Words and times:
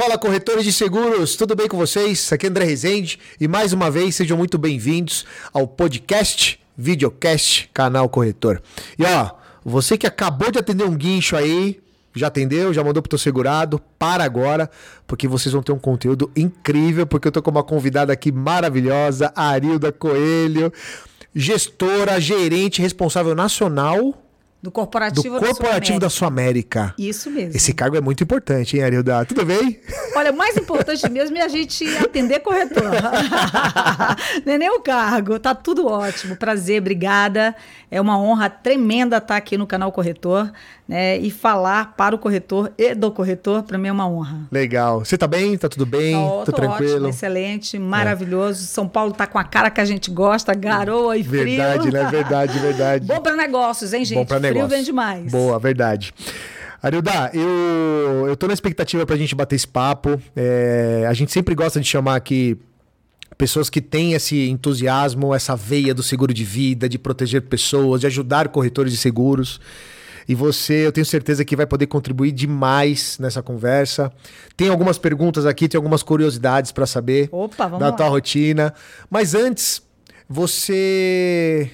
Fala 0.00 0.16
corretores 0.16 0.64
de 0.64 0.72
seguros, 0.72 1.36
tudo 1.36 1.54
bem 1.54 1.68
com 1.68 1.76
vocês? 1.76 2.32
Aqui 2.32 2.46
é 2.46 2.48
André 2.48 2.64
Rezende 2.64 3.18
e 3.38 3.46
mais 3.46 3.74
uma 3.74 3.90
vez 3.90 4.16
sejam 4.16 4.34
muito 4.34 4.56
bem-vindos 4.56 5.26
ao 5.52 5.68
podcast, 5.68 6.58
videocast, 6.74 7.68
canal 7.74 8.08
Corretor. 8.08 8.62
E 8.98 9.04
ó, 9.04 9.32
você 9.62 9.98
que 9.98 10.06
acabou 10.06 10.50
de 10.50 10.58
atender 10.58 10.84
um 10.84 10.96
guincho 10.96 11.36
aí, 11.36 11.82
já 12.14 12.28
atendeu, 12.28 12.72
já 12.72 12.82
mandou 12.82 13.02
pro 13.02 13.10
teu 13.10 13.18
segurado, 13.18 13.78
para 13.98 14.24
agora, 14.24 14.70
porque 15.06 15.28
vocês 15.28 15.52
vão 15.52 15.62
ter 15.62 15.72
um 15.72 15.78
conteúdo 15.78 16.32
incrível, 16.34 17.06
porque 17.06 17.28
eu 17.28 17.32
tô 17.32 17.42
com 17.42 17.50
uma 17.50 17.62
convidada 17.62 18.10
aqui 18.10 18.32
maravilhosa, 18.32 19.30
Arilda 19.36 19.92
Coelho, 19.92 20.72
gestora, 21.34 22.18
gerente 22.18 22.80
responsável 22.80 23.34
nacional 23.34 24.14
do 24.62 24.70
corporativo, 24.70 25.40
do 25.40 25.46
corporativo 25.46 25.98
da, 25.98 26.10
Sul 26.10 26.28
América. 26.28 26.94
Isso 26.98 27.30
mesmo. 27.30 27.56
Esse 27.56 27.72
cargo 27.72 27.96
é 27.96 28.00
muito 28.00 28.22
importante, 28.22 28.76
hein, 28.76 28.82
Arilda? 28.82 29.24
Tudo 29.24 29.44
bem? 29.44 29.80
Olha, 30.14 30.30
o 30.32 30.36
mais 30.36 30.56
importante 30.56 31.08
mesmo 31.08 31.36
é 31.38 31.42
a 31.42 31.48
gente 31.48 31.84
atender 31.96 32.40
corretor. 32.40 32.90
Não 34.44 34.52
é 34.52 34.58
nem 34.58 34.70
o 34.70 34.80
cargo, 34.80 35.38
tá 35.38 35.54
tudo 35.54 35.86
ótimo. 35.86 36.36
Prazer, 36.36 36.80
obrigada. 36.80 37.54
É 37.90 38.00
uma 38.00 38.18
honra 38.18 38.48
tremenda 38.48 39.16
estar 39.16 39.36
aqui 39.36 39.56
no 39.58 39.66
canal 39.66 39.90
Corretor, 39.90 40.52
né? 40.86 41.18
E 41.18 41.30
falar 41.30 41.94
para 41.96 42.14
o 42.14 42.18
corretor 42.18 42.72
e 42.78 42.94
do 42.94 43.10
corretor, 43.10 43.64
para 43.64 43.76
mim 43.78 43.88
é 43.88 43.92
uma 43.92 44.08
honra. 44.08 44.40
Legal. 44.50 45.04
Você 45.04 45.18
tá 45.18 45.26
bem? 45.26 45.56
Tá 45.58 45.68
tudo 45.68 45.84
bem? 45.84 46.16
Oh, 46.16 46.44
tá 46.44 46.52
tranquilo? 46.52 46.94
Ótimo, 46.94 47.08
excelente, 47.08 47.78
maravilhoso. 47.78 48.62
É. 48.62 48.66
São 48.66 48.86
Paulo 48.86 49.12
tá 49.12 49.26
com 49.26 49.38
a 49.38 49.44
cara 49.44 49.70
que 49.70 49.80
a 49.80 49.84
gente 49.84 50.10
gosta, 50.10 50.54
garoa 50.54 51.16
e 51.16 51.24
frio. 51.24 51.44
Verdade, 51.44 51.92
né? 51.92 52.04
Verdade, 52.04 52.58
verdade. 52.60 53.06
Bom 53.06 53.20
para 53.20 53.34
negócios, 53.34 53.92
hein, 53.92 54.04
gente? 54.04 54.18
Bom 54.18 54.24
para 54.24 54.38
negócios. 54.38 54.49
Frio 54.52 54.68
vem 54.68 54.82
demais. 54.82 55.30
Boa, 55.30 55.58
verdade. 55.58 56.14
Arilda, 56.82 57.30
eu, 57.34 58.26
eu 58.28 58.36
tô 58.36 58.46
na 58.46 58.54
expectativa 58.54 59.04
pra 59.04 59.16
gente 59.16 59.34
bater 59.34 59.56
esse 59.56 59.68
papo. 59.68 60.20
É, 60.34 61.04
a 61.08 61.12
gente 61.12 61.30
sempre 61.30 61.54
gosta 61.54 61.78
de 61.78 61.86
chamar 61.86 62.16
aqui 62.16 62.56
pessoas 63.36 63.68
que 63.68 63.80
têm 63.80 64.14
esse 64.14 64.48
entusiasmo, 64.48 65.34
essa 65.34 65.54
veia 65.54 65.94
do 65.94 66.02
seguro 66.02 66.32
de 66.32 66.44
vida, 66.44 66.88
de 66.88 66.98
proteger 66.98 67.42
pessoas, 67.42 68.00
de 68.00 68.06
ajudar 68.06 68.48
corretores 68.48 68.92
de 68.92 68.98
seguros. 68.98 69.60
E 70.28 70.34
você, 70.34 70.86
eu 70.86 70.92
tenho 70.92 71.04
certeza 71.04 71.44
que 71.44 71.56
vai 71.56 71.66
poder 71.66 71.86
contribuir 71.86 72.32
demais 72.32 73.18
nessa 73.18 73.42
conversa. 73.42 74.12
Tem 74.56 74.68
algumas 74.68 74.96
perguntas 74.96 75.44
aqui, 75.44 75.68
tem 75.68 75.76
algumas 75.76 76.02
curiosidades 76.02 76.70
para 76.72 76.86
saber 76.86 77.28
Opa, 77.32 77.64
vamos 77.64 77.80
da 77.80 77.86
lá. 77.86 77.92
tua 77.92 78.08
rotina. 78.08 78.72
Mas 79.10 79.34
antes, 79.34 79.82
você 80.28 81.70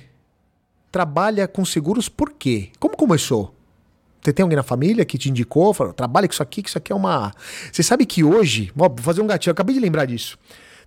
trabalha 0.91 1.47
com 1.47 1.65
seguros 1.65 2.09
por 2.09 2.33
quê? 2.33 2.70
Como 2.79 2.97
começou? 2.97 3.55
Você 4.23 4.33
tem 4.33 4.42
alguém 4.42 4.56
na 4.56 4.62
família 4.62 5.05
que 5.05 5.17
te 5.17 5.31
indicou, 5.31 5.73
falou, 5.73 5.92
trabalha 5.92 6.27
com 6.27 6.33
isso 6.33 6.42
aqui, 6.42 6.62
que 6.62 6.69
isso 6.69 6.79
aqui 6.79 6.92
é 6.92 6.95
uma. 6.97 7.33
Você 7.70 7.83
sabe 7.83 8.05
que 8.05 8.25
hoje, 8.25 8.73
ó, 8.77 8.89
vou 8.89 8.98
fazer 8.98 9.20
um 9.20 9.27
gatinho, 9.27 9.51
eu 9.51 9.53
acabei 9.53 9.75
de 9.75 9.81
lembrar 9.81 10.05
disso. 10.05 10.37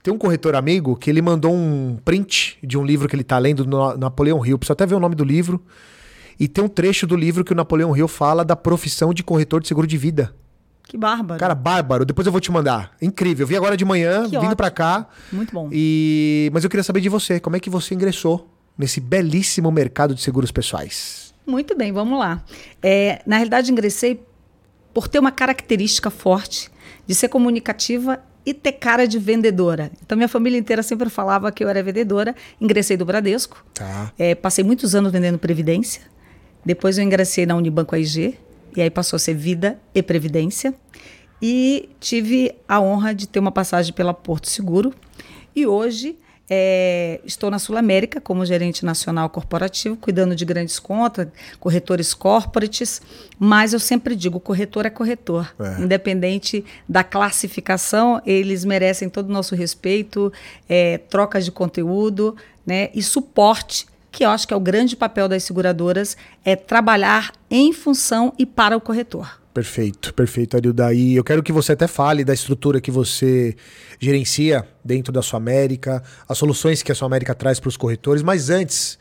Tem 0.04 0.14
um 0.14 0.18
corretor 0.18 0.56
amigo 0.56 0.96
que 0.96 1.10
ele 1.10 1.22
mandou 1.22 1.54
um 1.54 1.98
print 2.04 2.58
de 2.64 2.78
um 2.78 2.86
livro 2.86 3.08
que 3.08 3.16
ele 3.16 3.24
tá 3.24 3.38
lendo 3.38 3.66
no 3.66 3.98
Napoleão 3.98 4.46
Hill. 4.46 4.58
Precisa 4.58 4.74
até 4.74 4.86
ver 4.86 4.96
o 4.96 5.00
nome 5.00 5.16
do 5.16 5.24
livro. 5.24 5.62
E 6.40 6.48
tem 6.48 6.64
um 6.64 6.70
trecho 6.70 7.06
do 7.06 7.18
livro 7.18 7.44
que 7.44 7.52
o 7.52 7.56
Napoleão 7.56 7.96
Hill 7.96 8.08
fala 8.08 8.46
da 8.46 8.56
profissão 8.56 9.14
de 9.14 9.24
corretor 9.24 9.62
de 9.62 9.68
seguro 9.68 9.86
de 9.86 9.98
vida. 9.98 10.34
Que 10.84 10.98
bárbaro. 10.98 11.40
Cara, 11.40 11.54
bárbaro. 11.54 12.06
Depois 12.06 12.26
eu 12.26 12.32
vou 12.32 12.42
te 12.42 12.52
mandar. 12.52 12.94
Incrível. 13.02 13.44
Eu 13.44 13.48
vi 13.48 13.56
agora 13.58 13.76
de 13.76 13.84
manhã, 13.86 14.28
Que 14.30 14.40
vindo 14.40 14.56
pra 14.56 14.72
cá. 14.72 15.08
Muito 15.32 15.54
bom. 15.54 15.70
E 15.72 16.50
mas 16.54 16.64
eu 16.64 16.70
queria 16.70 16.84
saber 16.84 17.02
de 17.02 17.10
você, 17.10 17.40
como 17.40 17.56
é 17.56 17.60
que 17.60 17.70
você 17.70 17.94
ingressou 17.94 18.50
nesse 18.80 19.02
belíssimo 19.02 19.70
mercado 19.70 20.16
de 20.16 20.22
seguros 20.22 20.52
pessoais? 20.52 21.34
Muito 21.46 21.76
bem, 21.76 21.92
vamos 21.92 22.18
lá. 22.18 22.42
É, 22.82 23.22
na 23.26 23.36
realidade, 23.36 23.70
ingressei 23.70 24.24
por 24.94 25.10
ter 25.10 25.20
uma 25.20 25.32
característica 25.32 26.10
forte 26.10 26.72
de 27.06 27.14
ser 27.14 27.28
comunicativa 27.28 28.24
e 28.46 28.54
ter 28.54 28.72
cara 28.74 29.06
de 29.06 29.20
vendedora. 29.20 29.92
Então, 30.02 30.16
minha 30.16 30.30
família 30.30 30.58
inteira 30.58 30.82
sempre 30.82 31.10
falava 31.10 31.52
que 31.52 31.64
eu 31.64 31.68
era 31.68 31.84
vendedora. 31.84 32.34
Ingressei 32.62 32.96
do 32.96 33.06
Bradesco. 33.06 33.64
Tá. 33.74 34.14
É, 34.18 34.34
passei 34.34 34.64
muitos 34.64 34.96
anos 34.96 35.12
vendendo 35.12 35.38
Previdência. 35.38 36.04
Depois 36.66 36.98
eu 36.98 37.04
ingressei 37.04 37.46
na 37.46 37.56
Unibanco 37.56 37.96
AIG. 37.96 38.38
E 38.78 38.82
aí 38.82 38.90
passou 38.90 39.18
a 39.18 39.20
ser 39.20 39.34
Vida 39.34 39.78
e 39.94 40.02
Previdência. 40.02 40.74
E 41.42 41.90
tive 42.00 42.56
a 42.68 42.80
honra 42.80 43.14
de 43.14 43.28
ter 43.28 43.40
uma 43.40 43.52
passagem 43.52 43.94
pela 43.94 44.14
Porto 44.14 44.48
Seguro. 44.50 44.94
E 45.56 45.68
hoje 45.68 46.18
é, 46.50 47.22
estou 47.24 47.52
na 47.52 47.60
Sul 47.60 47.78
América 47.78 48.20
como 48.20 48.44
gerente 48.44 48.84
nacional 48.84 49.30
corporativo, 49.30 49.96
cuidando 49.96 50.36
de 50.36 50.44
grandes 50.44 50.80
contas, 50.80 51.28
corretores 51.60 52.14
corporates, 52.14 53.02
mas 53.38 53.74
eu 53.74 53.80
sempre 53.80 54.16
digo, 54.16 54.40
corretor 54.40 54.86
é 54.86 54.90
corretor. 54.90 55.54
É. 55.60 55.82
Independente 55.82 56.66
da 56.88 57.04
classificação, 57.04 58.22
eles 58.26 58.66
merecem 58.66 59.10
todo 59.10 59.30
o 59.30 59.34
nosso 59.34 59.54
respeito, 59.56 60.34
é, 60.68 60.98
trocas 60.98 61.46
de 61.46 61.52
conteúdo 61.52 62.36
né, 62.66 62.90
e 62.96 63.04
suporte, 63.04 63.86
que 64.12 64.26
eu 64.26 64.30
acho 64.30 64.48
que 64.48 64.54
é 64.54 64.58
o 64.58 64.60
grande 64.60 64.96
papel 64.96 65.28
das 65.28 65.44
seguradoras, 65.44 66.18
é 66.44 66.56
trabalhar 66.56 67.32
em 67.50 67.72
função 67.72 68.34
e 68.40 68.46
para 68.46 68.76
o 68.76 68.82
corretor. 68.82 69.39
Perfeito, 69.54 70.14
perfeito, 70.14 70.56
Arilda. 70.56 70.94
E 70.94 71.16
eu 71.16 71.24
quero 71.24 71.42
que 71.42 71.52
você 71.52 71.72
até 71.72 71.88
fale 71.88 72.24
da 72.24 72.34
estrutura 72.34 72.80
que 72.80 72.92
você 72.92 73.56
gerencia 74.00 74.68
dentro 74.84 75.12
da 75.12 75.22
sua 75.22 75.38
América, 75.38 76.04
as 76.28 76.38
soluções 76.38 76.84
que 76.84 76.92
a 76.92 76.96
sua 76.96 77.08
América 77.08 77.34
traz 77.34 77.60
para 77.60 77.68
os 77.68 77.76
corretores. 77.76 78.22
Mas 78.22 78.50
antes, 78.50 79.00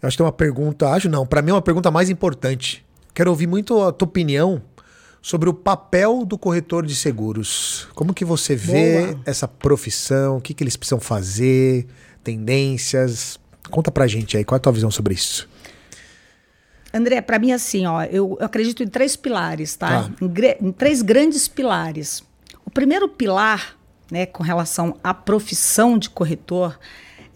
eu 0.00 0.06
acho 0.06 0.16
que 0.16 0.18
tem 0.18 0.26
uma 0.26 0.32
pergunta, 0.32 0.88
acho 0.90 1.08
não, 1.08 1.26
para 1.26 1.42
mim 1.42 1.50
é 1.50 1.54
uma 1.54 1.62
pergunta 1.62 1.90
mais 1.90 2.08
importante. 2.08 2.84
Quero 3.12 3.30
ouvir 3.30 3.48
muito 3.48 3.82
a 3.82 3.92
tua 3.92 4.06
opinião 4.06 4.62
sobre 5.20 5.48
o 5.48 5.54
papel 5.54 6.24
do 6.24 6.38
corretor 6.38 6.86
de 6.86 6.94
seguros. 6.94 7.88
Como 7.94 8.14
que 8.14 8.24
você 8.24 8.54
vê 8.54 9.06
Boa. 9.08 9.20
essa 9.26 9.48
profissão? 9.48 10.36
O 10.36 10.40
que, 10.40 10.54
que 10.54 10.62
eles 10.62 10.76
precisam 10.76 11.00
fazer? 11.00 11.86
Tendências? 12.22 13.38
Conta 13.68 13.90
pra 13.90 14.06
gente 14.06 14.36
aí, 14.36 14.44
qual 14.44 14.56
é 14.56 14.58
a 14.58 14.60
tua 14.60 14.72
visão 14.72 14.90
sobre 14.90 15.14
isso? 15.14 15.48
André, 16.92 17.20
para 17.20 17.38
mim, 17.38 17.52
assim, 17.52 17.86
ó, 17.86 18.02
eu, 18.04 18.36
eu 18.40 18.46
acredito 18.46 18.82
em 18.82 18.86
três 18.86 19.16
pilares, 19.16 19.76
tá? 19.76 20.04
Tá. 20.04 20.10
Em, 20.20 20.68
em 20.68 20.72
três 20.72 21.02
grandes 21.02 21.46
pilares. 21.46 22.22
O 22.64 22.70
primeiro 22.70 23.08
pilar, 23.08 23.76
né, 24.10 24.26
com 24.26 24.42
relação 24.42 24.96
à 25.02 25.12
profissão 25.12 25.98
de 25.98 26.08
corretor, 26.08 26.78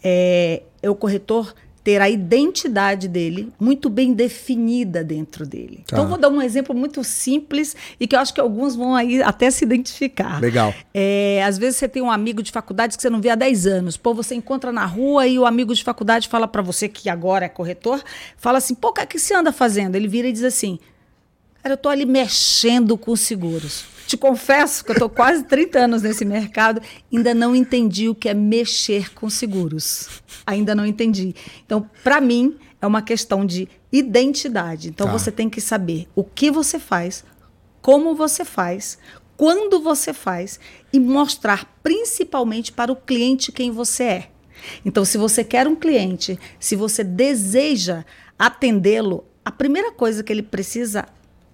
é, 0.03 0.63
é 0.81 0.89
o 0.89 0.95
corretor 0.95 1.53
ter 1.83 2.01
a 2.01 2.09
identidade 2.09 3.07
dele 3.07 3.51
muito 3.59 3.89
bem 3.89 4.13
definida 4.13 5.03
dentro 5.03 5.45
dele. 5.45 5.83
Tá. 5.85 5.97
Então, 5.97 6.07
vou 6.07 6.17
dar 6.17 6.29
um 6.29 6.41
exemplo 6.41 6.73
muito 6.73 7.03
simples 7.03 7.75
e 7.99 8.07
que 8.07 8.15
eu 8.15 8.19
acho 8.19 8.33
que 8.33 8.39
alguns 8.39 8.75
vão 8.75 8.95
aí 8.95 9.21
até 9.21 9.51
se 9.51 9.65
identificar. 9.65 10.39
Legal. 10.39 10.73
É, 10.93 11.43
às 11.45 11.57
vezes 11.57 11.77
você 11.77 11.89
tem 11.89 12.01
um 12.01 12.09
amigo 12.09 12.41
de 12.41 12.51
faculdade 12.51 12.95
que 12.95 13.01
você 13.01 13.09
não 13.09 13.19
vê 13.19 13.29
há 13.29 13.35
10 13.35 13.67
anos. 13.67 13.97
Pô, 13.97 14.13
você 14.13 14.33
encontra 14.33 14.71
na 14.71 14.85
rua 14.85 15.27
e 15.27 15.37
o 15.37 15.45
amigo 15.45 15.75
de 15.75 15.83
faculdade 15.83 16.29
fala 16.29 16.47
para 16.47 16.61
você, 16.61 16.87
que 16.87 17.09
agora 17.09 17.45
é 17.45 17.49
corretor, 17.49 18.01
fala 18.37 18.59
assim: 18.59 18.75
pô, 18.75 18.89
o 18.89 18.93
que, 18.93 19.01
é 19.01 19.05
que 19.05 19.19
você 19.19 19.33
anda 19.33 19.51
fazendo? 19.51 19.95
Ele 19.95 20.07
vira 20.07 20.27
e 20.29 20.31
diz 20.31 20.43
assim: 20.43 20.79
cara, 21.61 21.73
eu 21.73 21.77
tô 21.77 21.89
ali 21.89 22.05
mexendo 22.05 22.97
com 22.97 23.13
seguros. 23.15 23.92
Te 24.13 24.17
confesso 24.17 24.85
que 24.85 24.91
eu 24.91 24.95
tô 24.95 25.09
quase 25.09 25.43
30 25.43 25.79
anos 25.79 26.03
nesse 26.03 26.23
mercado, 26.23 26.79
ainda 27.11 27.33
não 27.33 27.55
entendi 27.55 28.07
o 28.07 28.13
que 28.13 28.29
é 28.29 28.33
mexer 28.35 29.11
com 29.11 29.27
seguros. 29.27 30.07
Ainda 30.45 30.75
não 30.75 30.85
entendi. 30.85 31.33
Então, 31.65 31.89
para 32.03 32.21
mim, 32.21 32.55
é 32.79 32.85
uma 32.85 33.01
questão 33.01 33.43
de 33.43 33.67
identidade. 33.91 34.89
Então, 34.89 35.07
Tá. 35.07 35.13
você 35.13 35.31
tem 35.31 35.49
que 35.49 35.59
saber 35.59 36.07
o 36.13 36.23
que 36.23 36.51
você 36.51 36.77
faz, 36.77 37.25
como 37.81 38.13
você 38.13 38.45
faz, 38.45 38.99
quando 39.35 39.81
você 39.81 40.13
faz 40.13 40.59
e 40.93 40.99
mostrar 40.99 41.65
principalmente 41.81 42.71
para 42.71 42.91
o 42.91 42.95
cliente 42.95 43.51
quem 43.51 43.71
você 43.71 44.03
é. 44.03 44.29
Então, 44.85 45.03
se 45.03 45.17
você 45.17 45.43
quer 45.43 45.67
um 45.67 45.75
cliente, 45.75 46.39
se 46.59 46.75
você 46.75 47.03
deseja 47.03 48.05
atendê-lo, 48.37 49.25
a 49.43 49.49
primeira 49.51 49.91
coisa 49.91 50.21
que 50.21 50.31
ele 50.31 50.43
precisa 50.43 51.07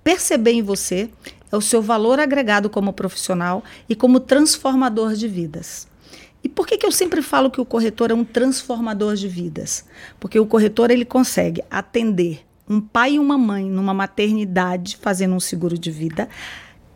perceber 0.04 0.52
em 0.52 0.62
você 0.62 1.10
é 1.52 1.58
o 1.58 1.62
seu 1.62 1.82
valor 1.82 2.20
agregado 2.20 2.70
como 2.70 2.94
profissional 2.94 3.64
e 3.88 3.96
como 3.96 4.20
transformador 4.20 5.14
de 5.14 5.28
vidas. 5.28 5.88
E 6.44 6.48
por 6.48 6.66
que, 6.66 6.78
que 6.78 6.86
eu 6.86 6.92
sempre 6.92 7.22
falo 7.22 7.52
que 7.52 7.60
o 7.60 7.66
corretor 7.66 8.12
é 8.12 8.14
um 8.14 8.24
transformador 8.24 9.16
de 9.16 9.28
vidas? 9.28 9.86
Porque 10.20 10.40
o 10.40 10.46
corretor 10.46 10.90
ele 10.90 11.06
consegue 11.06 11.62
atender 11.70 12.46
um 12.68 12.80
pai 12.80 13.14
e 13.14 13.20
uma 13.20 13.38
mãe 13.38 13.66
numa 13.66 13.94
maternidade 13.94 14.98
fazendo 15.02 15.36
um 15.36 15.40
seguro 15.40 15.78
de 15.78 15.92
vida. 15.92 16.30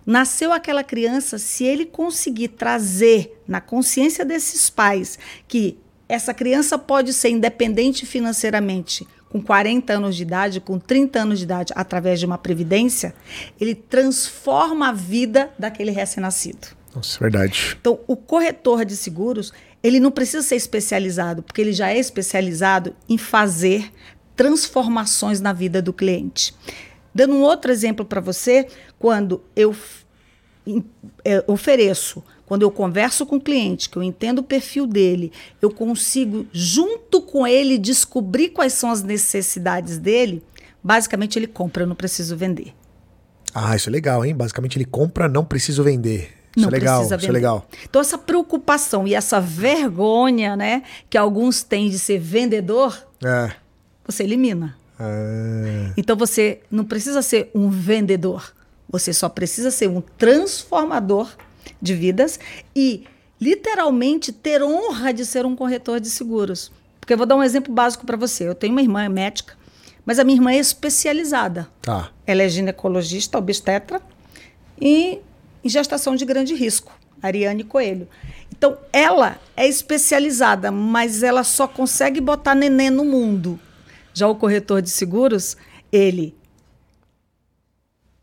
Nasceu 0.05 0.53
aquela 0.53 0.83
criança, 0.83 1.37
se 1.37 1.63
ele 1.63 1.85
conseguir 1.85 2.49
trazer 2.49 3.41
na 3.47 3.59
consciência 3.59 4.23
desses 4.23 4.69
pais 4.69 5.17
que 5.47 5.77
essa 6.07 6.33
criança 6.33 6.77
pode 6.77 7.11
ser 7.13 7.29
independente 7.29 8.05
financeiramente 8.05 9.07
com 9.33 9.41
40 9.41 9.93
anos 9.93 10.15
de 10.15 10.21
idade, 10.21 10.61
com 10.61 10.77
30 10.77 11.19
anos 11.19 11.39
de 11.39 11.45
idade, 11.45 11.73
através 11.75 12.19
de 12.19 12.25
uma 12.27 12.37
previdência, 12.37 13.15
ele 13.59 13.73
transforma 13.73 14.89
a 14.89 14.91
vida 14.91 15.49
daquele 15.57 15.89
recém-nascido. 15.89 16.67
Nossa, 16.95 17.19
verdade. 17.19 17.75
Então, 17.81 17.99
o 18.05 18.15
corretor 18.15 18.85
de 18.85 18.95
seguros, 18.95 19.51
ele 19.81 19.99
não 19.99 20.11
precisa 20.11 20.43
ser 20.43 20.55
especializado, 20.55 21.41
porque 21.41 21.59
ele 21.59 21.73
já 21.73 21.89
é 21.89 21.97
especializado 21.97 22.95
em 23.09 23.17
fazer 23.17 23.91
transformações 24.35 25.41
na 25.41 25.51
vida 25.51 25.81
do 25.81 25.91
cliente. 25.91 26.53
Dando 27.11 27.33
um 27.33 27.41
outro 27.41 27.71
exemplo 27.71 28.05
para 28.05 28.21
você, 28.21 28.67
quando 28.99 29.41
eu 29.55 29.75
é, 31.25 31.43
ofereço, 31.47 32.23
quando 32.45 32.61
eu 32.61 32.71
converso 32.71 33.25
com 33.25 33.37
o 33.37 33.41
cliente, 33.41 33.89
que 33.89 33.97
eu 33.97 34.03
entendo 34.03 34.39
o 34.39 34.43
perfil 34.43 34.85
dele, 34.85 35.31
eu 35.61 35.69
consigo, 35.71 36.45
junto 36.51 37.21
com 37.21 37.45
ele, 37.47 37.77
descobrir 37.77 38.49
quais 38.49 38.73
são 38.73 38.91
as 38.91 39.01
necessidades 39.01 39.97
dele, 39.97 40.43
basicamente 40.83 41.37
ele 41.39 41.47
compra, 41.47 41.83
eu 41.83 41.87
não 41.87 41.95
preciso 41.95 42.35
vender. 42.37 42.73
Ah, 43.53 43.75
isso 43.75 43.89
é 43.89 43.91
legal, 43.91 44.25
hein? 44.25 44.35
Basicamente 44.35 44.77
ele 44.77 44.85
compra, 44.85 45.27
não 45.27 45.45
preciso 45.45 45.83
vender. 45.83 46.31
Isso 46.55 46.65
não 46.65 46.69
é 46.69 46.71
legal, 46.71 46.97
precisa 46.99 47.15
isso 47.15 47.25
é 47.25 47.27
vender. 47.27 47.33
legal. 47.33 47.67
Então, 47.89 48.01
essa 48.01 48.17
preocupação 48.17 49.07
e 49.07 49.13
essa 49.15 49.39
vergonha, 49.41 50.55
né, 50.55 50.83
que 51.09 51.17
alguns 51.17 51.63
têm 51.63 51.89
de 51.89 51.97
ser 51.97 52.19
vendedor, 52.19 52.95
É. 53.23 53.51
você 54.05 54.23
elimina. 54.23 54.75
Ah, 54.99 55.91
Então 55.97 56.15
você 56.15 56.61
não 56.69 56.83
precisa 56.85 57.21
ser 57.21 57.49
um 57.55 57.69
vendedor. 57.69 58.53
Você 58.93 59.11
só 59.11 59.27
precisa 59.27 59.71
ser 59.71 59.89
um 59.89 60.01
transformador 60.01 61.27
de 61.81 61.95
vidas 61.95 62.39
e 62.75 63.05
literalmente 63.41 64.31
ter 64.31 64.61
honra 64.61 65.11
de 65.11 65.25
ser 65.25 65.47
um 65.47 65.55
corretor 65.55 65.99
de 65.99 66.11
seguros. 66.11 66.71
Porque 66.99 67.11
eu 67.11 67.17
vou 67.17 67.25
dar 67.25 67.35
um 67.35 67.41
exemplo 67.41 67.73
básico 67.73 68.05
para 68.05 68.15
você. 68.15 68.47
Eu 68.47 68.53
tenho 68.53 68.71
uma 68.71 68.83
irmã 68.83 69.09
médica, 69.09 69.57
mas 70.05 70.19
a 70.19 70.23
minha 70.23 70.37
irmã 70.37 70.51
é 70.51 70.57
especializada. 70.57 71.67
tá. 71.81 72.11
Ela 72.27 72.43
é 72.43 72.47
ginecologista, 72.47 73.35
obstetra 73.39 73.99
e 74.79 75.19
em 75.63 75.69
gestação 75.69 76.15
de 76.15 76.23
grande 76.23 76.53
risco, 76.53 76.95
Ariane 77.19 77.63
Coelho. 77.63 78.07
Então, 78.51 78.77
ela 78.93 79.39
é 79.57 79.67
especializada, 79.67 80.71
mas 80.71 81.23
ela 81.23 81.43
só 81.43 81.67
consegue 81.67 82.21
botar 82.21 82.53
neném 82.53 82.91
no 82.91 83.03
mundo. 83.03 83.59
Já 84.13 84.27
o 84.27 84.35
corretor 84.35 84.83
de 84.83 84.91
seguros, 84.91 85.57
ele 85.91 86.35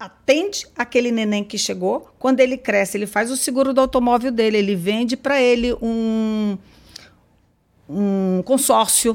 atende 0.01 0.67
aquele 0.75 1.13
neném 1.13 1.45
que 1.45 1.59
chegou. 1.59 2.11
Quando 2.19 2.41
ele 2.41 2.57
cresce, 2.57 2.97
ele 2.97 3.07
faz 3.07 3.31
o 3.31 3.37
seguro 3.37 3.75
do 3.75 3.83
automóvel 3.83 4.33
dele, 4.33 4.57
ele 4.57 4.75
vende 4.75 5.15
para 5.15 5.39
ele 5.39 5.75
um, 5.75 6.57
um 7.87 8.43
consórcio, 8.43 9.15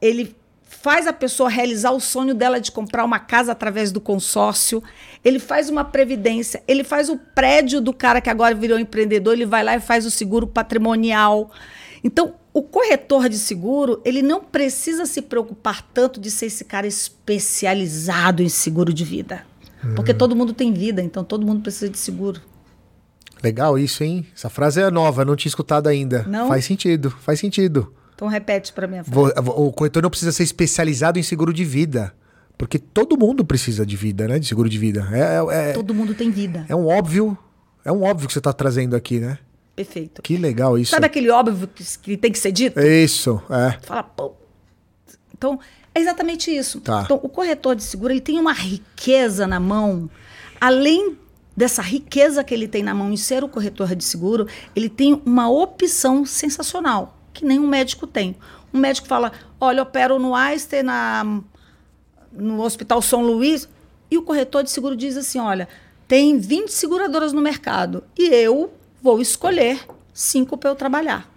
ele 0.00 0.34
faz 0.64 1.06
a 1.06 1.12
pessoa 1.12 1.50
realizar 1.50 1.90
o 1.90 2.00
sonho 2.00 2.34
dela 2.34 2.58
de 2.58 2.72
comprar 2.72 3.04
uma 3.04 3.18
casa 3.18 3.52
através 3.52 3.92
do 3.92 4.00
consórcio, 4.00 4.82
ele 5.22 5.38
faz 5.38 5.68
uma 5.68 5.84
previdência, 5.84 6.62
ele 6.66 6.84
faz 6.84 7.10
o 7.10 7.18
prédio 7.18 7.80
do 7.82 7.92
cara 7.92 8.20
que 8.22 8.30
agora 8.30 8.54
virou 8.54 8.78
empreendedor, 8.78 9.34
ele 9.34 9.46
vai 9.46 9.62
lá 9.62 9.76
e 9.76 9.80
faz 9.80 10.06
o 10.06 10.10
seguro 10.10 10.46
patrimonial. 10.46 11.50
Então, 12.02 12.34
o 12.52 12.62
corretor 12.62 13.28
de 13.28 13.38
seguro, 13.38 14.00
ele 14.04 14.22
não 14.22 14.42
precisa 14.42 15.04
se 15.04 15.20
preocupar 15.20 15.82
tanto 15.92 16.20
de 16.20 16.30
ser 16.30 16.46
esse 16.46 16.64
cara 16.64 16.86
especializado 16.86 18.42
em 18.42 18.48
seguro 18.48 18.92
de 18.92 19.04
vida. 19.04 19.44
Porque 19.94 20.14
todo 20.14 20.34
mundo 20.36 20.52
tem 20.52 20.72
vida, 20.72 21.02
então 21.02 21.22
todo 21.24 21.46
mundo 21.46 21.62
precisa 21.62 21.88
de 21.90 21.98
seguro. 21.98 22.40
Legal 23.42 23.78
isso, 23.78 24.02
hein? 24.02 24.26
Essa 24.34 24.48
frase 24.48 24.80
é 24.80 24.90
nova, 24.90 25.24
não 25.24 25.36
tinha 25.36 25.50
escutado 25.50 25.86
ainda. 25.88 26.22
Não? 26.24 26.48
Faz 26.48 26.64
sentido, 26.64 27.10
faz 27.10 27.38
sentido. 27.40 27.92
Então 28.14 28.28
repete 28.28 28.72
para 28.72 28.86
minha 28.86 29.04
frase. 29.04 29.34
Vo- 29.42 29.50
O 29.66 29.72
corretor 29.72 30.02
não 30.02 30.08
precisa 30.10 30.32
ser 30.32 30.44
especializado 30.44 31.18
em 31.18 31.22
seguro 31.22 31.52
de 31.52 31.64
vida. 31.64 32.14
Porque 32.56 32.78
todo 32.78 33.18
mundo 33.18 33.44
precisa 33.44 33.84
de 33.84 33.96
vida, 33.96 34.28
né? 34.28 34.38
De 34.38 34.46
seguro 34.46 34.68
de 34.68 34.78
vida. 34.78 35.06
É, 35.12 35.70
é, 35.70 35.72
Todo 35.72 35.92
mundo 35.92 36.14
tem 36.14 36.30
vida. 36.30 36.64
é 36.68 36.74
um 36.76 36.86
óbvio. 36.86 37.36
É 37.84 37.90
um 37.90 38.02
óbvio 38.04 38.28
que 38.28 38.32
você 38.32 38.40
tá 38.40 38.52
trazendo 38.52 38.94
aqui, 38.94 39.18
né? 39.18 39.38
Perfeito. 39.74 40.22
Que 40.22 40.36
legal 40.36 40.78
isso. 40.78 40.92
Sabe 40.92 41.04
aquele 41.06 41.28
óbvio 41.30 41.66
que, 41.66 41.84
que 41.98 42.16
tem 42.16 42.30
que 42.30 42.38
ser 42.38 42.52
dito? 42.52 42.80
Isso, 42.80 43.42
é. 43.50 43.76
Fala, 43.82 44.04
pô. 44.04 44.32
Então, 45.36 45.58
é 45.94 46.00
exatamente 46.00 46.54
isso. 46.54 46.80
Tá. 46.80 47.02
Então, 47.04 47.20
o 47.22 47.28
corretor 47.28 47.76
de 47.76 47.82
seguro, 47.82 48.12
ele 48.12 48.20
tem 48.20 48.38
uma 48.38 48.52
riqueza 48.52 49.46
na 49.46 49.60
mão. 49.60 50.10
Além 50.60 51.16
dessa 51.56 51.80
riqueza 51.80 52.42
que 52.42 52.52
ele 52.52 52.66
tem 52.66 52.82
na 52.82 52.92
mão 52.92 53.12
em 53.12 53.16
ser 53.16 53.44
o 53.44 53.48
corretor 53.48 53.94
de 53.94 54.04
seguro, 54.04 54.46
ele 54.74 54.88
tem 54.88 55.22
uma 55.24 55.48
opção 55.48 56.26
sensacional, 56.26 57.16
que 57.32 57.44
nem 57.44 57.60
um 57.60 57.66
médico 57.66 58.06
tem. 58.06 58.36
Um 58.72 58.78
médico 58.78 59.06
fala: 59.06 59.32
olha, 59.60 59.78
eu 59.78 59.82
opero 59.84 60.18
no 60.18 60.34
Einstein, 60.34 60.82
na, 60.82 61.40
no 62.32 62.60
Hospital 62.60 63.00
São 63.00 63.22
Luís, 63.22 63.68
e 64.10 64.18
o 64.18 64.22
corretor 64.22 64.64
de 64.64 64.70
seguro 64.70 64.96
diz 64.96 65.16
assim: 65.16 65.38
olha, 65.38 65.68
tem 66.08 66.38
20 66.38 66.70
seguradoras 66.70 67.32
no 67.32 67.40
mercado 67.40 68.02
e 68.18 68.26
eu 68.34 68.72
vou 69.00 69.20
escolher 69.20 69.80
cinco 70.12 70.56
para 70.56 70.70
eu 70.70 70.74
trabalhar. 70.74 71.33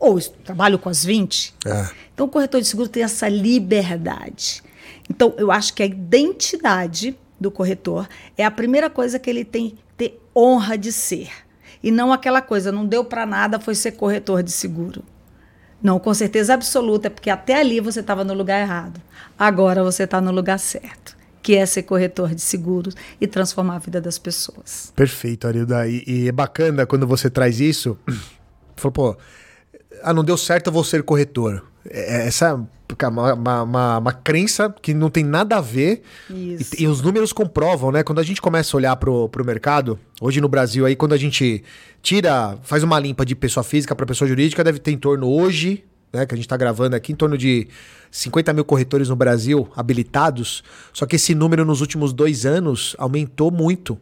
Ou 0.00 0.18
trabalho 0.20 0.78
com 0.78 0.88
as 0.88 1.04
20. 1.04 1.54
É. 1.66 1.88
Então, 2.14 2.26
o 2.26 2.28
corretor 2.28 2.60
de 2.60 2.66
seguro 2.66 2.88
tem 2.88 3.02
essa 3.02 3.28
liberdade. 3.28 4.62
Então, 5.08 5.34
eu 5.36 5.52
acho 5.52 5.74
que 5.74 5.82
a 5.82 5.86
identidade 5.86 7.16
do 7.38 7.50
corretor 7.50 8.08
é 8.36 8.44
a 8.44 8.50
primeira 8.50 8.88
coisa 8.90 9.18
que 9.18 9.28
ele 9.28 9.44
tem 9.44 9.70
que 9.70 9.76
ter 9.96 10.20
honra 10.34 10.78
de 10.78 10.90
ser. 10.90 11.30
E 11.82 11.90
não 11.90 12.12
aquela 12.12 12.42
coisa, 12.42 12.72
não 12.72 12.86
deu 12.86 13.04
para 13.04 13.24
nada, 13.26 13.60
foi 13.60 13.74
ser 13.74 13.92
corretor 13.92 14.42
de 14.42 14.50
seguro. 14.50 15.02
Não, 15.82 15.98
com 15.98 16.12
certeza 16.12 16.52
absoluta, 16.52 17.08
porque 17.08 17.30
até 17.30 17.58
ali 17.58 17.80
você 17.80 18.00
estava 18.00 18.22
no 18.22 18.34
lugar 18.34 18.60
errado. 18.60 19.00
Agora 19.38 19.82
você 19.82 20.04
está 20.04 20.20
no 20.20 20.30
lugar 20.30 20.58
certo, 20.58 21.16
que 21.42 21.56
é 21.56 21.64
ser 21.64 21.84
corretor 21.84 22.34
de 22.34 22.42
seguros 22.42 22.94
e 23.18 23.26
transformar 23.26 23.76
a 23.76 23.78
vida 23.78 24.00
das 24.00 24.18
pessoas. 24.18 24.92
Perfeito, 24.94 25.46
Arilda. 25.46 25.88
E, 25.88 26.04
e 26.06 26.28
é 26.28 26.32
bacana 26.32 26.84
quando 26.84 27.06
você 27.06 27.30
traz 27.30 27.60
isso. 27.60 27.98
Falou, 28.76 28.92
pô, 28.92 29.16
ah, 30.02 30.12
não 30.12 30.24
deu 30.24 30.36
certo, 30.36 30.68
eu 30.68 30.72
vou 30.72 30.84
ser 30.84 31.02
corretor. 31.02 31.64
É- 31.88 32.26
Essa 32.26 32.46
é 32.48 33.06
uma, 33.06 33.32
uma, 33.34 33.62
uma, 33.62 33.98
uma 33.98 34.12
crença 34.12 34.74
que 34.82 34.92
não 34.92 35.08
tem 35.10 35.24
nada 35.24 35.56
a 35.56 35.60
ver. 35.60 36.02
Isso. 36.28 36.74
E, 36.78 36.82
e 36.82 36.86
os 36.86 37.00
números 37.00 37.32
comprovam, 37.32 37.90
né? 37.92 38.02
Quando 38.02 38.18
a 38.18 38.22
gente 38.22 38.40
começa 38.40 38.76
a 38.76 38.78
olhar 38.78 38.96
pro, 38.96 39.28
pro 39.28 39.44
mercado, 39.44 39.98
hoje 40.20 40.40
no 40.40 40.48
Brasil, 40.48 40.84
aí, 40.86 40.96
quando 40.96 41.12
a 41.12 41.16
gente 41.16 41.62
tira, 42.02 42.58
faz 42.62 42.82
uma 42.82 42.98
limpa 42.98 43.24
de 43.24 43.34
pessoa 43.34 43.64
física 43.64 43.94
para 43.94 44.06
pessoa 44.06 44.28
jurídica, 44.28 44.62
deve 44.64 44.78
ter 44.78 44.90
em 44.92 44.98
torno 44.98 45.28
hoje, 45.28 45.84
né? 46.12 46.26
Que 46.26 46.34
a 46.34 46.36
gente 46.36 46.48
tá 46.48 46.56
gravando 46.56 46.96
aqui, 46.96 47.12
em 47.12 47.16
torno 47.16 47.38
de 47.38 47.68
50 48.10 48.52
mil 48.52 48.64
corretores 48.64 49.08
no 49.08 49.16
Brasil 49.16 49.68
habilitados. 49.76 50.62
Só 50.92 51.06
que 51.06 51.16
esse 51.16 51.34
número 51.34 51.64
nos 51.64 51.80
últimos 51.80 52.12
dois 52.12 52.44
anos 52.44 52.94
aumentou 52.98 53.50
muito. 53.50 53.98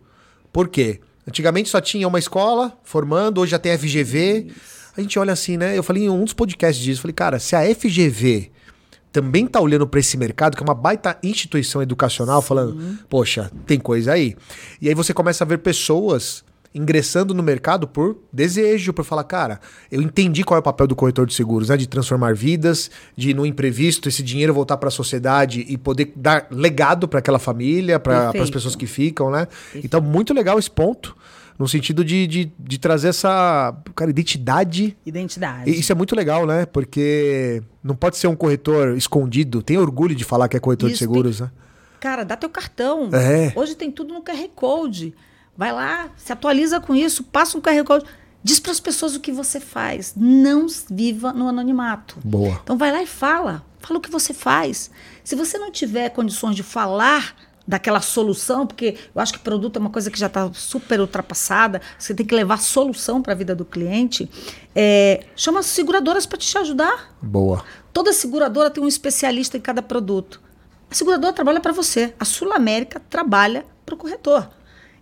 Por 0.53 0.69
quê? 0.69 1.01
Antigamente 1.27 1.69
só 1.69 1.79
tinha 1.81 2.09
uma 2.09 2.19
escola 2.19 2.73
formando, 2.83 3.41
hoje 3.43 3.51
já 3.51 3.59
tem 3.59 3.77
FGV. 3.77 4.51
A 4.99 5.01
gente 5.01 5.17
olha 5.17 5.33
assim, 5.33 5.57
né? 5.57 5.79
Eu 5.79 5.83
falei 5.85 6.07
em 6.07 6.09
um 6.11 6.25
dos 6.25 6.35
podcasts 6.35 6.85
disso, 6.85 7.03
falei, 7.03 7.15
cara, 7.15 7.39
se 7.39 7.55
a 7.55 7.63
FGV 7.73 8.51
também 9.13 9.47
tá 9.47 9.61
olhando 9.61 9.87
para 9.87 10.01
esse 10.01 10.17
mercado, 10.17 10.57
que 10.57 10.63
é 10.63 10.67
uma 10.67 10.75
baita 10.75 11.17
instituição 11.23 11.81
educacional, 11.81 12.43
falando, 12.43 12.99
poxa, 13.09 13.49
tem 13.65 13.79
coisa 13.79 14.13
aí. 14.13 14.35
E 14.83 14.89
aí 14.89 14.95
você 14.97 15.15
começa 15.15 15.45
a 15.45 15.47
ver 15.47 15.59
pessoas 15.59 16.45
ingressando 16.75 17.33
no 17.33 17.45
mercado 17.45 17.87
por 17.87 18.19
desejo, 18.33 18.93
por 18.93 19.05
falar, 19.05 19.23
cara, 19.23 19.61
eu 19.91 20.03
entendi 20.03 20.43
qual 20.43 20.57
é 20.57 20.61
o 20.61 20.63
papel 20.63 20.89
do 20.89 20.97
corretor 20.97 21.27
de 21.27 21.33
seguros, 21.33 21.69
né? 21.69 21.77
De 21.77 21.87
transformar 21.87 22.35
vidas, 22.35 22.91
de 23.17 23.33
no 23.33 23.47
imprevisto 23.47 24.09
esse 24.09 24.23
dinheiro 24.23 24.53
voltar 24.53 24.77
para 24.79 24.89
a 24.89 24.93
sociedade 24.93 25.65
e 25.69 25.79
poder 25.79 26.13
dar 26.17 26.49
legado 26.51 27.07
para 27.07 27.21
aquela 27.21 27.39
família, 27.39 28.01
para 28.01 28.27
as 28.27 28.33
Perfeito. 28.33 28.53
pessoas 28.53 28.75
que 28.75 28.87
ficam, 28.87 29.31
né? 29.31 29.47
Então, 29.77 30.01
muito 30.01 30.35
legal 30.35 30.59
esse 30.59 30.71
ponto, 30.71 31.17
no 31.59 31.67
sentido 31.67 32.05
de, 32.05 32.27
de, 32.27 32.53
de 32.59 32.79
trazer 32.79 33.09
essa, 33.09 33.77
cara, 33.95 34.11
identidade 34.11 34.97
Identidade. 35.05 35.71
e 35.71 35.81
Isso 35.81 35.91
é 35.91 35.95
muito 35.95 36.15
legal, 36.15 36.47
né? 36.47 36.65
Porque 36.65 37.63
não 37.83 37.97
pode 37.97 38.17
ser 38.17 38.29
um 38.29 38.37
corretor 38.37 38.97
escondido. 38.97 39.61
Tem 39.61 39.77
orgulho 39.77 40.15
de 40.15 40.25
falar 40.25 40.49
que 40.49 40.57
é 40.57 40.61
corretor 40.61 40.89
de 40.89 40.95
Isso, 40.95 41.01
seguros, 41.01 41.41
né? 41.41 41.51
Cara, 41.99 42.25
dá 42.25 42.37
teu 42.37 42.49
cartão. 42.49 43.11
É. 43.13 43.53
Hoje 43.57 43.75
tem 43.75 43.91
tudo 43.91 44.15
no 44.15 44.23
QR 44.23 44.49
Code. 44.55 45.13
Vai 45.57 45.73
lá, 45.73 46.09
se 46.17 46.33
atualiza 46.33 46.81
com 46.81 46.95
isso, 46.95 47.25
passa 47.25 47.59
um 47.59 47.61
QR 47.61 47.83
Code. 47.85 48.05
Diz 48.41 48.61
para 48.61 48.71
as 48.71 48.79
pessoas 48.79 49.17
o 49.17 49.21
que 49.21 49.33
você 49.33 49.59
faz. 49.59 50.15
Não 50.17 50.69
viva 50.89 51.33
no 51.33 51.49
anonimato. 51.49 52.17
Boa. 52.25 52.61
Então 52.63 52.79
vai 52.79 52.93
lá 52.93 53.03
e 53.03 53.07
fala. 53.07 53.65
Fala 53.81 53.99
o 53.99 54.01
que 54.01 54.11
você 54.11 54.33
faz. 54.33 54.91
Se 55.25 55.35
você 55.35 55.59
não 55.59 55.73
tiver 55.73 56.11
condições 56.11 56.55
de 56.55 56.63
falar 56.63 57.35
daquela 57.69 58.01
solução, 58.01 58.67
porque 58.67 58.97
eu 59.15 59.21
acho 59.21 59.35
que 59.35 59.39
produto 59.41 59.77
é 59.77 59.79
uma 59.79 59.91
coisa 59.91 60.11
que 60.11 60.19
já 60.19 60.27
está 60.27 60.51
super 60.55 61.03
ultrapassada, 61.03 61.83
você 61.99 62.15
tem 62.15 62.25
que 62.25 62.35
levar 62.35 62.57
solução 62.57 63.21
para 63.21 63.35
a 63.35 63.37
vida 63.37 63.55
do 63.55 63.63
cliente, 63.63 64.29
é, 64.75 65.27
chama 65.37 65.61
as 65.61 65.67
seguradoras 65.67 66.25
para 66.25 66.39
te 66.39 66.57
ajudar. 66.57 67.15
Boa. 67.21 67.63
Toda 67.93 68.11
seguradora 68.11 68.71
tem 68.71 68.83
um 68.83 68.89
especialista 68.89 69.59
em 69.59 69.61
cada 69.61 69.83
produto. 69.83 70.41
A 70.91 70.95
seguradora 70.95 71.35
trabalha 71.35 71.61
para 71.61 71.73
você. 71.73 72.15
A 72.19 72.25
Sul 72.25 72.51
América 72.55 72.99
trabalha 73.11 73.67
para 73.85 73.95
o 73.95 73.99
corretor. 73.99 74.49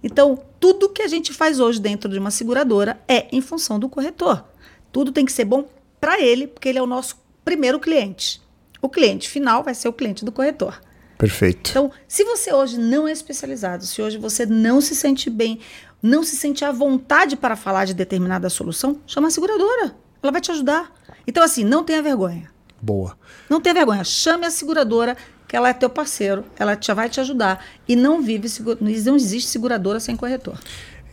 Então, 0.03 0.43
tudo 0.59 0.89
que 0.89 1.03
a 1.03 1.09
gente 1.09 1.33
faz 1.33 1.61
hoje 1.61 1.81
dentro 1.81 2.11
de 2.11 2.19
uma 2.19 2.33
seguradora 2.33 3.01
é 3.07 3.29
em 3.31 3.41
função 3.41 3.79
do 3.79 3.89
corretor. 3.89 4.45
Tudo 4.91 5.13
tem 5.13 5.25
que 5.25 5.33
ser 5.33 5.45
bom 5.45 5.69
para 6.01 6.21
ele, 6.21 6.49
porque 6.49 6.69
ele 6.69 6.79
é 6.79 6.83
o 6.83 6.87
nosso 6.87 7.17
primeiro 7.45 7.79
cliente. 7.79 8.43
O 8.83 8.89
cliente 8.89 9.29
final 9.29 9.63
vai 9.63 9.75
ser 9.75 9.89
o 9.89 9.93
cliente 9.93 10.25
do 10.25 10.33
corretor. 10.33 10.81
Perfeito. 11.19 11.71
Então, 11.71 11.91
se 12.07 12.25
você 12.25 12.53
hoje 12.53 12.79
não 12.79 13.09
é 13.09 13.13
especializado, 13.13 13.85
se 13.87 14.03
hoje 14.03 14.19
você 14.19 14.45
não 14.45 14.81
se 14.81 14.95
sente 14.95 15.31
bem, 15.31 15.61
não 16.03 16.23
se 16.23 16.37
sente 16.37 16.65
à 16.65 16.71
vontade 16.71 17.37
para 17.37 17.57
falar 17.57 17.85
de 17.85 17.95
determinada 17.95 18.51
solução, 18.51 19.01
chama 19.07 19.29
a 19.29 19.31
seguradora. 19.31 19.95
Ela 20.23 20.33
vai 20.33 20.41
te 20.41 20.51
ajudar. 20.51 20.93
Então, 21.27 21.43
assim, 21.43 21.65
não 21.65 21.85
tenha 21.85 22.03
vergonha. 22.03 22.51
Boa. 22.81 23.17
Não 23.49 23.61
tenha 23.61 23.75
vergonha. 23.75 24.05
Chame 24.05 24.47
a 24.47 24.51
seguradora, 24.51 25.17
que 25.49 25.57
ela 25.57 25.69
é 25.69 25.73
teu 25.73 25.89
parceiro. 25.89 26.45
Ela 26.59 26.77
já 26.81 26.95
vai 26.95 27.09
te 27.09 27.21
ajudar. 27.21 27.65
E 27.89 27.97
não 27.97 28.23
vive, 28.23 28.49
não 28.81 29.17
existe 29.17 29.49
seguradora 29.49 29.99
sem 29.99 30.17
corretor. 30.17 30.59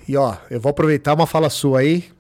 E 0.08 0.18
ó, 0.18 0.36
eu 0.50 0.60
vou 0.60 0.70
aproveitar 0.70 1.14
uma 1.14 1.26
fala 1.26 1.50
sua 1.50 1.80
aí. 1.80 2.12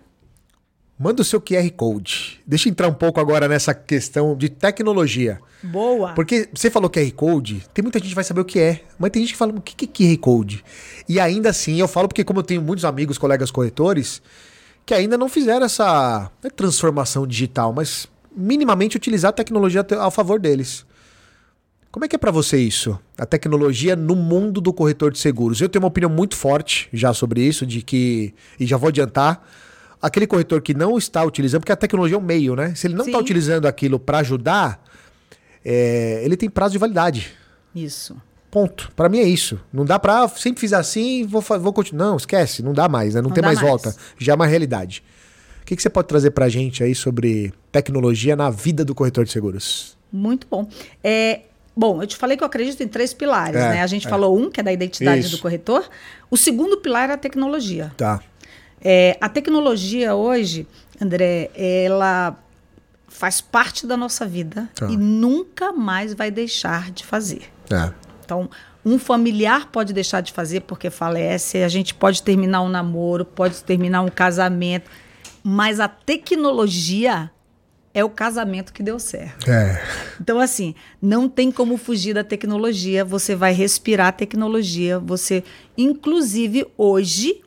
Manda 0.97 1.21
o 1.21 1.25
seu 1.25 1.41
QR 1.41 1.69
Code. 1.71 2.39
Deixa 2.45 2.69
eu 2.69 2.71
entrar 2.71 2.87
um 2.87 2.93
pouco 2.93 3.19
agora 3.19 3.47
nessa 3.47 3.73
questão 3.73 4.35
de 4.37 4.47
tecnologia. 4.49 5.39
Boa. 5.63 6.13
Porque 6.13 6.49
você 6.53 6.69
falou 6.69 6.89
QR 6.89 7.11
Code, 7.13 7.65
tem 7.73 7.81
muita 7.81 7.99
gente 7.99 8.09
que 8.09 8.15
vai 8.15 8.23
saber 8.23 8.41
o 8.41 8.45
que 8.45 8.59
é, 8.59 8.83
mas 8.99 9.11
tem 9.11 9.21
gente 9.21 9.31
que 9.31 9.37
fala, 9.37 9.53
o 9.53 9.61
que 9.61 9.85
é 9.85 9.87
QR 9.87 10.17
Code? 10.19 10.63
E 11.07 11.19
ainda 11.19 11.49
assim, 11.49 11.79
eu 11.79 11.87
falo 11.87 12.07
porque 12.07 12.23
como 12.23 12.39
eu 12.39 12.43
tenho 12.43 12.61
muitos 12.61 12.85
amigos, 12.85 13.17
colegas 13.17 13.49
corretores, 13.49 14.21
que 14.85 14.93
ainda 14.93 15.17
não 15.17 15.29
fizeram 15.29 15.65
essa 15.65 16.29
é 16.43 16.49
transformação 16.49 17.25
digital, 17.25 17.73
mas 17.73 18.07
minimamente 18.35 18.97
utilizar 18.97 19.29
a 19.29 19.33
tecnologia 19.33 19.85
a 19.99 20.11
favor 20.11 20.39
deles. 20.39 20.85
Como 21.91 22.03
é 22.03 22.07
que 22.07 22.15
é 22.15 22.19
para 22.19 22.31
você 22.31 22.57
isso? 22.57 22.99
A 23.17 23.25
tecnologia 23.25 23.95
no 23.95 24.15
mundo 24.15 24.59
do 24.59 24.73
corretor 24.73 25.11
de 25.11 25.19
seguros. 25.19 25.61
Eu 25.61 25.69
tenho 25.69 25.83
uma 25.83 25.89
opinião 25.89 26.09
muito 26.09 26.35
forte 26.35 26.89
já 26.91 27.13
sobre 27.13 27.41
isso, 27.41 27.65
de 27.65 27.83
que 27.83 28.33
e 28.59 28.65
já 28.65 28.77
vou 28.77 28.89
adiantar, 28.89 29.47
aquele 30.03 30.27
corretor 30.27 30.61
que 30.61 30.73
não 30.73 30.97
está 30.97 31.23
utilizando, 31.23 31.61
porque 31.61 31.71
a 31.71 31.77
tecnologia 31.77 32.17
é 32.17 32.19
um 32.19 32.23
meio, 32.23 32.57
né? 32.57 32.75
Se 32.75 32.87
ele 32.87 32.93
não 32.93 33.05
está 33.05 33.17
utilizando 33.17 33.65
aquilo 33.65 33.97
para 33.97 34.17
ajudar, 34.17 34.83
é, 35.63 36.21
ele 36.25 36.35
tem 36.35 36.49
prazo 36.49 36.73
de 36.73 36.77
validade. 36.77 37.31
Isso. 37.73 38.13
Ponto. 38.51 38.91
Para 38.97 39.07
mim 39.07 39.19
é 39.19 39.23
isso. 39.23 39.57
Não 39.71 39.85
dá 39.85 39.97
para 39.97 40.27
sempre 40.27 40.59
fiz 40.59 40.73
assim, 40.73 41.25
vou 41.25 41.41
vou 41.41 41.71
continuar. 41.71 42.07
Não, 42.07 42.17
esquece, 42.17 42.61
não 42.61 42.73
dá 42.73 42.89
mais, 42.89 43.15
né? 43.15 43.21
Não, 43.21 43.29
não 43.29 43.33
tem 43.33 43.41
mais, 43.41 43.55
mais, 43.55 43.67
volta. 43.67 43.95
Já 44.17 44.33
é 44.33 44.35
uma 44.35 44.45
realidade. 44.45 45.01
O 45.61 45.65
que, 45.65 45.75
que 45.77 45.81
você 45.81 45.89
pode 45.89 46.09
trazer 46.09 46.31
para 46.31 46.45
a 46.45 46.49
gente 46.49 46.83
aí 46.83 46.93
sobre 46.93 47.53
tecnologia 47.71 48.35
na 48.35 48.49
vida 48.49 48.83
do 48.83 48.93
corretor 48.93 49.23
de 49.23 49.31
seguros? 49.31 49.97
Muito 50.11 50.45
bom. 50.51 50.67
É, 51.01 51.43
Bom, 51.75 52.03
eu 52.03 52.05
te 52.05 52.15
falei 52.15 52.37
que 52.37 52.43
eu 52.43 52.45
acredito 52.45 52.83
em 52.83 52.87
três 52.87 53.15
pilares, 53.15 53.55
é, 53.55 53.69
né? 53.71 53.81
A 53.81 53.87
gente 53.87 54.05
é. 54.05 54.09
falou 54.09 54.37
um, 54.37 54.51
que 54.51 54.59
é 54.59 54.63
da 54.63 54.71
identidade 54.71 55.21
Isso. 55.21 55.37
do 55.37 55.41
corretor. 55.41 55.89
O 56.29 56.37
segundo 56.37 56.77
pilar 56.77 57.09
é 57.09 57.13
a 57.13 57.17
tecnologia. 57.17 57.91
Tá. 57.97 58.21
É, 58.83 59.17
a 59.21 59.29
tecnologia 59.29 60.13
hoje, 60.13 60.67
André, 61.01 61.49
ela 61.55 62.37
faz 63.07 63.39
parte 63.39 63.87
da 63.87 63.95
nossa 63.95 64.25
vida 64.25 64.69
tá. 64.75 64.87
e 64.89 64.97
nunca 64.97 65.71
mais 65.71 66.13
vai 66.13 66.29
deixar 66.29 66.91
de 66.91 67.05
fazer. 67.05 67.43
É. 67.71 67.91
Então, 68.25 68.49
um 68.85 68.99
familiar 68.99 69.69
pode 69.71 69.93
deixar 69.93 70.21
de 70.21 70.33
fazer 70.33 70.61
porque 70.61 70.89
falece, 70.89 71.63
a 71.63 71.69
gente 71.69 71.93
pode 71.93 72.21
terminar 72.21 72.61
um 72.61 72.69
namoro, 72.69 73.23
pode 73.23 73.63
terminar 73.63 74.01
um 74.01 74.09
casamento, 74.09 74.89
mas 75.43 75.79
a 75.79 75.87
tecnologia 75.87 77.31
é 77.93 78.03
o 78.03 78.09
casamento 78.09 78.73
que 78.73 78.81
deu 78.81 78.99
certo. 78.99 79.49
É. 79.49 79.81
Então, 80.19 80.39
assim, 80.39 80.73
não 81.01 81.29
tem 81.29 81.51
como 81.51 81.77
fugir 81.77 82.13
da 82.13 82.23
tecnologia, 82.23 83.05
você 83.05 83.35
vai 83.35 83.53
respirar 83.53 84.07
a 84.07 84.11
tecnologia, 84.11 84.97
você. 84.99 85.43
Inclusive, 85.77 86.65
hoje, 86.75 87.41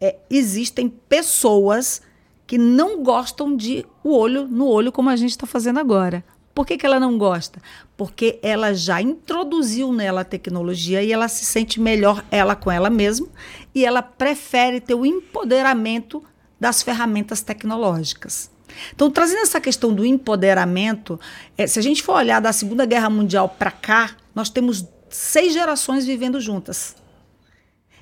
é, 0.00 0.16
existem 0.30 0.88
pessoas 0.88 2.02
que 2.46 2.58
não 2.58 3.02
gostam 3.02 3.54
de 3.54 3.86
o 4.02 4.12
olho 4.16 4.48
no 4.48 4.66
olho, 4.66 4.90
como 4.90 5.10
a 5.10 5.16
gente 5.16 5.30
está 5.30 5.46
fazendo 5.46 5.78
agora. 5.78 6.24
Por 6.52 6.66
que, 6.66 6.76
que 6.76 6.84
ela 6.84 6.98
não 6.98 7.16
gosta? 7.16 7.62
Porque 7.96 8.38
ela 8.42 8.74
já 8.74 9.00
introduziu 9.00 9.92
nela 9.92 10.22
a 10.22 10.24
tecnologia 10.24 11.02
e 11.02 11.12
ela 11.12 11.28
se 11.28 11.44
sente 11.44 11.80
melhor 11.80 12.24
ela 12.30 12.56
com 12.56 12.70
ela 12.70 12.90
mesma 12.90 13.28
e 13.74 13.84
ela 13.84 14.02
prefere 14.02 14.80
ter 14.80 14.94
o 14.94 15.06
empoderamento 15.06 16.22
das 16.58 16.82
ferramentas 16.82 17.40
tecnológicas. 17.40 18.50
Então, 18.94 19.10
trazendo 19.10 19.40
essa 19.40 19.60
questão 19.60 19.92
do 19.94 20.04
empoderamento, 20.04 21.18
é, 21.56 21.66
se 21.66 21.78
a 21.78 21.82
gente 21.82 22.02
for 22.02 22.16
olhar 22.16 22.40
da 22.40 22.52
Segunda 22.52 22.84
Guerra 22.84 23.10
Mundial 23.10 23.48
para 23.48 23.70
cá, 23.70 24.10
nós 24.34 24.50
temos 24.50 24.84
seis 25.08 25.52
gerações 25.52 26.04
vivendo 26.04 26.40
juntas. 26.40 26.96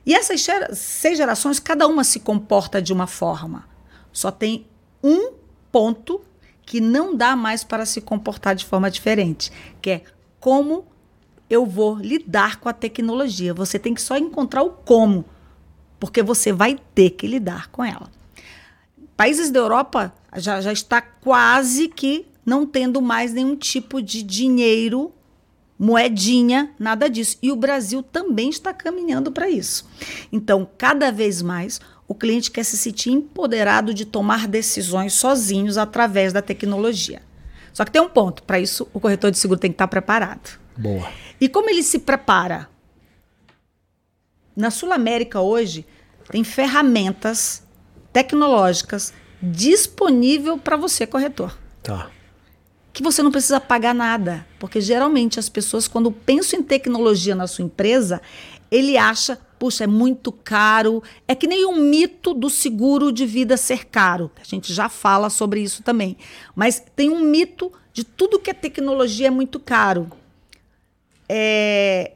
E 0.08 0.14
essas 0.14 0.42
seis 0.72 1.18
gerações, 1.18 1.60
cada 1.60 1.86
uma 1.86 2.02
se 2.02 2.20
comporta 2.20 2.80
de 2.80 2.94
uma 2.94 3.06
forma. 3.06 3.68
Só 4.10 4.30
tem 4.30 4.66
um 5.04 5.34
ponto 5.70 6.22
que 6.62 6.80
não 6.80 7.14
dá 7.14 7.36
mais 7.36 7.62
para 7.62 7.84
se 7.84 8.00
comportar 8.00 8.54
de 8.54 8.64
forma 8.64 8.90
diferente, 8.90 9.52
que 9.82 9.90
é 9.90 10.02
como 10.40 10.86
eu 11.50 11.66
vou 11.66 11.96
lidar 11.96 12.58
com 12.58 12.70
a 12.70 12.72
tecnologia. 12.72 13.52
Você 13.52 13.78
tem 13.78 13.92
que 13.92 14.00
só 14.00 14.16
encontrar 14.16 14.62
o 14.62 14.70
como, 14.70 15.26
porque 16.00 16.22
você 16.22 16.54
vai 16.54 16.80
ter 16.94 17.10
que 17.10 17.26
lidar 17.26 17.68
com 17.68 17.84
ela. 17.84 18.10
Países 19.14 19.50
da 19.50 19.60
Europa 19.60 20.14
já, 20.36 20.58
já 20.62 20.72
está 20.72 21.02
quase 21.02 21.86
que 21.86 22.26
não 22.46 22.64
tendo 22.64 23.02
mais 23.02 23.34
nenhum 23.34 23.54
tipo 23.54 24.00
de 24.00 24.22
dinheiro, 24.22 25.12
moedinha, 25.78 26.70
nada 26.78 27.08
disso. 27.08 27.38
E 27.42 27.52
o 27.52 27.56
Brasil 27.56 28.02
também 28.02 28.50
está 28.50 28.74
caminhando 28.74 29.30
para 29.30 29.48
isso. 29.48 29.88
Então, 30.32 30.68
cada 30.76 31.12
vez 31.12 31.40
mais, 31.40 31.80
o 32.06 32.14
cliente 32.14 32.50
quer 32.50 32.64
se 32.64 32.76
sentir 32.76 33.10
empoderado 33.10 33.94
de 33.94 34.04
tomar 34.04 34.48
decisões 34.48 35.12
sozinhos 35.12 35.78
através 35.78 36.32
da 36.32 36.42
tecnologia. 36.42 37.22
Só 37.72 37.84
que 37.84 37.92
tem 37.92 38.02
um 38.02 38.08
ponto: 38.08 38.42
para 38.42 38.58
isso, 38.58 38.88
o 38.92 38.98
corretor 38.98 39.30
de 39.30 39.38
seguro 39.38 39.60
tem 39.60 39.70
que 39.70 39.76
estar 39.76 39.88
preparado. 39.88 40.58
Boa. 40.76 41.08
E 41.40 41.48
como 41.48 41.70
ele 41.70 41.82
se 41.82 42.00
prepara? 42.00 42.68
Na 44.56 44.70
Sul 44.70 44.92
América 44.92 45.40
hoje, 45.40 45.86
tem 46.30 46.42
ferramentas 46.42 47.62
tecnológicas 48.12 49.12
disponível 49.40 50.58
para 50.58 50.76
você, 50.76 51.06
corretor. 51.06 51.56
Tá. 51.82 52.10
Que 52.98 53.02
você 53.04 53.22
não 53.22 53.30
precisa 53.30 53.60
pagar 53.60 53.94
nada. 53.94 54.44
Porque 54.58 54.80
geralmente 54.80 55.38
as 55.38 55.48
pessoas, 55.48 55.86
quando 55.86 56.10
pensam 56.10 56.58
em 56.58 56.64
tecnologia 56.64 57.32
na 57.32 57.46
sua 57.46 57.64
empresa, 57.64 58.20
ele 58.72 58.98
acha, 58.98 59.38
puxa, 59.56 59.84
é 59.84 59.86
muito 59.86 60.32
caro. 60.32 61.00
É 61.28 61.32
que 61.32 61.46
nem 61.46 61.64
um 61.64 61.76
mito 61.76 62.34
do 62.34 62.50
seguro 62.50 63.12
de 63.12 63.24
vida 63.24 63.56
ser 63.56 63.84
caro. 63.84 64.32
A 64.40 64.42
gente 64.42 64.74
já 64.74 64.88
fala 64.88 65.30
sobre 65.30 65.60
isso 65.60 65.80
também. 65.84 66.16
Mas 66.56 66.82
tem 66.96 67.08
um 67.08 67.20
mito 67.20 67.70
de 67.92 68.02
tudo 68.02 68.40
que 68.40 68.50
é 68.50 68.52
tecnologia 68.52 69.28
é 69.28 69.30
muito 69.30 69.60
caro. 69.60 70.10
É, 71.28 72.14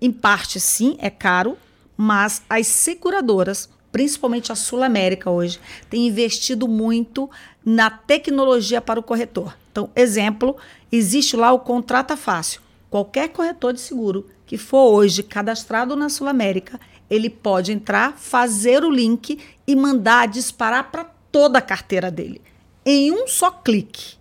em 0.00 0.10
parte, 0.10 0.58
sim, 0.58 0.96
é 0.98 1.08
caro, 1.08 1.56
mas 1.96 2.42
as 2.50 2.66
seguradoras 2.66 3.68
principalmente 3.92 4.52
a 4.52 4.54
Sul 4.54 4.82
América 4.82 5.30
hoje, 5.30 5.60
tem 5.88 6.06
investido 6.06 6.68
muito 6.68 7.30
na 7.64 7.90
tecnologia 7.90 8.80
para 8.80 9.00
o 9.00 9.02
corretor. 9.02 9.56
Então, 9.70 9.90
exemplo, 9.94 10.56
existe 10.90 11.36
lá 11.36 11.52
o 11.52 11.60
Contrata 11.60 12.16
Fácil. 12.16 12.60
Qualquer 12.88 13.28
corretor 13.28 13.72
de 13.72 13.80
seguro 13.80 14.26
que 14.46 14.58
for 14.58 14.92
hoje 14.92 15.22
cadastrado 15.22 15.94
na 15.94 16.08
Sul 16.08 16.26
América, 16.26 16.80
ele 17.08 17.30
pode 17.30 17.72
entrar, 17.72 18.16
fazer 18.16 18.84
o 18.84 18.90
link 18.90 19.38
e 19.66 19.76
mandar 19.76 20.26
disparar 20.28 20.90
para 20.90 21.04
toda 21.30 21.58
a 21.58 21.62
carteira 21.62 22.10
dele, 22.10 22.42
em 22.84 23.12
um 23.12 23.28
só 23.28 23.50
clique. 23.50 24.16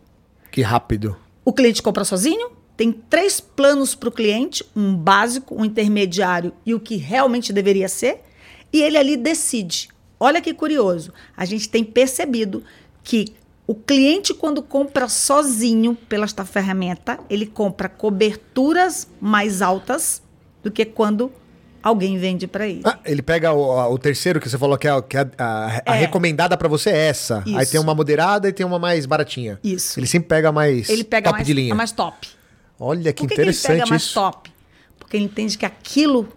Que 0.51 0.61
rápido. 0.61 1.17
O 1.43 1.51
cliente 1.51 1.81
compra 1.81 2.03
sozinho, 2.03 2.51
tem 2.77 2.91
três 2.91 3.39
planos 3.39 3.95
para 3.95 4.09
o 4.09 4.11
cliente: 4.11 4.63
um 4.75 4.95
básico, 4.95 5.55
um 5.59 5.65
intermediário 5.65 6.53
e 6.65 6.73
o 6.73 6.79
que 6.79 6.95
realmente 6.95 7.51
deveria 7.51 7.89
ser 7.89 8.21
e 8.71 8.81
ele 8.81 8.97
ali 8.97 9.17
decide. 9.17 9.89
Olha 10.19 10.41
que 10.41 10.53
curioso, 10.53 11.13
a 11.35 11.45
gente 11.45 11.69
tem 11.69 11.83
percebido 11.83 12.63
que 13.03 13.33
o 13.65 13.75
cliente, 13.75 14.33
quando 14.33 14.63
compra 14.63 15.07
sozinho 15.07 15.95
pela 16.07 16.25
esta 16.25 16.43
ferramenta, 16.43 17.19
ele 17.29 17.45
compra 17.45 17.87
coberturas 17.87 19.07
mais 19.21 19.61
altas 19.61 20.23
do 20.63 20.71
que 20.71 20.83
quando 20.83 21.31
alguém 21.81 22.17
vende 22.17 22.47
para 22.47 22.67
ele. 22.67 22.81
Ah, 22.83 22.99
ele 23.05 23.21
pega 23.21 23.53
o, 23.53 23.93
o, 23.93 23.97
terceiro 23.97 24.39
que 24.39 24.49
você 24.49 24.57
falou 24.57 24.77
que, 24.77 24.87
é, 24.87 25.01
que 25.03 25.17
é 25.17 25.29
a, 25.37 25.81
a, 25.85 25.95
é. 25.95 25.99
recomendada 25.99 26.57
para 26.57 26.67
você 26.67 26.89
é 26.89 27.07
essa. 27.09 27.43
Isso. 27.45 27.57
Aí 27.57 27.65
tem 27.65 27.79
uma 27.79 27.93
moderada 27.93 28.49
e 28.49 28.51
tem 28.51 28.65
uma 28.65 28.79
mais 28.79 29.05
baratinha. 29.05 29.59
Isso. 29.63 29.99
Ele 29.99 30.07
sempre 30.07 30.29
pega 30.29 30.51
mais 30.51 30.89
ele 30.89 31.03
pega 31.03 31.29
top 31.29 31.37
mais, 31.37 31.47
de 31.47 31.53
linha. 31.53 31.73
A 31.73 31.77
mais 31.77 31.91
top. 31.91 32.27
Olha 32.79 33.13
que, 33.13 33.23
Por 33.23 33.27
que 33.27 33.33
interessante 33.35 33.65
que 33.65 33.71
ele 33.71 33.79
pega 33.81 33.89
mais 33.89 34.11
top? 34.11 34.51
Porque 34.97 35.15
ele 35.15 35.25
entende 35.25 35.57
que 35.57 35.65
aquilo 35.65 36.27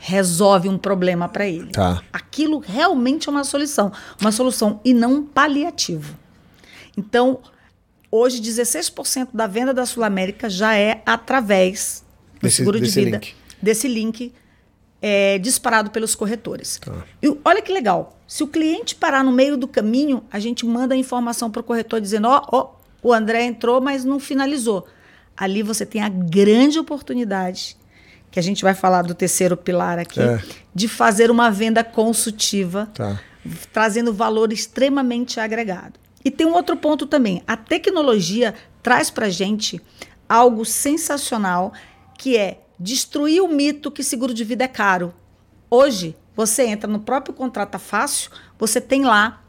resolve 0.00 0.66
um 0.66 0.78
problema 0.78 1.28
para 1.28 1.46
ele. 1.46 1.70
Tá. 1.70 2.02
Aquilo 2.10 2.58
realmente 2.58 3.28
é 3.28 3.30
uma 3.30 3.44
solução, 3.44 3.92
uma 4.18 4.32
solução 4.32 4.80
e 4.82 4.94
não 4.94 5.16
um 5.16 5.22
paliativo. 5.22 6.16
Então, 6.96 7.38
hoje 8.10 8.40
16% 8.40 9.28
da 9.34 9.46
venda 9.46 9.74
da 9.74 9.84
Sul 9.84 10.02
América 10.02 10.48
já 10.48 10.74
é 10.74 11.02
através 11.04 12.02
do 12.34 12.40
desse, 12.40 12.56
seguro 12.56 12.80
de 12.80 12.90
vida, 12.90 13.18
link. 13.18 13.34
desse 13.60 13.86
link 13.86 14.32
é, 15.02 15.38
disparado 15.38 15.90
pelos 15.90 16.14
corretores. 16.14 16.78
Tá. 16.78 17.04
E 17.22 17.28
olha 17.44 17.60
que 17.60 17.70
legal, 17.70 18.18
se 18.26 18.42
o 18.42 18.48
cliente 18.48 18.94
parar 18.94 19.22
no 19.22 19.30
meio 19.30 19.54
do 19.54 19.68
caminho, 19.68 20.24
a 20.32 20.40
gente 20.40 20.64
manda 20.64 20.94
a 20.94 20.98
informação 20.98 21.50
para 21.50 21.60
o 21.60 21.62
corretor 21.62 22.00
dizendo: 22.00 22.26
ó, 22.26 22.42
oh, 22.50 22.56
oh, 23.02 23.08
o 23.08 23.12
André 23.12 23.44
entrou, 23.44 23.82
mas 23.82 24.02
não 24.02 24.18
finalizou. 24.18 24.86
Ali 25.36 25.62
você 25.62 25.84
tem 25.84 26.02
a 26.02 26.08
grande 26.08 26.78
oportunidade 26.78 27.76
que 28.30 28.38
a 28.38 28.42
gente 28.42 28.62
vai 28.62 28.74
falar 28.74 29.02
do 29.02 29.14
terceiro 29.14 29.56
pilar 29.56 29.98
aqui, 29.98 30.20
é. 30.20 30.40
de 30.74 30.86
fazer 30.86 31.30
uma 31.30 31.50
venda 31.50 31.82
consultiva, 31.82 32.88
tá. 32.94 33.20
trazendo 33.72 34.12
valor 34.12 34.52
extremamente 34.52 35.40
agregado. 35.40 35.98
E 36.24 36.30
tem 36.30 36.46
um 36.46 36.54
outro 36.54 36.76
ponto 36.76 37.06
também. 37.06 37.42
A 37.46 37.56
tecnologia 37.56 38.54
traz 38.82 39.10
para 39.10 39.28
gente 39.28 39.80
algo 40.28 40.64
sensacional, 40.64 41.72
que 42.16 42.36
é 42.36 42.60
destruir 42.78 43.42
o 43.42 43.48
mito 43.48 43.90
que 43.90 44.02
seguro 44.02 44.32
de 44.32 44.44
vida 44.44 44.64
é 44.64 44.68
caro. 44.68 45.12
Hoje, 45.68 46.16
Você 46.36 46.62
entra 46.62 46.90
no 46.90 47.00
próprio 47.00 47.34
Contrata 47.34 47.78
Fácil, 47.78 48.30
você 48.58 48.80
tem 48.80 49.04
lá 49.04 49.42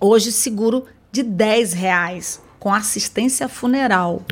hoje 0.00 0.32
seguro 0.32 0.86
de 1.12 1.22
10 1.22 1.74
reais 1.74 2.40
com 2.58 2.72
assistência 2.72 3.46
funeral. 3.46 4.22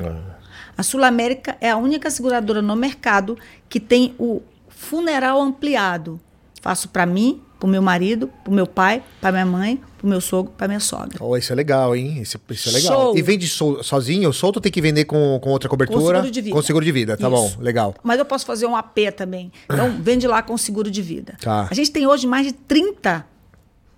A 0.82 0.84
Sul 0.84 1.04
América 1.04 1.56
é 1.60 1.70
a 1.70 1.76
única 1.76 2.10
seguradora 2.10 2.60
no 2.60 2.74
mercado 2.74 3.38
que 3.68 3.78
tem 3.78 4.16
o 4.18 4.42
funeral 4.68 5.40
ampliado. 5.40 6.20
Faço 6.60 6.88
para 6.88 7.06
mim, 7.06 7.40
para 7.60 7.68
o 7.68 7.70
meu 7.70 7.80
marido, 7.80 8.26
para 8.42 8.50
o 8.50 8.52
meu 8.52 8.66
pai, 8.66 9.00
para 9.20 9.30
minha 9.30 9.46
mãe, 9.46 9.80
para 9.96 10.04
o 10.04 10.10
meu 10.10 10.20
sogro, 10.20 10.52
para 10.58 10.66
minha 10.66 10.80
sogra. 10.80 11.18
Oh, 11.20 11.36
isso 11.36 11.52
é 11.52 11.54
legal, 11.54 11.94
hein? 11.94 12.20
Isso, 12.20 12.36
isso 12.50 12.68
é 12.68 12.72
legal. 12.72 13.00
Show. 13.00 13.16
E 13.16 13.22
vende 13.22 13.46
so, 13.46 13.80
sozinho, 13.80 14.32
solto 14.32 14.56
ou 14.56 14.60
tem 14.60 14.72
que 14.72 14.80
vender 14.80 15.04
com, 15.04 15.38
com 15.40 15.50
outra 15.50 15.68
cobertura? 15.68 16.16
seguro 16.16 16.30
de 16.32 16.40
vida. 16.40 16.56
Com 16.56 16.62
seguro 16.62 16.84
de 16.84 16.90
vida, 16.90 17.16
tá 17.16 17.28
Isso. 17.28 17.30
bom, 17.30 17.62
legal. 17.62 17.94
Mas 18.02 18.18
eu 18.18 18.24
posso 18.24 18.44
fazer 18.44 18.66
um 18.66 18.74
AP 18.74 18.98
também. 19.16 19.52
Então, 19.66 19.88
vende 20.02 20.26
lá 20.26 20.42
com 20.42 20.58
seguro 20.58 20.90
de 20.90 21.00
vida. 21.00 21.36
Tá. 21.40 21.68
A 21.70 21.74
gente 21.74 21.92
tem 21.92 22.08
hoje 22.08 22.26
mais 22.26 22.44
de 22.44 22.52
30 22.54 23.24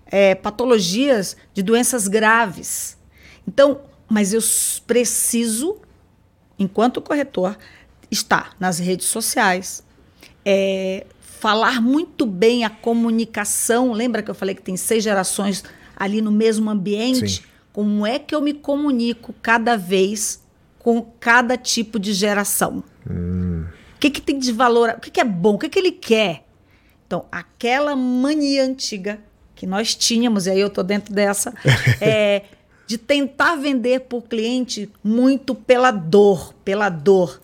é, 0.05 0.35
patologias 0.35 1.35
de 1.51 1.63
doenças 1.63 2.07
graves. 2.07 2.95
Então, 3.47 3.79
mas 4.07 4.33
eu 4.33 4.41
preciso, 4.85 5.77
enquanto 6.57 7.01
corretor, 7.01 7.57
estar 8.09 8.55
nas 8.59 8.79
redes 8.79 9.07
sociais, 9.07 9.83
é, 10.45 11.05
falar 11.19 11.81
muito 11.81 12.25
bem 12.25 12.63
a 12.63 12.69
comunicação. 12.69 13.91
Lembra 13.91 14.23
que 14.23 14.31
eu 14.31 14.35
falei 14.35 14.55
que 14.55 14.61
tem 14.61 14.77
seis 14.77 15.03
gerações 15.03 15.63
ali 15.95 16.21
no 16.21 16.31
mesmo 16.31 16.69
ambiente? 16.69 17.29
Sim. 17.29 17.43
Como 17.73 18.05
é 18.05 18.17
que 18.17 18.33
eu 18.33 18.41
me 18.41 18.53
comunico 18.53 19.33
cada 19.41 19.75
vez 19.75 20.41
com 20.79 21.01
cada 21.19 21.57
tipo 21.57 21.99
de 21.99 22.13
geração? 22.13 22.83
O 23.05 23.99
que, 23.99 24.09
que 24.09 24.21
tem 24.21 24.39
de 24.39 24.51
valor? 24.51 24.89
O 24.97 24.99
que, 24.99 25.11
que 25.11 25.19
é 25.19 25.25
bom? 25.25 25.55
O 25.55 25.59
que, 25.59 25.69
que 25.69 25.79
ele 25.79 25.91
quer? 25.91 26.45
Então, 27.05 27.25
aquela 27.31 27.95
mania 27.95 28.63
antiga 28.63 29.19
que 29.55 29.65
nós 29.65 29.95
tínhamos, 29.95 30.47
e 30.47 30.51
aí 30.51 30.59
eu 30.59 30.67
estou 30.67 30.83
dentro 30.83 31.13
dessa, 31.13 31.53
é 32.01 32.43
de 32.87 32.97
tentar 32.97 33.55
vender 33.55 34.01
para 34.01 34.17
o 34.17 34.21
cliente 34.21 34.89
muito 35.03 35.55
pela 35.55 35.91
dor, 35.91 36.53
pela 36.63 36.89
dor. 36.89 37.41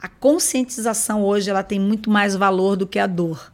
A 0.00 0.08
conscientização 0.08 1.22
hoje 1.24 1.48
ela 1.50 1.62
tem 1.62 1.78
muito 1.80 2.10
mais 2.10 2.34
valor 2.36 2.76
do 2.76 2.86
que 2.86 2.98
a 2.98 3.06
dor. 3.06 3.52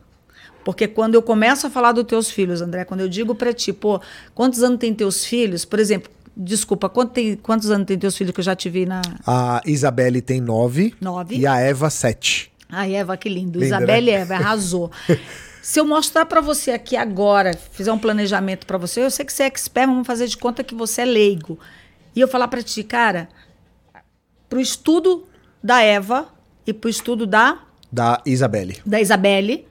Porque 0.65 0.87
quando 0.87 1.15
eu 1.15 1.23
começo 1.23 1.67
a 1.67 1.71
falar 1.71 1.93
dos 1.93 2.05
teus 2.05 2.31
filhos, 2.31 2.61
André, 2.61 2.85
quando 2.85 3.01
eu 3.01 3.09
digo 3.09 3.35
para 3.35 3.53
ti, 3.53 3.73
pô, 3.73 4.01
quantos 4.35 4.63
anos 4.63 4.79
tem 4.79 4.93
teus 4.95 5.25
filhos? 5.25 5.65
Por 5.65 5.79
exemplo, 5.79 6.11
desculpa, 6.37 6.89
quanto 6.89 7.13
tem- 7.13 7.37
quantos 7.37 7.71
anos 7.71 7.87
tem 7.87 7.99
teus 7.99 8.17
filhos 8.17 8.33
que 8.35 8.41
eu 8.41 8.45
já 8.45 8.55
te 8.55 8.69
vi 8.69 8.85
na 8.85 9.01
A 9.27 9.63
Isabelle 9.65 10.21
tem 10.21 10.41
nove. 10.41 10.95
Nove. 11.01 11.37
E 11.37 11.47
a 11.47 11.59
Eva, 11.59 11.89
sete. 11.91 12.53
Ai, 12.71 12.95
Eva, 12.95 13.17
que 13.17 13.31
lindo. 13.31 13.59
Linda, 13.59 13.67
Isabelle 13.77 14.11
né? 14.13 14.19
Eva, 14.19 14.35
arrasou. 14.35 14.91
Se 15.63 15.81
eu 15.81 15.85
mostrar 15.87 16.27
para 16.27 16.41
você 16.41 16.71
aqui 16.71 16.97
agora, 16.97 17.55
fizer 17.73 17.93
um 17.93 17.99
planejamento 17.99 18.67
para 18.67 18.79
você, 18.79 19.03
eu 19.03 19.11
sei 19.11 19.25
que 19.25 19.33
você 19.33 19.43
é 19.43 19.47
expert, 19.47 19.87
mas 19.87 19.95
vamos 19.95 20.07
fazer 20.07 20.27
de 20.27 20.37
conta 20.37 20.65
que 20.65 20.75
você 20.75 21.03
é 21.03 21.05
leigo. 21.05 21.59
E 22.15 22.21
eu 22.21 22.29
falar 22.29 22.49
para 22.49 22.63
ti, 22.63 22.83
cara, 22.83 23.29
pro 24.49 24.61
estudo 24.61 25.27
da 25.63 25.83
Eva 25.83 26.29
e 26.67 26.73
pro 26.73 26.89
estudo 26.89 27.27
da, 27.27 27.59
Da 27.93 28.21
Isabelle. 28.25 28.81
da 28.85 29.01
Isabelle, 29.01 29.67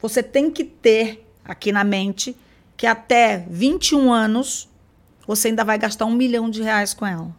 você 0.00 0.22
tem 0.22 0.50
que 0.50 0.64
ter 0.64 1.26
aqui 1.44 1.72
na 1.72 1.84
mente 1.84 2.36
que 2.76 2.86
até 2.86 3.44
21 3.50 4.12
anos 4.12 4.68
você 5.26 5.48
ainda 5.48 5.64
vai 5.64 5.78
gastar 5.78 6.04
um 6.04 6.12
milhão 6.12 6.48
de 6.48 6.62
reais 6.62 6.94
com 6.94 7.06
ela. 7.06 7.34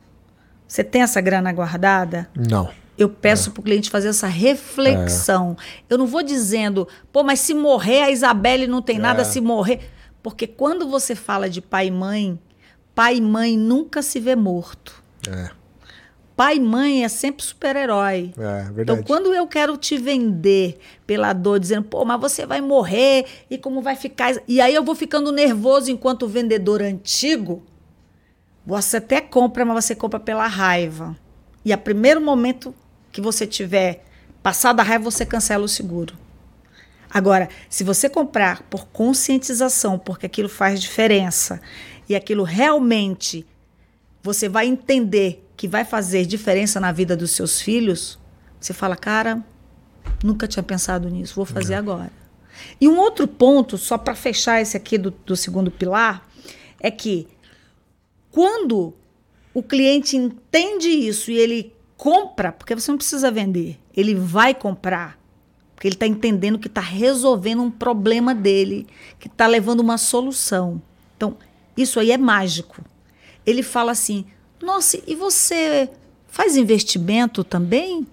Você 0.68 0.84
tem 0.84 1.02
essa 1.02 1.22
grana 1.22 1.52
guardada? 1.54 2.30
Não. 2.36 2.70
Eu 2.98 3.10
peço 3.10 3.52
para 3.52 3.62
o 3.62 3.64
cliente 3.64 3.90
fazer 3.90 4.08
essa 4.08 4.28
reflexão. 4.28 5.56
Eu 5.90 5.98
não 5.98 6.08
vou 6.08 6.24
dizendo, 6.24 6.88
pô, 7.12 7.24
mas 7.24 7.40
se 7.40 7.54
morrer, 7.54 8.02
a 8.04 8.12
Isabelle 8.12 8.66
não 8.68 8.82
tem 8.82 8.98
nada, 8.98 9.22
É. 9.22 9.26
se 9.26 9.40
morrer. 9.40 9.82
Porque 10.24 10.48
quando 10.48 10.88
você 10.88 11.16
fala 11.16 11.50
de 11.50 11.62
pai 11.62 11.88
e 11.88 11.92
mãe, 11.92 12.40
pai 12.96 13.18
e 13.18 13.22
mãe 13.22 13.56
nunca 13.58 14.02
se 14.02 14.20
vê 14.20 14.36
morto. 14.36 15.04
É, 15.30 15.50
Pai 16.36 16.58
e 16.58 16.60
mãe 16.60 17.04
é 17.04 17.08
sempre 17.08 17.44
super-herói. 17.44 18.32
é 18.38 18.64
verdade. 18.72 18.82
Então, 18.82 19.04
quando 19.04 19.34
eu 19.34 19.48
quero 19.48 19.76
te 19.76 19.98
vender 19.98 20.78
pela 21.08 21.34
dor, 21.34 21.60
dizendo, 21.60 21.86
pô, 21.88 22.06
mas 22.06 22.22
você 22.22 22.46
vai 22.46 22.62
morrer 22.62 23.26
e 23.50 23.58
como 23.58 23.82
vai 23.82 23.96
ficar. 23.96 24.36
E 24.48 24.62
aí 24.62 24.74
eu 24.76 24.84
vou 24.84 24.94
ficando 24.94 25.32
nervoso 25.32 25.90
enquanto 25.90 26.28
vendedor 26.28 26.80
antigo. 26.84 27.64
Você 28.68 28.98
até 28.98 29.20
compra, 29.20 29.66
mas 29.66 29.86
você 29.86 29.96
compra 29.96 30.20
pela 30.20 30.46
raiva. 30.46 31.16
E 31.66 31.74
a 31.74 31.78
primeiro 31.78 32.22
momento 32.22 32.74
que 33.12 33.22
você 33.22 33.46
tiver 33.46 34.04
passado 34.42 34.80
a 34.80 34.84
raiva, 34.84 35.04
você 35.04 35.26
cancela 35.26 35.64
o 35.64 35.68
seguro. 35.68 36.16
Agora, 37.10 37.50
se 37.70 37.84
você 37.84 38.10
comprar 38.10 38.64
por 38.64 38.88
conscientização, 38.88 39.98
porque 39.98 40.26
aquilo 40.26 40.50
faz 40.50 40.82
diferença 40.82 41.62
e 42.08 42.16
aquilo 42.16 42.44
realmente 42.44 43.46
você 44.22 44.50
vai 44.50 44.68
entender 44.68 45.46
que 45.56 45.68
vai 45.68 45.86
fazer 45.86 46.26
diferença 46.26 46.80
na 46.80 46.92
vida 46.92 47.16
dos 47.16 47.32
seus 47.32 47.62
filhos, 47.62 48.20
você 48.60 48.74
fala, 48.74 48.96
cara, 48.96 49.44
nunca 50.24 50.48
tinha 50.48 50.64
pensado 50.64 51.10
nisso, 51.10 51.36
vou 51.36 51.46
fazer 51.46 51.76
agora. 51.76 52.12
E 52.80 52.88
um 52.88 52.98
outro 52.98 53.28
ponto, 53.28 53.78
só 53.78 53.98
para 53.98 54.16
fechar 54.16 54.62
esse 54.62 54.76
aqui 54.76 54.98
do, 54.98 55.12
do 55.12 55.36
segundo 55.36 55.72
pilar, 55.72 56.28
é 56.80 56.92
que 56.92 57.28
quando 58.32 58.94
o 59.54 59.64
cliente 59.64 60.16
entende 60.16 60.90
isso 60.90 61.32
e 61.32 61.38
ele 61.38 61.74
compra, 61.98 62.52
porque 62.52 62.76
você 62.76 62.92
não 62.92 62.98
precisa 62.98 63.32
vender, 63.32 63.78
ele 63.96 64.14
vai 64.16 64.54
comprar, 64.54 65.18
porque 65.76 65.88
ele 65.88 65.96
está 65.96 66.08
entendendo 66.08 66.60
que 66.60 66.68
está 66.68 66.82
resolvendo 66.82 67.62
um 67.64 67.72
problema 67.72 68.34
dele, 68.36 68.88
que 69.20 69.28
está 69.28 69.48
levando 69.48 69.80
uma 69.82 69.98
solução. 69.98 70.82
Então, 71.16 71.36
isso 71.76 72.00
aí 72.00 72.12
é 72.12 72.18
mágico. 72.18 72.84
Ele 73.46 73.64
fala 73.64 73.92
assim: 73.92 74.26
nossa, 74.62 75.00
e 75.08 75.16
você 75.16 75.90
faz 76.28 76.56
investimento 76.56 77.44
também? 77.44 78.06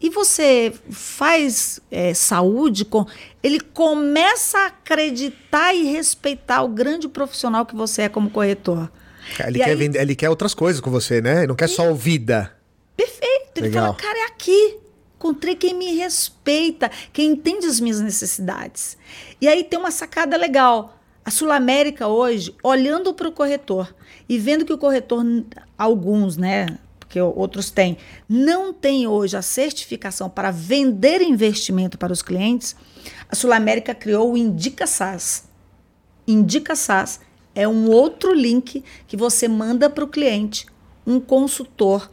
E 0.00 0.10
você 0.10 0.72
faz 0.90 1.80
é, 1.90 2.12
saúde? 2.12 2.84
Com... 2.84 3.06
Ele 3.42 3.58
começa 3.58 4.58
a 4.58 4.66
acreditar 4.66 5.72
e 5.74 5.84
respeitar 5.84 6.62
o 6.62 6.68
grande 6.68 7.08
profissional 7.08 7.64
que 7.64 7.74
você 7.74 8.02
é 8.02 8.08
como 8.08 8.28
corretor. 8.28 8.90
Ele 9.46 9.58
E 9.58 9.64
quer, 9.64 9.70
aí- 9.70 9.76
vender, 9.76 10.00
ele 10.02 10.14
quer 10.14 10.28
outras 10.28 10.52
coisas 10.52 10.80
com 10.80 10.90
você, 10.90 11.22
né? 11.22 11.38
Ele 11.38 11.46
não 11.46 11.54
quer 11.54 11.68
só 11.68 11.90
o 11.90 11.94
vida. 11.94 12.52
Perfeito. 12.96 13.56
Ele 13.56 13.68
Legal. 13.68 13.86
fala, 13.86 13.96
cara, 13.96 14.18
é 14.20 14.26
aqui. 14.26 14.78
Encontrei 15.16 15.54
quem 15.54 15.74
me 15.74 15.94
respeita, 15.94 16.90
quem 17.12 17.30
entende 17.30 17.66
as 17.66 17.80
minhas 17.80 18.00
necessidades. 18.00 18.98
E 19.40 19.48
aí 19.48 19.64
tem 19.64 19.78
uma 19.78 19.90
sacada 19.90 20.36
legal. 20.36 20.98
A 21.24 21.30
Sul 21.30 21.50
América 21.50 22.06
hoje, 22.06 22.54
olhando 22.62 23.14
para 23.14 23.28
o 23.28 23.32
corretor 23.32 23.94
e 24.28 24.38
vendo 24.38 24.66
que 24.66 24.72
o 24.72 24.78
corretor, 24.78 25.24
alguns, 25.78 26.36
né? 26.36 26.78
Porque 27.00 27.18
outros 27.18 27.70
têm, 27.70 27.96
não 28.28 28.72
tem 28.72 29.06
hoje 29.06 29.34
a 29.36 29.40
certificação 29.40 30.28
para 30.28 30.50
vender 30.50 31.22
investimento 31.22 31.96
para 31.96 32.12
os 32.12 32.20
clientes, 32.20 32.76
a 33.28 33.34
Sul 33.34 33.52
América 33.52 33.94
criou 33.94 34.32
o 34.32 34.36
Indica 34.36 34.86
SAS. 34.86 35.48
Indica 36.26 36.76
SAS 36.76 37.20
é 37.54 37.66
um 37.68 37.88
outro 37.88 38.34
link 38.34 38.84
que 39.06 39.16
você 39.16 39.46
manda 39.46 39.88
para 39.88 40.04
o 40.04 40.08
cliente, 40.08 40.66
um 41.06 41.20
consultor, 41.20 42.10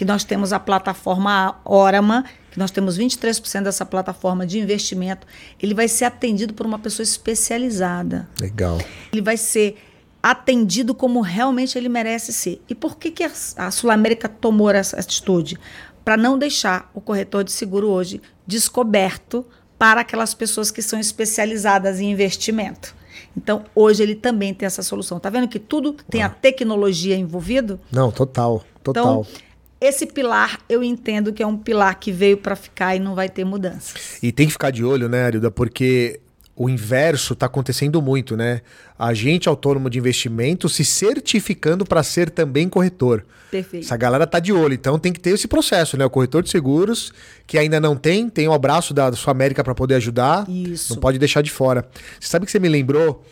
que 0.00 0.04
nós 0.06 0.24
temos 0.24 0.50
a 0.50 0.58
plataforma 0.58 1.60
Orama, 1.62 2.24
que 2.50 2.58
nós 2.58 2.70
temos 2.70 2.98
23% 2.98 3.64
dessa 3.64 3.84
plataforma 3.84 4.46
de 4.46 4.58
investimento. 4.58 5.26
Ele 5.62 5.74
vai 5.74 5.88
ser 5.88 6.06
atendido 6.06 6.54
por 6.54 6.64
uma 6.64 6.78
pessoa 6.78 7.04
especializada. 7.04 8.26
Legal. 8.40 8.78
Ele 9.12 9.20
vai 9.20 9.36
ser 9.36 9.76
atendido 10.22 10.94
como 10.94 11.20
realmente 11.20 11.76
ele 11.76 11.90
merece 11.90 12.32
ser. 12.32 12.62
E 12.66 12.74
por 12.74 12.96
que, 12.96 13.10
que 13.10 13.30
a, 13.58 13.70
Sul 13.70 13.90
América 13.90 14.26
tomou 14.26 14.70
essa 14.70 14.98
atitude? 14.98 15.58
Para 16.02 16.16
não 16.16 16.38
deixar 16.38 16.90
o 16.94 17.00
corretor 17.02 17.44
de 17.44 17.52
seguro 17.52 17.90
hoje 17.90 18.22
descoberto 18.46 19.44
para 19.78 20.00
aquelas 20.00 20.32
pessoas 20.32 20.70
que 20.70 20.80
são 20.80 20.98
especializadas 20.98 22.00
em 22.00 22.10
investimento. 22.10 22.96
Então, 23.36 23.66
hoje 23.74 24.02
ele 24.02 24.14
também 24.14 24.54
tem 24.54 24.64
essa 24.64 24.82
solução. 24.82 25.20
Tá 25.20 25.28
vendo 25.28 25.46
que 25.46 25.58
tudo 25.58 25.94
tem 26.08 26.22
a 26.22 26.30
tecnologia 26.30 27.16
envolvido? 27.16 27.78
Não, 27.92 28.10
total. 28.10 28.64
Total. 28.82 29.26
Então, 29.28 29.49
esse 29.80 30.06
pilar 30.06 30.60
eu 30.68 30.82
entendo 30.82 31.32
que 31.32 31.42
é 31.42 31.46
um 31.46 31.56
pilar 31.56 31.98
que 31.98 32.12
veio 32.12 32.36
para 32.36 32.54
ficar 32.54 32.94
e 32.94 32.98
não 32.98 33.14
vai 33.14 33.28
ter 33.28 33.44
mudanças. 33.44 34.18
E 34.22 34.30
tem 34.30 34.46
que 34.46 34.52
ficar 34.52 34.70
de 34.70 34.84
olho, 34.84 35.08
né, 35.08 35.24
Arilda? 35.24 35.50
Porque 35.50 36.20
o 36.54 36.68
inverso 36.68 37.32
está 37.32 37.46
acontecendo 37.46 38.02
muito, 38.02 38.36
né? 38.36 38.60
Agente 38.98 39.48
autônomo 39.48 39.88
de 39.88 39.98
investimento 39.98 40.68
se 40.68 40.84
certificando 40.84 41.86
para 41.86 42.02
ser 42.02 42.28
também 42.28 42.68
corretor. 42.68 43.24
Perfeito. 43.50 43.84
Essa 43.84 43.96
galera 43.96 44.26
tá 44.26 44.38
de 44.38 44.52
olho, 44.52 44.74
então 44.74 44.98
tem 44.98 45.10
que 45.10 45.18
ter 45.18 45.30
esse 45.30 45.48
processo, 45.48 45.96
né? 45.96 46.04
O 46.04 46.10
corretor 46.10 46.42
de 46.42 46.50
seguros, 46.50 47.14
que 47.46 47.56
ainda 47.56 47.80
não 47.80 47.96
tem, 47.96 48.28
tem 48.28 48.46
o 48.46 48.52
abraço 48.52 48.92
da 48.92 49.10
Sua 49.12 49.30
América 49.30 49.64
para 49.64 49.74
poder 49.74 49.94
ajudar. 49.94 50.46
Isso. 50.50 50.92
Não 50.92 51.00
pode 51.00 51.18
deixar 51.18 51.40
de 51.40 51.50
fora. 51.50 51.88
Você 52.20 52.28
sabe 52.28 52.44
que 52.44 52.52
você 52.52 52.58
me 52.58 52.68
lembrou? 52.68 53.24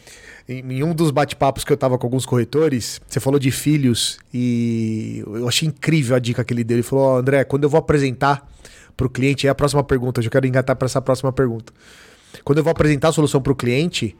Em, 0.48 0.60
em 0.72 0.82
um 0.82 0.94
dos 0.94 1.10
bate-papos 1.10 1.62
que 1.62 1.72
eu 1.72 1.76
tava 1.76 1.98
com 1.98 2.06
alguns 2.06 2.24
corretores, 2.24 3.00
você 3.06 3.20
falou 3.20 3.38
de 3.38 3.50
filhos 3.50 4.18
e 4.32 5.22
eu 5.26 5.46
achei 5.46 5.68
incrível 5.68 6.16
a 6.16 6.18
dica 6.18 6.42
que 6.42 6.54
ele 6.54 6.64
deu. 6.64 6.76
Ele 6.76 6.82
falou: 6.82 7.04
"Ó, 7.04 7.18
André, 7.18 7.44
quando 7.44 7.64
eu 7.64 7.68
vou 7.68 7.78
apresentar 7.78 8.48
pro 8.96 9.10
cliente, 9.10 9.46
é 9.46 9.50
a 9.50 9.54
próxima 9.54 9.84
pergunta, 9.84 10.20
eu 10.20 10.24
já 10.24 10.30
quero 10.30 10.46
engatar 10.46 10.74
para 10.74 10.86
essa 10.86 11.00
próxima 11.00 11.32
pergunta. 11.32 11.72
quando 12.44 12.58
eu 12.58 12.64
vou 12.64 12.70
apresentar 12.70 13.08
a 13.08 13.12
solução 13.12 13.40
para 13.40 13.52
o 13.52 13.56
cliente, 13.56 14.14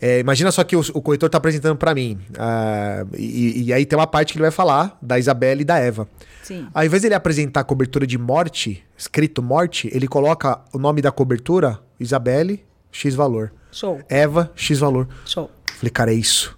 é, 0.00 0.18
imagina 0.18 0.50
só 0.50 0.64
que 0.64 0.74
o, 0.74 0.80
o 0.80 1.00
corretor 1.00 1.28
está 1.28 1.38
apresentando 1.38 1.76
para 1.76 1.94
mim. 1.94 2.18
Uh, 2.30 3.16
e, 3.16 3.66
e, 3.66 3.72
aí 3.72 3.86
tem 3.86 3.96
uma 3.96 4.06
parte 4.06 4.32
que 4.32 4.38
ele 4.38 4.42
vai 4.42 4.50
falar 4.50 4.98
da 5.00 5.16
Isabela 5.16 5.62
e 5.62 5.64
da 5.64 5.78
Eva. 5.78 6.08
Sim. 6.42 6.66
Ao 6.74 6.84
invés 6.84 7.02
de 7.02 7.08
ele 7.08 7.14
apresentar 7.14 7.60
a 7.60 7.64
cobertura 7.64 8.04
de 8.04 8.18
morte, 8.18 8.84
escrito 8.98 9.40
morte, 9.40 9.88
ele 9.92 10.08
coloca 10.08 10.60
o 10.72 10.78
nome 10.78 11.00
da 11.00 11.12
cobertura, 11.12 11.78
Isabelle, 12.00 12.64
X 12.90 13.14
valor. 13.14 13.52
Show. 13.72 14.00
Eva, 14.08 14.52
X 14.54 14.78
valor. 14.78 15.08
Show. 15.26 15.50
Falei, 15.76 15.90
cara, 15.90 16.12
é 16.12 16.14
isso. 16.14 16.56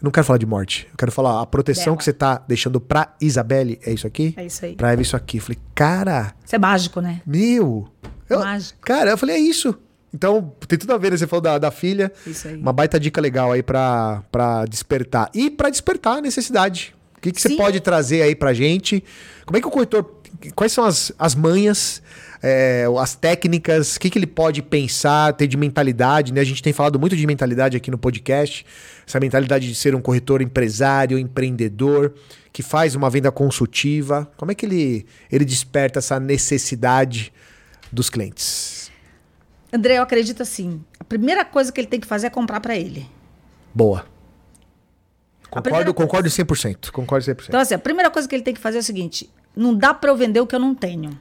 Eu 0.00 0.04
não 0.06 0.10
quero 0.10 0.26
falar 0.26 0.38
de 0.38 0.46
morte. 0.46 0.86
Eu 0.90 0.96
quero 0.96 1.10
falar 1.12 1.40
a 1.42 1.46
proteção 1.46 1.84
Dela. 1.84 1.96
que 1.98 2.04
você 2.04 2.12
tá 2.12 2.42
deixando 2.46 2.80
pra 2.80 3.14
Isabelle. 3.20 3.78
É 3.84 3.92
isso 3.92 4.06
aqui? 4.06 4.34
É 4.36 4.46
isso 4.46 4.64
aí. 4.64 4.74
Pra 4.74 4.92
Eva, 4.92 5.02
isso 5.02 5.16
aqui. 5.16 5.40
Falei, 5.40 5.58
cara, 5.74 6.34
Isso 6.44 6.54
é 6.54 6.58
mágico, 6.58 7.00
né? 7.00 7.20
meu. 7.26 7.88
Eu, 8.28 8.38
Mágico. 8.40 8.78
cara, 8.80 9.10
eu 9.10 9.18
falei, 9.18 9.36
é 9.36 9.38
isso. 9.38 9.74
Então, 10.12 10.52
tem 10.68 10.78
tudo 10.78 10.92
a 10.94 10.98
ver, 10.98 11.10
né? 11.10 11.16
Você 11.16 11.26
falou 11.26 11.42
da, 11.42 11.58
da 11.58 11.70
filha. 11.70 12.12
Isso 12.26 12.46
aí. 12.48 12.56
Uma 12.56 12.72
baita 12.72 12.98
dica 13.00 13.20
legal 13.20 13.50
aí 13.52 13.62
pra, 13.62 14.22
pra 14.30 14.64
despertar. 14.64 15.28
E 15.34 15.50
pra 15.50 15.68
despertar 15.70 16.18
a 16.18 16.20
necessidade. 16.20 16.94
O 17.16 17.20
que, 17.20 17.32
que 17.32 17.40
você 17.40 17.56
pode 17.56 17.80
trazer 17.80 18.22
aí 18.22 18.34
pra 18.34 18.52
gente? 18.54 19.02
Como 19.44 19.56
é 19.56 19.60
que 19.60 19.66
o 19.66 19.70
corretor. 19.70 20.20
Quais 20.54 20.72
são 20.72 20.84
as, 20.84 21.10
as 21.18 21.34
manhas, 21.34 22.02
é, 22.46 22.84
as 23.00 23.14
técnicas, 23.14 23.96
o 23.96 24.00
que, 24.00 24.10
que 24.10 24.18
ele 24.18 24.26
pode 24.26 24.60
pensar, 24.60 25.32
ter 25.32 25.46
de 25.46 25.56
mentalidade, 25.56 26.30
né? 26.30 26.42
A 26.42 26.44
gente 26.44 26.62
tem 26.62 26.74
falado 26.74 27.00
muito 27.00 27.16
de 27.16 27.26
mentalidade 27.26 27.74
aqui 27.74 27.90
no 27.90 27.96
podcast. 27.96 28.66
Essa 29.08 29.18
mentalidade 29.18 29.66
de 29.66 29.74
ser 29.74 29.94
um 29.94 30.00
corretor 30.02 30.42
empresário, 30.42 31.18
empreendedor, 31.18 32.12
que 32.52 32.62
faz 32.62 32.94
uma 32.94 33.08
venda 33.08 33.32
consultiva. 33.32 34.30
Como 34.36 34.52
é 34.52 34.54
que 34.54 34.66
ele, 34.66 35.06
ele 35.32 35.42
desperta 35.46 36.00
essa 36.00 36.20
necessidade 36.20 37.32
dos 37.90 38.10
clientes? 38.10 38.92
André, 39.72 39.96
eu 39.96 40.02
acredito 40.02 40.42
assim. 40.42 40.84
A 41.00 41.04
primeira 41.04 41.46
coisa 41.46 41.72
que 41.72 41.80
ele 41.80 41.88
tem 41.88 41.98
que 41.98 42.06
fazer 42.06 42.26
é 42.26 42.30
comprar 42.30 42.60
para 42.60 42.76
ele. 42.76 43.08
Boa. 43.74 44.04
Concordo, 45.48 45.94
concordo 45.94 46.28
100%. 46.28 46.90
Concordo 46.90 47.24
100%. 47.24 47.46
Então, 47.48 47.60
assim, 47.60 47.72
a 47.72 47.78
primeira 47.78 48.10
coisa 48.10 48.28
que 48.28 48.34
ele 48.34 48.44
tem 48.44 48.52
que 48.52 48.60
fazer 48.60 48.76
é 48.76 48.80
o 48.80 48.84
seguinte: 48.84 49.30
não 49.56 49.74
dá 49.74 49.94
para 49.94 50.10
eu 50.10 50.16
vender 50.16 50.40
o 50.40 50.46
que 50.46 50.54
eu 50.54 50.60
não 50.60 50.74
tenho. 50.74 51.18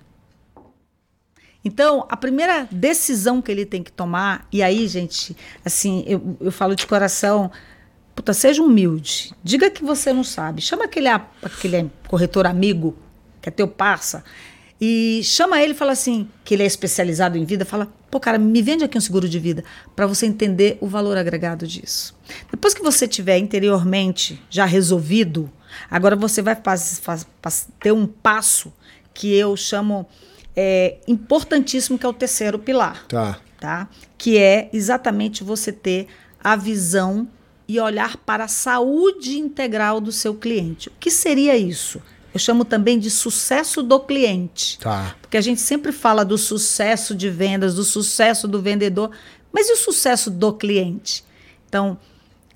Então, 1.65 2.05
a 2.09 2.17
primeira 2.17 2.67
decisão 2.69 3.41
que 3.41 3.51
ele 3.51 3.65
tem 3.65 3.81
que 3.81 3.91
tomar, 3.91 4.45
e 4.51 4.61
aí, 4.61 4.87
gente, 4.87 5.35
assim, 5.63 6.03
eu, 6.05 6.37
eu 6.41 6.51
falo 6.51 6.75
de 6.75 6.85
coração, 6.85 7.49
puta, 8.13 8.33
seja 8.33 8.61
humilde. 8.61 9.31
Diga 9.43 9.69
que 9.69 9.83
você 9.83 10.11
não 10.11 10.23
sabe. 10.23 10.61
Chama 10.61 10.85
aquele, 10.85 11.07
aquele 11.07 11.89
corretor 12.07 12.45
amigo, 12.45 12.97
que 13.41 13.47
é 13.47 13.51
teu 13.51 13.67
parça, 13.67 14.23
e 14.85 15.21
chama 15.23 15.61
ele 15.61 15.71
e 15.71 15.75
fala 15.75 15.93
assim, 15.93 16.27
que 16.43 16.53
ele 16.53 16.63
é 16.63 16.65
especializado 16.65 17.37
em 17.37 17.45
vida, 17.45 17.63
fala, 17.63 17.87
pô, 18.11 18.19
cara, 18.19 18.37
me 18.37 18.61
vende 18.61 18.83
aqui 18.83 18.97
um 18.97 19.01
seguro 19.01 19.29
de 19.29 19.39
vida, 19.39 19.63
para 19.95 20.05
você 20.05 20.25
entender 20.25 20.77
o 20.81 20.87
valor 20.87 21.17
agregado 21.17 21.65
disso. 21.65 22.13
Depois 22.51 22.73
que 22.73 22.81
você 22.81 23.07
tiver 23.07 23.37
interiormente 23.37 24.41
já 24.49 24.65
resolvido, 24.65 25.49
agora 25.89 26.17
você 26.17 26.41
vai 26.41 26.61
ter 27.79 27.93
um 27.93 28.05
passo 28.05 28.73
que 29.13 29.33
eu 29.33 29.55
chamo 29.55 30.05
é, 30.55 30.97
importantíssimo, 31.07 31.97
que 31.97 32.05
é 32.05 32.09
o 32.09 32.13
terceiro 32.13 32.59
pilar 32.59 33.05
Tá. 33.07 33.39
tá? 33.59 33.89
Que 34.17 34.37
é 34.37 34.69
exatamente 34.71 35.43
você 35.43 35.71
ter 35.71 36.07
a 36.43 36.55
visão 36.55 37.27
e 37.67 37.79
olhar 37.79 38.17
para 38.17 38.43
a 38.45 38.47
saúde 38.47 39.37
integral 39.37 40.01
do 40.01 40.11
seu 40.11 40.35
cliente. 40.35 40.89
O 40.89 40.93
que 40.99 41.09
seria 41.09 41.55
isso? 41.55 42.01
Eu 42.33 42.39
chamo 42.39 42.65
também 42.65 42.97
de 42.97 43.09
sucesso 43.09 43.81
do 43.83 43.99
cliente. 43.99 44.79
Tá. 44.79 45.15
Porque 45.21 45.37
a 45.37 45.41
gente 45.41 45.61
sempre 45.61 45.91
fala 45.91 46.25
do 46.25 46.37
sucesso 46.37 47.15
de 47.15 47.29
vendas, 47.29 47.75
do 47.75 47.83
sucesso 47.83 48.47
do 48.47 48.61
vendedor, 48.61 49.11
mas 49.51 49.69
e 49.69 49.73
o 49.73 49.77
sucesso 49.77 50.31
do 50.31 50.51
cliente? 50.51 51.23
Então, 51.69 51.97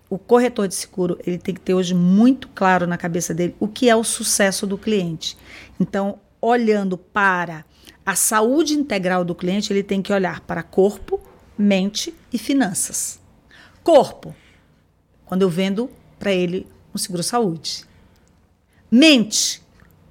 o 0.09 0.17
corretor 0.17 0.67
de 0.67 0.73
seguro, 0.73 1.19
ele 1.25 1.37
tem 1.37 1.53
que 1.53 1.61
ter 1.61 1.73
hoje 1.73 1.93
muito 1.93 2.47
claro 2.49 2.87
na 2.87 2.97
cabeça 2.97 3.33
dele 3.33 3.55
o 3.59 3.67
que 3.67 3.89
é 3.89 3.95
o 3.95 4.03
sucesso 4.03 4.65
do 4.65 4.77
cliente. 4.77 5.37
Então, 5.79 6.19
olhando 6.41 6.97
para 6.97 7.63
a 8.07 8.15
saúde 8.15 8.73
integral 8.73 9.25
do 9.25 9.35
cliente, 9.35 9.73
ele 9.73 9.83
tem 9.83 10.01
que 10.01 10.13
olhar 10.13 10.39
para 10.39 10.63
corpo, 10.63 11.19
mente 11.57 12.13
e 12.31 12.37
finanças. 12.37 13.19
Corpo, 13.83 14.33
quando 15.25 15.41
eu 15.41 15.49
vendo 15.49 15.89
para 16.17 16.31
ele 16.31 16.65
um 16.95 16.97
seguro-saúde. 16.97 17.83
Mente, 18.89 19.61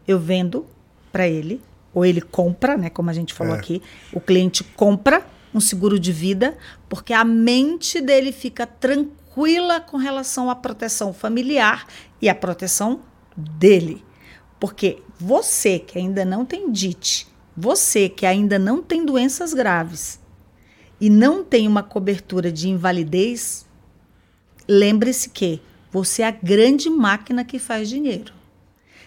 eu 0.07 0.19
vendo 0.21 0.67
para 1.11 1.27
ele, 1.27 1.63
ou 1.95 2.05
ele 2.05 2.21
compra, 2.21 2.77
né, 2.77 2.91
como 2.91 3.09
a 3.09 3.15
gente 3.15 3.33
falou 3.33 3.55
É. 3.55 3.59
aqui, 3.59 3.81
o 4.13 4.21
cliente 4.21 4.63
compra 4.63 5.27
um 5.55 5.61
seguro 5.61 5.99
de 5.99 6.13
vida, 6.13 6.55
porque 6.91 7.15
a 7.15 7.25
mente 7.25 8.03
dele 8.03 8.31
fica 8.31 8.67
tranquila 8.67 9.81
com 9.81 9.97
relação 9.97 10.51
à 10.51 10.55
proteção 10.55 11.15
familiar 11.15 11.87
e 12.21 12.29
à 12.29 12.35
proteção 12.35 13.01
dele. 13.35 14.05
Porque 14.61 15.03
você 15.19 15.79
que 15.79 15.99
ainda 15.99 16.27
não 16.27 16.45
tem 16.45 16.71
DIT, 16.71 17.35
você 17.57 18.09
que 18.09 18.27
ainda 18.27 18.59
não 18.59 18.83
tem 18.83 19.07
doenças 19.07 19.55
graves 19.55 20.21
e 21.01 21.09
não 21.09 21.42
tem 21.42 21.66
uma 21.66 21.83
cobertura 21.83 22.53
de 22.53 22.69
invalidez, 22.69 23.66
lembre-se 24.69 25.31
que 25.31 25.61
você 25.90 26.23
é 26.23 26.29
a 26.29 26.31
grande 26.31 26.90
máquina 26.90 27.45
que 27.45 27.59
faz 27.59 27.88
dinheiro. 27.88 28.35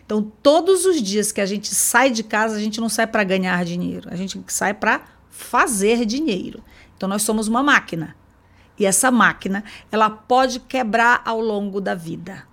Então, 0.06 0.24
todos 0.42 0.86
os 0.86 1.02
dias 1.02 1.32
que 1.32 1.40
a 1.40 1.46
gente 1.46 1.76
sai 1.76 2.10
de 2.10 2.24
casa, 2.24 2.56
a 2.56 2.60
gente 2.60 2.82
não 2.82 2.90
sai 2.90 3.06
para 3.06 3.24
ganhar 3.24 3.64
dinheiro, 3.64 4.10
a 4.12 4.16
gente 4.16 4.44
sai 4.48 4.74
para 4.74 5.04
fazer 5.30 6.04
dinheiro. 6.04 6.64
Então, 6.98 7.08
nós 7.08 7.22
somos 7.22 7.48
uma 7.48 7.62
máquina. 7.62 8.16
E 8.80 8.86
essa 8.86 9.12
máquina, 9.12 9.64
ela 9.92 10.10
pode 10.10 10.62
quebrar 10.62 11.22
ao 11.24 11.40
longo 11.40 11.80
da 11.80 11.94
vida. 11.94 12.44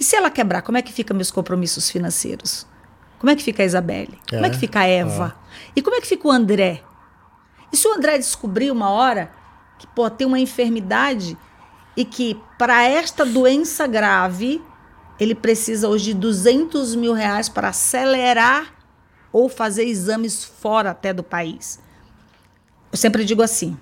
E 0.00 0.04
se 0.04 0.16
ela 0.16 0.30
quebrar, 0.30 0.62
como 0.62 0.78
é 0.78 0.82
que 0.82 0.92
ficam 0.92 1.14
meus 1.14 1.30
compromissos 1.30 1.90
financeiros? 1.90 2.66
Como 3.18 3.30
é 3.30 3.36
que 3.36 3.42
fica 3.42 3.62
a 3.62 3.66
Isabelle? 3.66 4.18
Como 4.28 4.44
é 4.44 4.48
É, 4.48 4.50
que 4.50 4.58
fica 4.58 4.80
a 4.80 4.86
Eva? 4.86 5.36
E 5.74 5.82
como 5.82 5.96
é 5.96 6.00
que 6.00 6.06
fica 6.06 6.28
o 6.28 6.30
André? 6.30 6.82
E 7.72 7.76
se 7.76 7.88
o 7.88 7.94
André 7.94 8.18
descobrir 8.18 8.70
uma 8.70 8.90
hora 8.90 9.30
que 9.78 9.86
pô, 9.86 10.08
tem 10.08 10.26
uma 10.26 10.38
enfermidade 10.38 11.36
e 11.96 12.04
que 12.04 12.38
para 12.58 12.84
esta 12.84 13.24
doença 13.24 13.86
grave 13.86 14.62
ele 15.18 15.34
precisa 15.34 15.88
hoje 15.88 16.12
de 16.12 16.14
200 16.14 16.94
mil 16.94 17.12
reais 17.12 17.48
para 17.48 17.68
acelerar 17.68 18.74
ou 19.32 19.48
fazer 19.48 19.84
exames 19.84 20.44
fora 20.44 20.90
até 20.90 21.12
do 21.12 21.22
país. 21.22 21.80
Eu 22.92 22.98
sempre 22.98 23.24
digo 23.24 23.42
assim: 23.42 23.76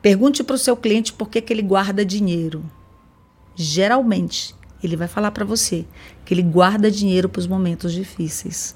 pergunte 0.00 0.42
para 0.42 0.54
o 0.54 0.58
seu 0.58 0.76
cliente 0.76 1.12
por 1.12 1.28
que, 1.28 1.40
que 1.40 1.52
ele 1.52 1.62
guarda 1.62 2.04
dinheiro. 2.04 2.64
Geralmente, 3.54 4.54
ele 4.82 4.96
vai 4.96 5.08
falar 5.08 5.30
para 5.30 5.44
você 5.44 5.84
que 6.24 6.34
ele 6.34 6.42
guarda 6.42 6.90
dinheiro 6.90 7.28
para 7.28 7.40
os 7.40 7.46
momentos 7.46 7.92
difíceis, 7.92 8.74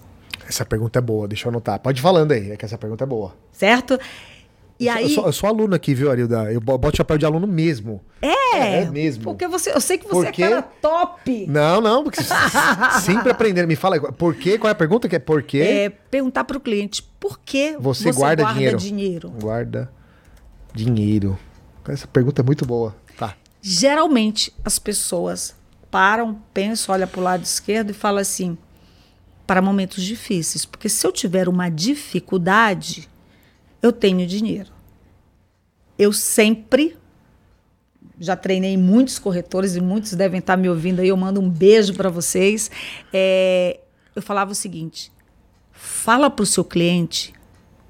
Essa 0.48 0.64
pergunta 0.64 0.98
é 0.98 1.02
boa, 1.02 1.26
deixa 1.26 1.46
eu 1.46 1.50
anotar. 1.50 1.78
Pode 1.80 1.98
ir 2.00 2.02
falando 2.02 2.32
aí, 2.32 2.52
é 2.52 2.56
que 2.56 2.64
essa 2.64 2.78
pergunta 2.78 3.04
é 3.04 3.06
boa. 3.06 3.34
certo? 3.52 3.98
E 4.78 4.88
eu, 4.88 4.92
sou- 4.92 4.98
aí, 5.02 5.14
sou, 5.14 5.26
eu 5.26 5.32
sou 5.32 5.48
aluno 5.48 5.74
aqui, 5.74 5.94
viu, 5.94 6.10
Arilda? 6.10 6.52
Eu 6.52 6.60
bo- 6.60 6.76
boto 6.76 6.98
chapéu 6.98 7.16
de 7.16 7.24
aluno 7.24 7.46
mesmo. 7.46 8.02
é, 8.20 8.82
É 8.82 8.90
mesmo. 8.90 9.24
porque 9.24 9.48
você, 9.48 9.72
eu 9.72 9.80
sei 9.80 9.96
que 9.96 10.06
você 10.06 10.30
quê? 10.30 10.44
é 10.44 10.48
cara 10.50 10.60
top. 10.62 11.46
Não, 11.48 11.80
não, 11.80 12.04
porque 12.04 12.20
sempre 13.02 13.32
aprendendo. 13.32 13.66
Me 13.66 13.74
fala, 13.74 13.98
por 14.12 14.34
quê? 14.34 14.58
Qual 14.58 14.68
é 14.68 14.72
a 14.72 14.74
pergunta? 14.74 15.08
Que 15.08 15.16
é 15.16 15.18
por 15.18 15.42
quê? 15.42 15.58
É, 15.62 15.88
perguntar 15.88 16.44
para 16.44 16.58
o 16.58 16.60
cliente 16.60 17.02
por 17.18 17.38
que 17.40 17.74
Você 17.80 18.12
guarda 18.12 18.44
dinheiro. 18.52 18.76
dinheiro? 18.76 19.30
Guarda 19.40 19.90
dinheiro. 20.74 21.38
Essa 21.88 22.06
pergunta 22.06 22.42
é 22.42 22.44
muito 22.44 22.66
boa. 22.66 22.94
Tá. 23.16 23.34
Geralmente 23.62 24.52
as 24.64 24.78
pessoas 24.78 25.54
param, 25.90 26.40
pensam, 26.52 26.94
olham 26.94 27.08
para 27.08 27.20
o 27.20 27.24
lado 27.24 27.42
esquerdo 27.44 27.90
e 27.90 27.94
falam 27.94 28.20
assim: 28.20 28.56
para 29.46 29.62
momentos 29.62 30.02
difíceis, 30.02 30.64
porque 30.64 30.88
se 30.88 31.06
eu 31.06 31.12
tiver 31.12 31.48
uma 31.48 31.68
dificuldade, 31.68 33.08
eu 33.80 33.92
tenho 33.92 34.26
dinheiro. 34.26 34.70
Eu 35.98 36.12
sempre 36.12 36.96
já 38.18 38.36
treinei 38.36 38.76
muitos 38.76 39.18
corretores 39.18 39.76
e 39.76 39.80
muitos 39.80 40.12
devem 40.12 40.40
estar 40.40 40.56
me 40.56 40.68
ouvindo 40.68 41.00
aí. 41.00 41.08
Eu 41.08 41.16
mando 41.16 41.40
um 41.40 41.48
beijo 41.48 41.94
para 41.94 42.08
vocês. 42.08 42.70
É, 43.12 43.80
eu 44.14 44.22
falava 44.22 44.52
o 44.52 44.54
seguinte: 44.54 45.12
fala 45.72 46.28
para 46.28 46.42
o 46.42 46.46
seu 46.46 46.64
cliente 46.64 47.32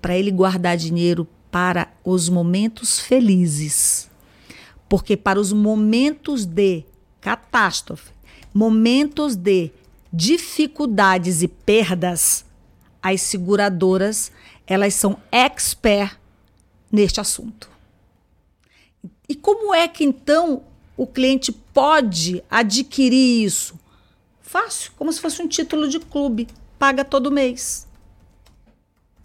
para 0.00 0.16
ele 0.16 0.30
guardar 0.30 0.76
dinheiro 0.76 1.26
para 1.50 1.88
os 2.04 2.28
momentos 2.28 3.00
felizes. 3.00 4.10
Porque 4.88 5.16
para 5.16 5.40
os 5.40 5.52
momentos 5.52 6.44
de 6.44 6.84
catástrofe, 7.26 8.12
momentos 8.54 9.34
de 9.34 9.72
dificuldades 10.12 11.42
e 11.42 11.48
perdas, 11.48 12.44
as 13.02 13.20
seguradoras, 13.20 14.30
elas 14.64 14.94
são 14.94 15.18
expert 15.32 16.16
neste 16.90 17.20
assunto. 17.20 17.68
E 19.28 19.34
como 19.34 19.74
é 19.74 19.88
que 19.88 20.04
então 20.04 20.62
o 20.96 21.04
cliente 21.04 21.50
pode 21.50 22.44
adquirir 22.48 23.44
isso? 23.44 23.74
Fácil, 24.40 24.92
como 24.96 25.12
se 25.12 25.20
fosse 25.20 25.42
um 25.42 25.48
título 25.48 25.88
de 25.88 25.98
clube, 25.98 26.46
paga 26.78 27.04
todo 27.04 27.32
mês. 27.32 27.88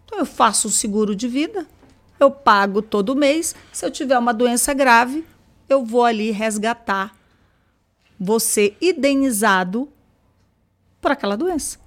Então 0.06 0.18
eu 0.18 0.26
faço 0.26 0.70
o 0.70 0.72
seguro 0.72 1.16
de 1.16 1.28
vida 1.28 1.68
eu 2.20 2.30
pago 2.30 2.84
todo 2.84 3.16
mês. 3.16 3.56
Se 3.72 3.84
eu 3.84 3.90
tiver 3.90 4.18
uma 4.18 4.32
doença 4.32 4.76
grave, 4.76 5.26
eu 5.68 5.84
vou 5.84 6.06
ali 6.06 6.30
resgatar 6.30 7.20
você 8.24 8.76
indenizado 8.80 9.90
por 11.02 11.10
aquela 11.10 11.36
doença. 11.36 11.80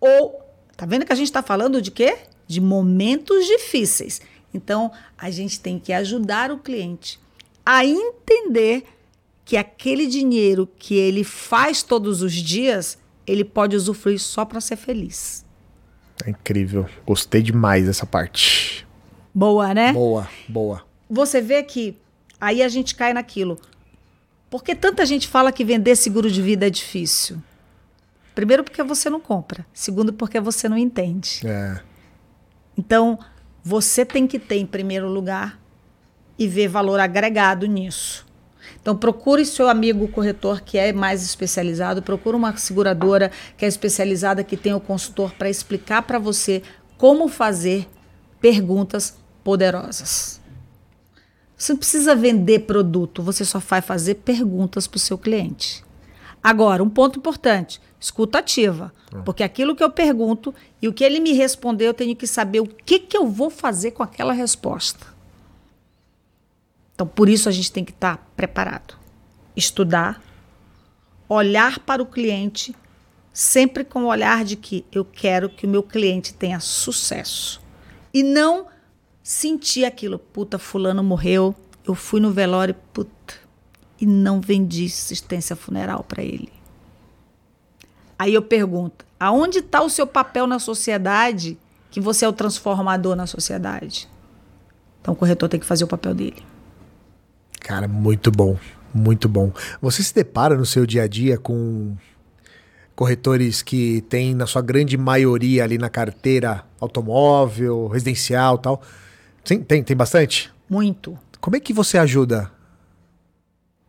Ou, 0.00 0.40
tá 0.74 0.86
vendo 0.86 1.04
que 1.04 1.12
a 1.12 1.16
gente 1.16 1.26
está 1.26 1.42
falando 1.42 1.82
de 1.82 1.90
quê? 1.90 2.16
De 2.46 2.58
momentos 2.58 3.46
difíceis. 3.46 4.22
Então, 4.54 4.90
a 5.18 5.30
gente 5.30 5.60
tem 5.60 5.78
que 5.78 5.92
ajudar 5.92 6.50
o 6.50 6.58
cliente 6.58 7.20
a 7.66 7.84
entender 7.84 8.84
que 9.44 9.58
aquele 9.58 10.06
dinheiro 10.06 10.66
que 10.78 10.94
ele 10.94 11.22
faz 11.22 11.82
todos 11.82 12.22
os 12.22 12.32
dias, 12.32 12.96
ele 13.26 13.44
pode 13.44 13.76
usufruir 13.76 14.18
só 14.18 14.46
para 14.46 14.62
ser 14.62 14.76
feliz. 14.76 15.44
É 16.24 16.30
incrível. 16.30 16.88
Gostei 17.04 17.42
demais 17.42 17.84
dessa 17.84 18.06
parte. 18.06 18.86
Boa, 19.34 19.74
né? 19.74 19.92
Boa, 19.92 20.30
boa. 20.48 20.82
Você 21.10 21.42
vê 21.42 21.62
que 21.62 21.98
aí 22.40 22.62
a 22.62 22.68
gente 22.68 22.94
cai 22.94 23.12
naquilo. 23.12 23.60
Por 24.54 24.62
que 24.62 24.72
tanta 24.72 25.04
gente 25.04 25.26
fala 25.26 25.50
que 25.50 25.64
vender 25.64 25.96
seguro 25.96 26.30
de 26.30 26.40
vida 26.40 26.68
é 26.68 26.70
difícil? 26.70 27.42
Primeiro, 28.36 28.62
porque 28.62 28.84
você 28.84 29.10
não 29.10 29.18
compra. 29.18 29.66
Segundo, 29.74 30.12
porque 30.12 30.38
você 30.38 30.68
não 30.68 30.78
entende. 30.78 31.40
É. 31.44 31.80
Então, 32.78 33.18
você 33.64 34.04
tem 34.04 34.28
que 34.28 34.38
ter, 34.38 34.58
em 34.58 34.64
primeiro 34.64 35.08
lugar, 35.08 35.60
e 36.38 36.46
ver 36.46 36.68
valor 36.68 37.00
agregado 37.00 37.66
nisso. 37.66 38.24
Então, 38.80 38.96
procure 38.96 39.44
seu 39.44 39.68
amigo 39.68 40.06
corretor 40.06 40.60
que 40.60 40.78
é 40.78 40.92
mais 40.92 41.24
especializado, 41.24 42.00
procure 42.00 42.36
uma 42.36 42.56
seguradora 42.56 43.32
que 43.56 43.64
é 43.64 43.68
especializada, 43.68 44.44
que 44.44 44.56
tem 44.56 44.72
o 44.72 44.78
consultor 44.78 45.32
para 45.32 45.50
explicar 45.50 46.02
para 46.02 46.20
você 46.20 46.62
como 46.96 47.26
fazer 47.26 47.88
perguntas 48.40 49.18
poderosas. 49.42 50.40
Você 51.64 51.72
não 51.72 51.78
precisa 51.78 52.14
vender 52.14 52.66
produto, 52.66 53.22
você 53.22 53.42
só 53.42 53.58
vai 53.58 53.80
fazer 53.80 54.16
perguntas 54.16 54.86
para 54.86 54.98
o 54.98 55.00
seu 55.00 55.16
cliente. 55.16 55.82
Agora, 56.42 56.82
um 56.82 56.90
ponto 56.90 57.18
importante: 57.18 57.80
escuta 57.98 58.40
ativa. 58.40 58.92
Porque 59.24 59.42
aquilo 59.42 59.74
que 59.74 59.82
eu 59.82 59.88
pergunto 59.88 60.54
e 60.82 60.88
o 60.88 60.92
que 60.92 61.02
ele 61.02 61.20
me 61.20 61.32
respondeu, 61.32 61.86
eu 61.86 61.94
tenho 61.94 62.14
que 62.14 62.26
saber 62.26 62.60
o 62.60 62.66
que, 62.66 62.98
que 62.98 63.16
eu 63.16 63.26
vou 63.26 63.48
fazer 63.48 63.92
com 63.92 64.02
aquela 64.02 64.34
resposta. 64.34 65.06
Então, 66.94 67.06
por 67.06 67.30
isso 67.30 67.48
a 67.48 67.52
gente 67.52 67.72
tem 67.72 67.82
que 67.82 67.92
estar 67.92 68.18
tá 68.18 68.24
preparado. 68.36 68.98
Estudar, 69.56 70.22
olhar 71.26 71.78
para 71.78 72.02
o 72.02 72.06
cliente, 72.06 72.76
sempre 73.32 73.84
com 73.84 74.02
o 74.02 74.08
olhar 74.08 74.44
de 74.44 74.56
que 74.56 74.84
eu 74.92 75.02
quero 75.02 75.48
que 75.48 75.64
o 75.64 75.70
meu 75.70 75.82
cliente 75.82 76.34
tenha 76.34 76.60
sucesso. 76.60 77.58
E 78.12 78.22
não 78.22 78.66
sentir 79.24 79.86
aquilo, 79.86 80.18
puta, 80.18 80.58
fulano 80.58 81.02
morreu, 81.02 81.54
eu 81.86 81.94
fui 81.94 82.20
no 82.20 82.30
velório, 82.30 82.76
puta, 82.92 83.34
e 83.98 84.04
não 84.04 84.38
vendi 84.38 84.84
assistência 84.84 85.56
funeral 85.56 86.04
para 86.04 86.22
ele. 86.22 86.52
Aí 88.18 88.34
eu 88.34 88.42
pergunto: 88.42 89.04
aonde 89.18 89.58
está 89.58 89.82
o 89.82 89.88
seu 89.88 90.06
papel 90.06 90.46
na 90.46 90.58
sociedade 90.58 91.58
que 91.90 92.00
você 92.00 92.26
é 92.26 92.28
o 92.28 92.32
transformador 92.32 93.16
na 93.16 93.26
sociedade? 93.26 94.08
Então 95.00 95.14
o 95.14 95.16
corretor 95.16 95.48
tem 95.48 95.58
que 95.58 95.66
fazer 95.66 95.84
o 95.84 95.88
papel 95.88 96.14
dele. 96.14 96.42
Cara, 97.60 97.88
muito 97.88 98.30
bom, 98.30 98.58
muito 98.92 99.28
bom. 99.28 99.52
Você 99.80 100.02
se 100.02 100.14
depara 100.14 100.56
no 100.56 100.66
seu 100.66 100.84
dia 100.84 101.04
a 101.04 101.08
dia 101.08 101.38
com 101.38 101.96
corretores 102.94 103.62
que 103.62 104.02
têm, 104.02 104.34
na 104.34 104.46
sua 104.46 104.62
grande 104.62 104.96
maioria, 104.96 105.64
ali 105.64 105.78
na 105.78 105.88
carteira 105.88 106.64
automóvel, 106.78 107.88
residencial 107.88 108.58
tal? 108.58 108.82
Sim, 109.44 109.60
tem, 109.60 109.82
tem 109.82 109.96
bastante? 109.96 110.52
Muito. 110.68 111.18
Como 111.40 111.56
é 111.56 111.60
que 111.60 111.72
você 111.72 111.98
ajuda 111.98 112.50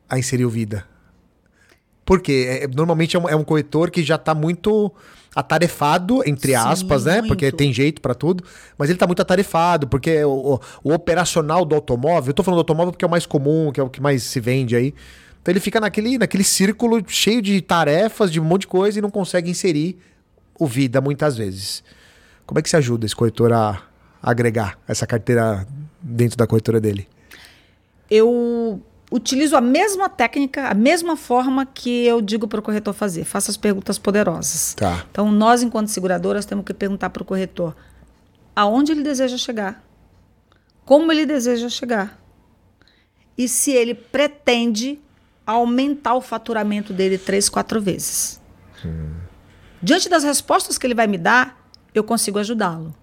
a 0.09 0.19
inserir 0.19 0.45
o 0.45 0.49
vida? 0.49 0.85
Porque 2.05 2.45
é, 2.61 2.67
normalmente 2.67 3.15
é 3.15 3.19
um, 3.19 3.29
é 3.29 3.35
um, 3.35 3.43
corretor 3.43 3.89
que 3.89 4.03
já 4.03 4.15
está 4.15 4.35
muito 4.35 4.91
atarefado, 5.35 6.21
entre 6.25 6.51
Sim, 6.51 6.57
aspas, 6.57 7.05
né? 7.05 7.15
Muito. 7.15 7.29
Porque 7.29 7.51
tem 7.51 7.73
jeito 7.73 8.01
para 8.01 8.13
tudo, 8.13 8.43
mas 8.77 8.89
ele 8.89 8.95
está 8.95 9.07
muito 9.07 9.21
atarefado, 9.21 9.87
porque 9.87 10.23
o, 10.23 10.55
o, 10.55 10.59
o, 10.83 10.93
operacional 10.93 11.65
do 11.65 11.73
automóvel, 11.73 12.29
eu 12.29 12.33
tô 12.33 12.43
falando 12.43 12.57
do 12.57 12.61
automóvel 12.61 12.91
porque 12.91 13.03
é 13.03 13.07
o 13.07 13.11
mais 13.11 13.25
comum, 13.25 13.71
que 13.71 13.79
é 13.79 13.83
o 13.83 13.89
que 13.89 14.01
mais 14.01 14.21
se 14.23 14.39
vende 14.39 14.75
aí. 14.75 14.93
Então 15.41 15.51
ele 15.51 15.59
fica 15.59 15.79
naquele, 15.79 16.17
naquele 16.17 16.43
círculo 16.43 17.03
cheio 17.07 17.41
de 17.41 17.61
tarefas, 17.61 18.31
de 18.31 18.39
um 18.39 18.43
monte 18.43 18.61
de 18.61 18.67
coisa 18.67 18.99
e 18.99 19.01
não 19.01 19.09
consegue 19.09 19.49
inserir 19.49 19.97
o 20.59 20.67
vida 20.67 21.01
muitas 21.01 21.37
vezes. 21.37 21.83
Como 22.45 22.59
é 22.59 22.61
que 22.61 22.69
você 22.69 22.77
ajuda 22.77 23.05
esse 23.05 23.15
corretor 23.15 23.51
a 23.51 23.81
agregar 24.25 24.79
essa 24.88 25.05
carteira 25.05 25.67
dentro 26.01 26.35
da 26.35 26.47
corretora 26.47 26.81
dele? 26.81 27.07
Eu 28.09 28.81
utilizo 29.11 29.55
a 29.55 29.61
mesma 29.61 30.09
técnica, 30.09 30.67
a 30.67 30.73
mesma 30.73 31.15
forma 31.15 31.63
que 31.63 32.05
eu 32.05 32.19
digo 32.21 32.47
para 32.47 32.59
o 32.59 32.63
corretor 32.63 32.93
fazer. 32.93 33.23
Faça 33.23 33.51
as 33.51 33.57
perguntas 33.57 33.99
poderosas. 33.99 34.73
Tá. 34.73 35.05
Então, 35.11 35.31
nós, 35.31 35.61
enquanto 35.61 35.89
seguradoras, 35.89 36.45
temos 36.45 36.65
que 36.65 36.73
perguntar 36.73 37.11
para 37.11 37.21
o 37.21 37.25
corretor 37.25 37.75
aonde 38.55 38.93
ele 38.93 39.03
deseja 39.03 39.38
chegar, 39.38 39.83
como 40.85 41.11
ele 41.11 41.25
deseja 41.25 41.69
chegar 41.69 42.19
e 43.38 43.47
se 43.47 43.71
ele 43.71 43.93
pretende 43.93 44.99
aumentar 45.45 46.15
o 46.15 46.21
faturamento 46.21 46.93
dele 46.93 47.17
três, 47.17 47.49
quatro 47.49 47.81
vezes. 47.81 48.41
Hum. 48.83 49.11
Diante 49.83 50.09
das 50.09 50.23
respostas 50.23 50.77
que 50.77 50.88
ele 50.88 50.95
vai 50.95 51.05
me 51.05 51.17
dar, 51.17 51.69
eu 51.93 52.03
consigo 52.03 52.39
ajudá-lo 52.39 52.95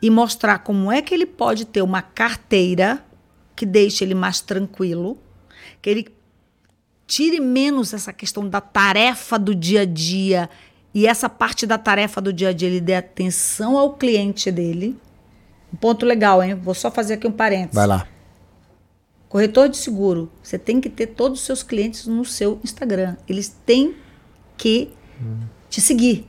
e 0.00 0.10
mostrar 0.10 0.58
como 0.60 0.90
é 0.90 1.02
que 1.02 1.14
ele 1.14 1.26
pode 1.26 1.64
ter 1.64 1.82
uma 1.82 2.02
carteira 2.02 3.04
que 3.56 3.64
deixe 3.64 4.04
ele 4.04 4.14
mais 4.14 4.40
tranquilo 4.40 5.18
que 5.80 5.90
ele 5.90 6.06
tire 7.06 7.40
menos 7.40 7.92
essa 7.92 8.12
questão 8.12 8.48
da 8.48 8.60
tarefa 8.60 9.38
do 9.38 9.54
dia 9.54 9.82
a 9.82 9.84
dia 9.84 10.48
e 10.94 11.06
essa 11.06 11.28
parte 11.28 11.66
da 11.66 11.76
tarefa 11.76 12.20
do 12.20 12.32
dia 12.32 12.48
a 12.48 12.52
dia 12.52 12.68
ele 12.68 12.80
dê 12.80 12.94
atenção 12.94 13.76
ao 13.76 13.94
cliente 13.94 14.50
dele. 14.50 14.96
Um 15.72 15.76
ponto 15.76 16.06
legal, 16.06 16.42
hein? 16.42 16.54
Vou 16.54 16.72
só 16.72 16.90
fazer 16.90 17.14
aqui 17.14 17.26
um 17.26 17.32
parênteses. 17.32 17.74
Vai 17.74 17.86
lá. 17.86 18.06
Corretor 19.28 19.68
de 19.68 19.76
seguro, 19.76 20.30
você 20.40 20.56
tem 20.56 20.80
que 20.80 20.88
ter 20.88 21.08
todos 21.08 21.40
os 21.40 21.44
seus 21.44 21.62
clientes 21.64 22.06
no 22.06 22.24
seu 22.24 22.60
Instagram. 22.62 23.16
Eles 23.28 23.48
têm 23.66 23.96
que 24.56 24.90
hum. 25.20 25.40
te 25.68 25.80
seguir. 25.80 26.28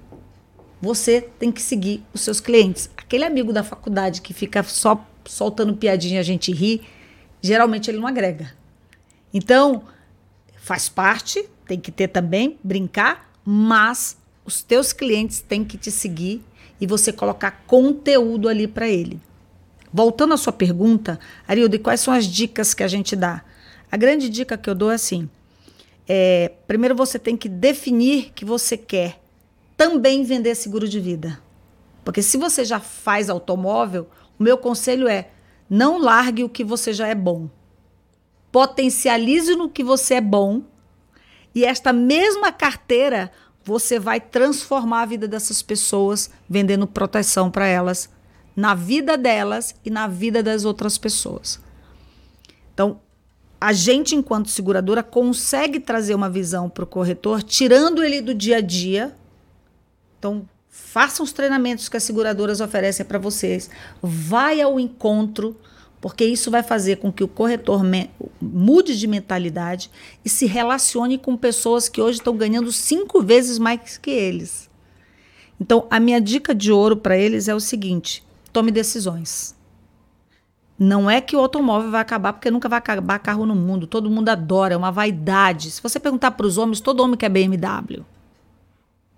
Você 0.81 1.21
tem 1.21 1.51
que 1.51 1.61
seguir 1.61 2.03
os 2.11 2.21
seus 2.21 2.39
clientes. 2.39 2.89
Aquele 3.05 3.23
amigo 3.23 3.53
da 3.53 3.63
faculdade 3.63 4.19
que 4.21 4.33
fica 4.33 4.63
só 4.63 5.05
soltando 5.23 5.77
piadinha 5.77 6.15
e 6.15 6.17
a 6.17 6.23
gente 6.23 6.51
ri, 6.51 6.81
geralmente 7.39 7.89
ele 7.89 7.99
não 7.99 8.07
agrega. 8.07 8.51
Então, 9.31 9.83
faz 10.57 10.89
parte, 10.89 11.47
tem 11.67 11.79
que 11.79 11.91
ter 11.91 12.07
também, 12.07 12.57
brincar, 12.63 13.31
mas 13.45 14.17
os 14.43 14.63
teus 14.63 14.91
clientes 14.91 15.39
têm 15.39 15.63
que 15.63 15.77
te 15.77 15.91
seguir 15.91 16.43
e 16.81 16.87
você 16.87 17.13
colocar 17.13 17.63
conteúdo 17.67 18.49
ali 18.49 18.67
para 18.67 18.87
ele. 18.87 19.21
Voltando 19.93 20.33
à 20.33 20.37
sua 20.37 20.51
pergunta, 20.51 21.19
Arildo, 21.47 21.79
quais 21.79 22.01
são 22.01 22.11
as 22.11 22.25
dicas 22.25 22.73
que 22.73 22.81
a 22.81 22.87
gente 22.87 23.15
dá? 23.15 23.43
A 23.91 23.97
grande 23.97 24.29
dica 24.29 24.57
que 24.57 24.69
eu 24.69 24.73
dou 24.73 24.91
é 24.91 24.95
assim: 24.95 25.29
é, 26.09 26.51
primeiro 26.67 26.95
você 26.95 27.19
tem 27.19 27.37
que 27.37 27.47
definir 27.47 28.31
que 28.33 28.43
você 28.43 28.75
quer 28.75 29.21
também 29.77 30.23
vender 30.23 30.55
seguro 30.55 30.87
de 30.87 30.99
vida. 30.99 31.39
Porque 32.05 32.21
se 32.21 32.37
você 32.37 32.63
já 32.63 32.79
faz 32.79 33.29
automóvel, 33.29 34.07
o 34.39 34.43
meu 34.43 34.57
conselho 34.57 35.09
é 35.09 35.31
não 35.69 35.99
largue 35.99 36.45
o 36.45 36.49
que 36.49 36.63
você 36.63 36.93
já 36.93 37.07
é 37.07 37.15
bom 37.15 37.49
potencialize 38.55 39.53
no 39.53 39.69
que 39.69 39.83
você 39.83 40.13
é 40.13 40.21
bom 40.21 40.61
e 41.53 41.65
esta 41.65 41.91
mesma 41.91 42.53
carteira 42.53 43.29
você 43.61 43.99
vai 43.99 44.21
transformar 44.21 45.01
a 45.01 45.05
vida 45.05 45.27
dessas 45.27 45.61
pessoas 45.61 46.31
vendendo 46.47 46.87
proteção 46.87 47.51
para 47.51 47.67
elas, 47.67 48.09
na 48.55 48.73
vida 48.73 49.17
delas 49.17 49.75
e 49.83 49.89
na 49.89 50.07
vida 50.07 50.41
das 50.41 50.63
outras 50.63 50.97
pessoas. 50.97 51.59
Então, 52.73 53.01
a 53.59 53.73
gente, 53.73 54.15
enquanto 54.15 54.49
seguradora, 54.49 55.03
consegue 55.03 55.77
trazer 55.77 56.15
uma 56.15 56.29
visão 56.29 56.69
para 56.69 56.85
o 56.85 56.87
corretor, 56.87 57.43
tirando 57.43 58.01
ele 58.01 58.21
do 58.21 58.33
dia 58.33 58.59
a 58.59 58.61
dia. 58.61 59.13
Então, 60.17 60.47
façam 60.75 61.23
os 61.23 61.31
treinamentos 61.31 61.87
que 61.87 61.95
as 61.95 62.03
seguradoras 62.03 62.59
oferecem 62.59 63.05
para 63.05 63.17
vocês. 63.17 63.69
Vai 64.01 64.59
ao 64.59 64.77
encontro 64.77 65.55
porque 66.01 66.25
isso 66.25 66.51
vai 66.51 66.61
fazer 66.61 66.97
com 66.97 67.11
que 67.11 67.23
o 67.23 67.27
corretor 67.27 67.81
mude 68.41 68.99
de 68.99 69.07
mentalidade 69.07 69.89
e 70.23 70.29
se 70.29 70.45
relacione 70.45 71.17
com 71.17 71.37
pessoas 71.37 71.87
que 71.87 72.01
hoje 72.01 72.19
estão 72.19 72.35
ganhando 72.35 72.71
cinco 72.71 73.21
vezes 73.21 73.57
mais 73.57 73.97
que 73.97 74.11
eles. 74.11 74.69
Então, 75.59 75.87
a 75.89 75.99
minha 75.99 76.19
dica 76.19 76.53
de 76.53 76.71
ouro 76.71 76.97
para 76.97 77.17
eles 77.17 77.47
é 77.47 77.55
o 77.55 77.59
seguinte: 77.59 78.23
tome 78.51 78.69
decisões. 78.69 79.55
Não 80.77 81.09
é 81.09 81.21
que 81.21 81.37
o 81.37 81.39
automóvel 81.39 81.89
vai 81.89 82.01
acabar, 82.01 82.33
porque 82.33 82.51
nunca 82.51 82.67
vai 82.67 82.79
acabar 82.79 83.17
carro 83.19 83.45
no 83.45 83.55
mundo. 83.55 83.87
Todo 83.87 84.11
mundo 84.11 84.27
adora, 84.27 84.73
é 84.73 84.77
uma 84.77 84.91
vaidade. 84.91 85.71
Se 85.71 85.81
você 85.81 85.99
perguntar 85.99 86.31
para 86.31 86.45
os 86.45 86.57
homens, 86.57 86.81
todo 86.81 86.99
homem 87.01 87.17
quer 87.17 87.29
BMW. 87.29 88.03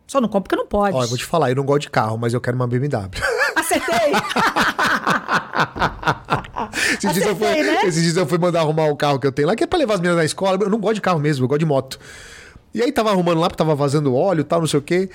Só 0.08 0.22
não 0.22 0.30
compra 0.30 0.44
porque 0.44 0.56
não 0.56 0.66
pode. 0.66 0.96
Olha, 0.96 1.04
eu 1.04 1.10
vou 1.10 1.18
te 1.18 1.26
falar, 1.26 1.50
eu 1.50 1.56
não 1.56 1.66
gosto 1.66 1.82
de 1.82 1.90
carro, 1.90 2.18
mas 2.18 2.34
eu 2.34 2.40
quero 2.40 2.56
uma 2.56 2.66
BMW. 2.66 3.10
Acertei! 3.56 4.14
esses, 6.98 7.14
dias 7.14 7.28
eu 7.28 7.36
fui, 7.36 7.64
né? 7.64 7.82
esses 7.84 8.04
dias 8.04 8.18
eu 8.18 8.26
fui 8.26 8.38
mandar 8.38 8.62
arrumar 8.62 8.86
o 8.86 8.96
carro 8.96 9.20
que 9.20 9.28
eu 9.28 9.32
tenho 9.32 9.50
lá, 9.50 9.56
que 9.56 9.66
é 9.66 9.68
pra 9.68 9.78
levar 9.78 9.96
as 9.96 10.00
meninas 10.00 10.18
na 10.18 10.26
escola. 10.26 10.58
Eu 10.62 10.70
não 10.70 10.80
gosto 10.80 10.96
de 10.96 11.02
carro 11.02 11.20
mesmo, 11.20 11.44
eu 11.44 11.50
gosto 11.50 11.60
de 11.60 11.66
moto. 11.66 12.00
E 12.74 12.82
aí 12.82 12.92
tava 12.92 13.10
arrumando 13.10 13.40
lá, 13.40 13.48
porque 13.48 13.58
tava 13.58 13.76
vazando 13.76 14.16
óleo 14.16 14.42
e 14.42 14.46
tal, 14.46 14.62
não 14.62 14.68
sei 14.68 14.80
o 14.80 14.84
quê. 14.84 15.10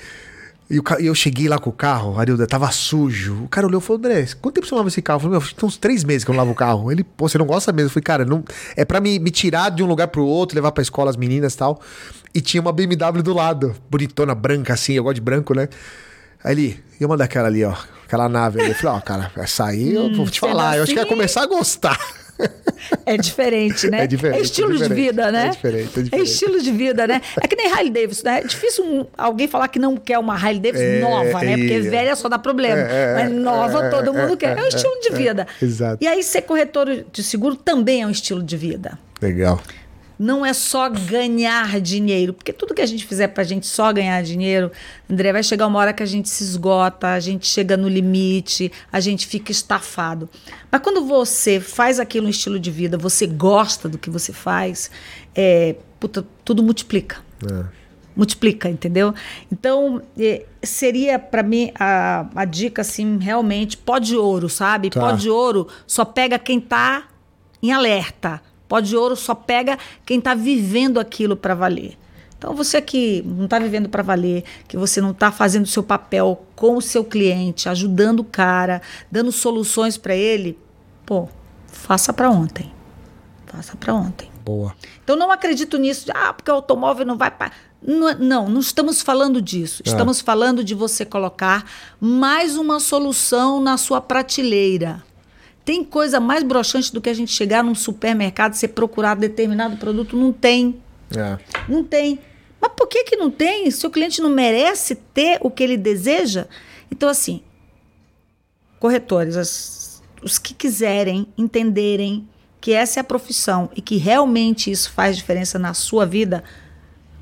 E, 0.69 0.81
eu 1.05 1.13
cheguei 1.13 1.47
lá 1.47 1.59
com 1.59 1.69
o 1.69 1.73
carro, 1.73 2.19
Arilda, 2.19 2.47
tava 2.47 2.71
sujo. 2.71 3.43
O 3.43 3.47
cara 3.47 3.67
olhou 3.67 3.81
e 3.81 3.83
falou, 3.83 3.99
André, 3.99 4.25
quanto 4.41 4.55
tempo 4.55 4.67
você 4.67 4.75
lava 4.75 4.87
esse 4.87 5.01
carro? 5.01 5.17
Eu 5.17 5.21
falei, 5.21 5.39
meu, 5.39 5.55
tem 5.55 5.67
uns 5.67 5.77
três 5.77 6.03
meses 6.03 6.23
que 6.23 6.31
eu 6.31 6.33
não 6.33 6.39
lavo 6.39 6.51
o 6.51 6.55
carro. 6.55 6.91
Ele, 6.91 7.03
pô, 7.03 7.27
você 7.27 7.37
não 7.37 7.45
gosta 7.45 7.71
mesmo? 7.71 7.87
Eu 7.87 7.91
falei, 7.91 8.03
cara, 8.03 8.25
não, 8.25 8.43
é 8.75 8.85
pra 8.85 8.99
me, 8.99 9.19
me 9.19 9.31
tirar 9.31 9.69
de 9.69 9.83
um 9.83 9.87
lugar 9.87 10.07
pro 10.07 10.25
outro, 10.25 10.55
levar 10.55 10.71
pra 10.71 10.81
escola 10.81 11.09
as 11.09 11.17
meninas 11.17 11.53
e 11.53 11.57
tal. 11.57 11.81
E 12.33 12.41
tinha 12.41 12.61
uma 12.61 12.71
BMW 12.71 13.21
do 13.21 13.33
lado, 13.33 13.75
bonitona, 13.89 14.33
branca 14.33 14.73
assim, 14.73 14.93
eu 14.93 15.03
gosto 15.03 15.15
de 15.15 15.21
branco, 15.21 15.53
né? 15.53 15.69
Aí 16.43 16.53
ele, 16.53 16.83
e 16.99 17.05
uma 17.05 17.15
daquela 17.15 17.47
ali, 17.47 17.63
ó, 17.63 17.73
aquela 18.05 18.27
nave 18.27 18.59
ali. 18.59 18.69
Eu 18.71 18.75
falei, 18.75 18.97
ó, 18.97 19.01
cara, 19.01 19.31
essa 19.37 19.65
aí 19.65 19.93
eu 19.93 20.13
vou 20.15 20.25
te 20.25 20.39
sendo 20.39 20.49
falar, 20.49 20.77
eu 20.77 20.83
acho 20.83 20.91
que 20.91 20.97
ia 20.97 21.03
assim- 21.03 21.09
começar 21.09 21.43
a 21.43 21.45
gostar. 21.45 21.97
É 23.05 23.15
diferente, 23.15 23.87
né? 23.89 24.03
É 24.03 24.07
diferente, 24.07 24.39
É 24.39 24.41
estilo 24.41 24.69
é 24.71 24.73
diferente. 24.73 24.95
de 24.95 25.01
vida, 25.07 25.31
né? 25.31 25.45
É 25.45 25.49
diferente, 25.51 25.91
é 25.95 25.99
É 25.99 26.03
diferente. 26.03 26.27
estilo 26.29 26.61
de 26.61 26.71
vida, 26.71 27.07
né? 27.07 27.21
É 27.41 27.47
que 27.47 27.55
nem 27.55 27.71
Harley 27.71 27.91
Davidson, 27.91 28.23
né? 28.25 28.39
É 28.39 28.43
difícil 28.43 28.83
um- 28.83 29.05
alguém 29.17 29.47
falar 29.47 29.67
que 29.67 29.77
não 29.79 29.95
quer 29.95 30.17
uma 30.17 30.33
Harley 30.33 30.59
Davidson 30.59 30.83
É, 30.83 30.99
nova, 30.99 31.39
né? 31.43 31.55
Porque 31.57 31.73
é. 31.73 31.79
velha 31.81 32.15
só 32.15 32.27
dá 32.27 32.39
problema. 32.39 32.81
É, 32.81 33.11
é, 33.11 33.13
Mas 33.23 33.31
nova 33.31 33.85
é, 33.85 33.89
todo 33.89 34.09
é, 34.17 34.21
mundo 34.21 34.35
quer. 34.35 34.57
É 34.57 34.61
um 34.61 34.65
é, 34.65 34.67
estilo 34.67 34.99
de 34.99 35.09
é, 35.09 35.15
vida. 35.15 35.47
exato. 35.61 36.03
E 36.03 36.07
aí 36.07 36.21
ser 36.23 36.41
corretor 36.41 37.05
de 37.13 37.23
seguro 37.23 37.55
também 37.55 38.01
é 38.01 38.07
um 38.07 38.11
estilo 38.11 38.41
de 38.43 38.57
vida. 38.57 38.97
Legal. 39.21 39.61
Não 40.17 40.45
é 40.45 40.53
só 40.53 40.89
ganhar 40.89 41.81
dinheiro, 41.81 42.33
porque 42.33 42.53
tudo 42.53 42.73
que 42.73 42.81
a 42.81 42.85
gente 42.85 43.05
fizer 43.05 43.29
pra 43.29 43.43
gente 43.43 43.65
só 43.65 43.91
ganhar 43.91 44.21
dinheiro, 44.23 44.71
André, 45.09 45.33
vai 45.33 45.43
chegar 45.43 45.67
uma 45.67 45.79
hora 45.79 45.93
que 45.93 46.03
a 46.03 46.05
gente 46.05 46.29
se 46.29 46.43
esgota, 46.43 47.07
a 47.07 47.19
gente 47.19 47.47
chega 47.47 47.75
no 47.75 47.87
limite, 47.87 48.71
a 48.91 48.99
gente 48.99 49.25
fica 49.25 49.51
estafado. 49.51 50.29
Mas 50.71 50.81
quando 50.81 51.05
você 51.05 51.59
faz 51.59 51.99
aquilo 51.99 52.25
no 52.25 52.29
estilo 52.29 52.59
de 52.59 52.71
vida, 52.71 52.97
você 52.97 53.25
gosta 53.25 53.89
do 53.89 53.97
que 53.97 54.09
você 54.09 54.31
faz, 54.31 54.91
é, 55.35 55.75
puta, 55.99 56.25
tudo 56.45 56.61
multiplica. 56.61 57.17
É. 57.51 57.83
Multiplica, 58.15 58.69
entendeu? 58.69 59.13
Então, 59.51 60.01
é, 60.17 60.45
seria 60.61 61.17
pra 61.17 61.41
mim 61.41 61.71
a, 61.79 62.27
a 62.35 62.45
dica, 62.45 62.83
assim, 62.83 63.17
realmente, 63.17 63.75
pó 63.75 63.97
de 63.97 64.15
ouro, 64.15 64.47
sabe? 64.49 64.91
Tá. 64.91 64.99
Pó 64.99 65.11
de 65.13 65.29
ouro 65.29 65.67
só 65.87 66.05
pega 66.05 66.37
quem 66.37 66.59
tá 66.59 67.07
em 67.61 67.71
alerta. 67.71 68.39
Pó 68.73 68.79
de 68.79 68.97
ouro 68.97 69.15
só 69.15 69.35
pega 69.35 69.77
quem 70.03 70.19
tá 70.19 70.33
vivendo 70.33 70.99
aquilo 70.99 71.37
pra 71.37 71.53
valer. 71.53 71.95
Então, 72.35 72.55
você 72.55 72.81
que 72.81 73.21
não 73.21 73.47
tá 73.47 73.59
vivendo 73.59 73.87
pra 73.87 74.01
valer, 74.01 74.43
que 74.67 74.75
você 74.75 74.99
não 74.99 75.13
tá 75.13 75.31
fazendo 75.31 75.65
o 75.65 75.67
seu 75.67 75.83
papel 75.83 76.43
com 76.55 76.75
o 76.75 76.81
seu 76.81 77.05
cliente, 77.05 77.69
ajudando 77.69 78.21
o 78.21 78.23
cara, 78.23 78.81
dando 79.11 79.31
soluções 79.31 79.95
pra 79.95 80.15
ele, 80.15 80.57
pô, 81.05 81.29
faça 81.67 82.11
pra 82.11 82.31
ontem. 82.31 82.73
Faça 83.45 83.77
pra 83.77 83.93
ontem. 83.93 84.31
Boa. 84.43 84.73
Então 85.03 85.15
não 85.15 85.29
acredito 85.29 85.77
nisso, 85.77 86.07
de, 86.07 86.11
ah, 86.11 86.33
porque 86.33 86.49
o 86.49 86.55
automóvel 86.55 87.05
não 87.05 87.15
vai 87.15 87.29
para. 87.29 87.51
Não, 87.79 88.11
não, 88.15 88.49
não 88.49 88.59
estamos 88.59 89.03
falando 89.03 89.39
disso. 89.39 89.83
É. 89.85 89.89
Estamos 89.89 90.19
falando 90.19 90.63
de 90.63 90.73
você 90.73 91.05
colocar 91.05 91.63
mais 92.01 92.57
uma 92.57 92.79
solução 92.79 93.61
na 93.61 93.77
sua 93.77 94.01
prateleira. 94.01 95.03
Tem 95.65 95.83
coisa 95.83 96.19
mais 96.19 96.43
broxante 96.43 96.91
do 96.93 96.99
que 96.99 97.09
a 97.09 97.13
gente 97.13 97.31
chegar 97.31 97.63
num 97.63 97.75
supermercado 97.75 98.53
e 98.53 98.57
você 98.57 98.67
procurar 98.67 99.15
determinado 99.15 99.77
produto? 99.77 100.15
Não 100.17 100.33
tem. 100.33 100.81
É. 101.15 101.37
Não 101.69 101.83
tem. 101.83 102.19
Mas 102.61 102.71
por 102.75 102.87
que, 102.87 103.03
que 103.05 103.15
não 103.15 103.29
tem? 103.31 103.69
Se 103.71 103.85
o 103.87 103.89
cliente 103.89 104.21
não 104.21 104.29
merece 104.29 104.95
ter 104.95 105.37
o 105.41 105.49
que 105.49 105.63
ele 105.63 105.77
deseja? 105.77 106.47
Então, 106.91 107.07
assim, 107.09 107.41
corretores, 108.79 109.35
as- 109.37 110.01
os 110.21 110.37
que 110.37 110.53
quiserem 110.53 111.27
entenderem 111.37 112.27
que 112.59 112.71
essa 112.71 112.99
é 112.99 113.01
a 113.01 113.03
profissão 113.03 113.69
e 113.75 113.81
que 113.81 113.97
realmente 113.97 114.71
isso 114.71 114.91
faz 114.91 115.17
diferença 115.17 115.59
na 115.59 115.73
sua 115.73 116.05
vida, 116.05 116.43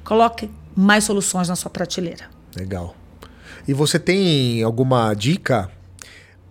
coloque 0.03 0.49
mais 0.75 1.03
soluções 1.03 1.47
na 1.49 1.55
sua 1.55 1.69
prateleira. 1.71 2.25
Legal. 2.55 2.95
E 3.67 3.73
você 3.73 3.99
tem 3.99 4.61
alguma 4.63 5.13
dica 5.13 5.69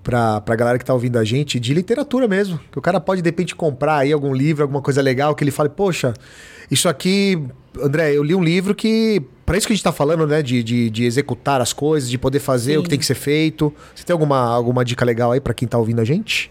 pra, 0.03 0.41
pra 0.41 0.57
galera 0.57 0.79
que 0.79 0.85
tá 0.85 0.93
ouvindo 0.93 1.19
a 1.19 1.25
gente 1.25 1.59
de 1.61 1.75
literatura 1.75 2.27
mesmo? 2.27 2.61
Que 2.71 2.79
o 2.79 2.83
cara 2.83 3.01
pode, 3.01 3.23
de 3.23 3.29
repente, 3.29 3.55
comprar 3.55 3.99
aí 3.99 4.13
algum 4.13 4.35
livro, 4.35 4.63
alguma 4.63 4.83
coisa 4.83 5.01
legal, 5.03 5.35
que 5.35 5.45
ele 5.45 5.51
fale, 5.51 5.69
poxa, 5.69 6.15
isso 6.71 6.89
aqui, 6.89 7.43
André, 7.81 8.15
eu 8.17 8.23
li 8.23 8.35
um 8.35 8.43
livro 8.43 8.75
que. 8.75 9.23
Pra 9.45 9.59
isso 9.59 9.67
que 9.67 9.73
a 9.73 9.77
gente 9.77 9.83
tá 9.83 9.91
falando, 9.91 10.27
né? 10.29 10.43
De, 10.43 10.63
de, 10.63 10.89
de 10.91 11.05
executar 11.05 11.61
as 11.61 11.73
coisas, 11.73 12.09
de 12.09 12.17
poder 12.17 12.39
fazer 12.39 12.79
o 12.79 12.83
que 12.83 12.87
Sim. 12.87 12.91
tem 12.91 12.99
que 13.01 13.07
ser 13.07 13.17
feito. 13.17 13.75
Você 13.95 14.05
tem 14.05 14.13
alguma, 14.15 14.39
alguma 14.39 14.85
dica 14.85 15.05
legal 15.05 15.33
aí 15.33 15.41
pra 15.41 15.53
quem 15.53 15.67
tá 15.67 15.77
ouvindo 15.77 16.01
a 16.01 16.05
gente? 16.05 16.51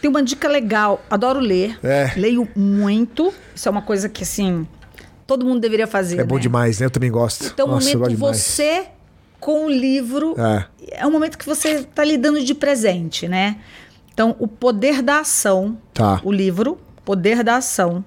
Tem 0.00 0.10
uma 0.10 0.22
dica 0.22 0.48
legal, 0.48 1.02
adoro 1.10 1.38
ler, 1.40 1.78
É. 1.82 2.12
leio 2.16 2.48
muito, 2.56 3.32
isso 3.54 3.68
é 3.68 3.70
uma 3.70 3.82
coisa 3.82 4.08
que, 4.08 4.22
assim, 4.22 4.66
todo 5.26 5.44
mundo 5.44 5.60
deveria 5.60 5.86
fazer. 5.86 6.18
É 6.18 6.24
bom 6.24 6.36
né? 6.36 6.40
demais, 6.42 6.80
né? 6.80 6.86
Eu 6.86 6.90
também 6.90 7.10
gosto. 7.10 7.46
Então, 7.46 7.66
Nossa, 7.66 7.96
momento 7.98 8.18
você 8.18 8.86
com 9.44 9.66
o 9.66 9.70
livro 9.70 10.34
É. 10.40 10.64
é 11.02 11.06
um 11.06 11.10
momento 11.10 11.36
que 11.36 11.44
você 11.44 11.80
está 11.80 12.02
lhe 12.02 12.16
dando 12.16 12.42
de 12.42 12.54
presente, 12.54 13.28
né? 13.28 13.58
Então, 14.10 14.34
o 14.38 14.48
Poder 14.48 15.02
da 15.02 15.18
Ação, 15.18 15.76
Tá. 15.92 16.18
o 16.24 16.32
livro 16.32 16.78
Poder 17.04 17.44
da 17.44 17.56
Ação, 17.56 18.02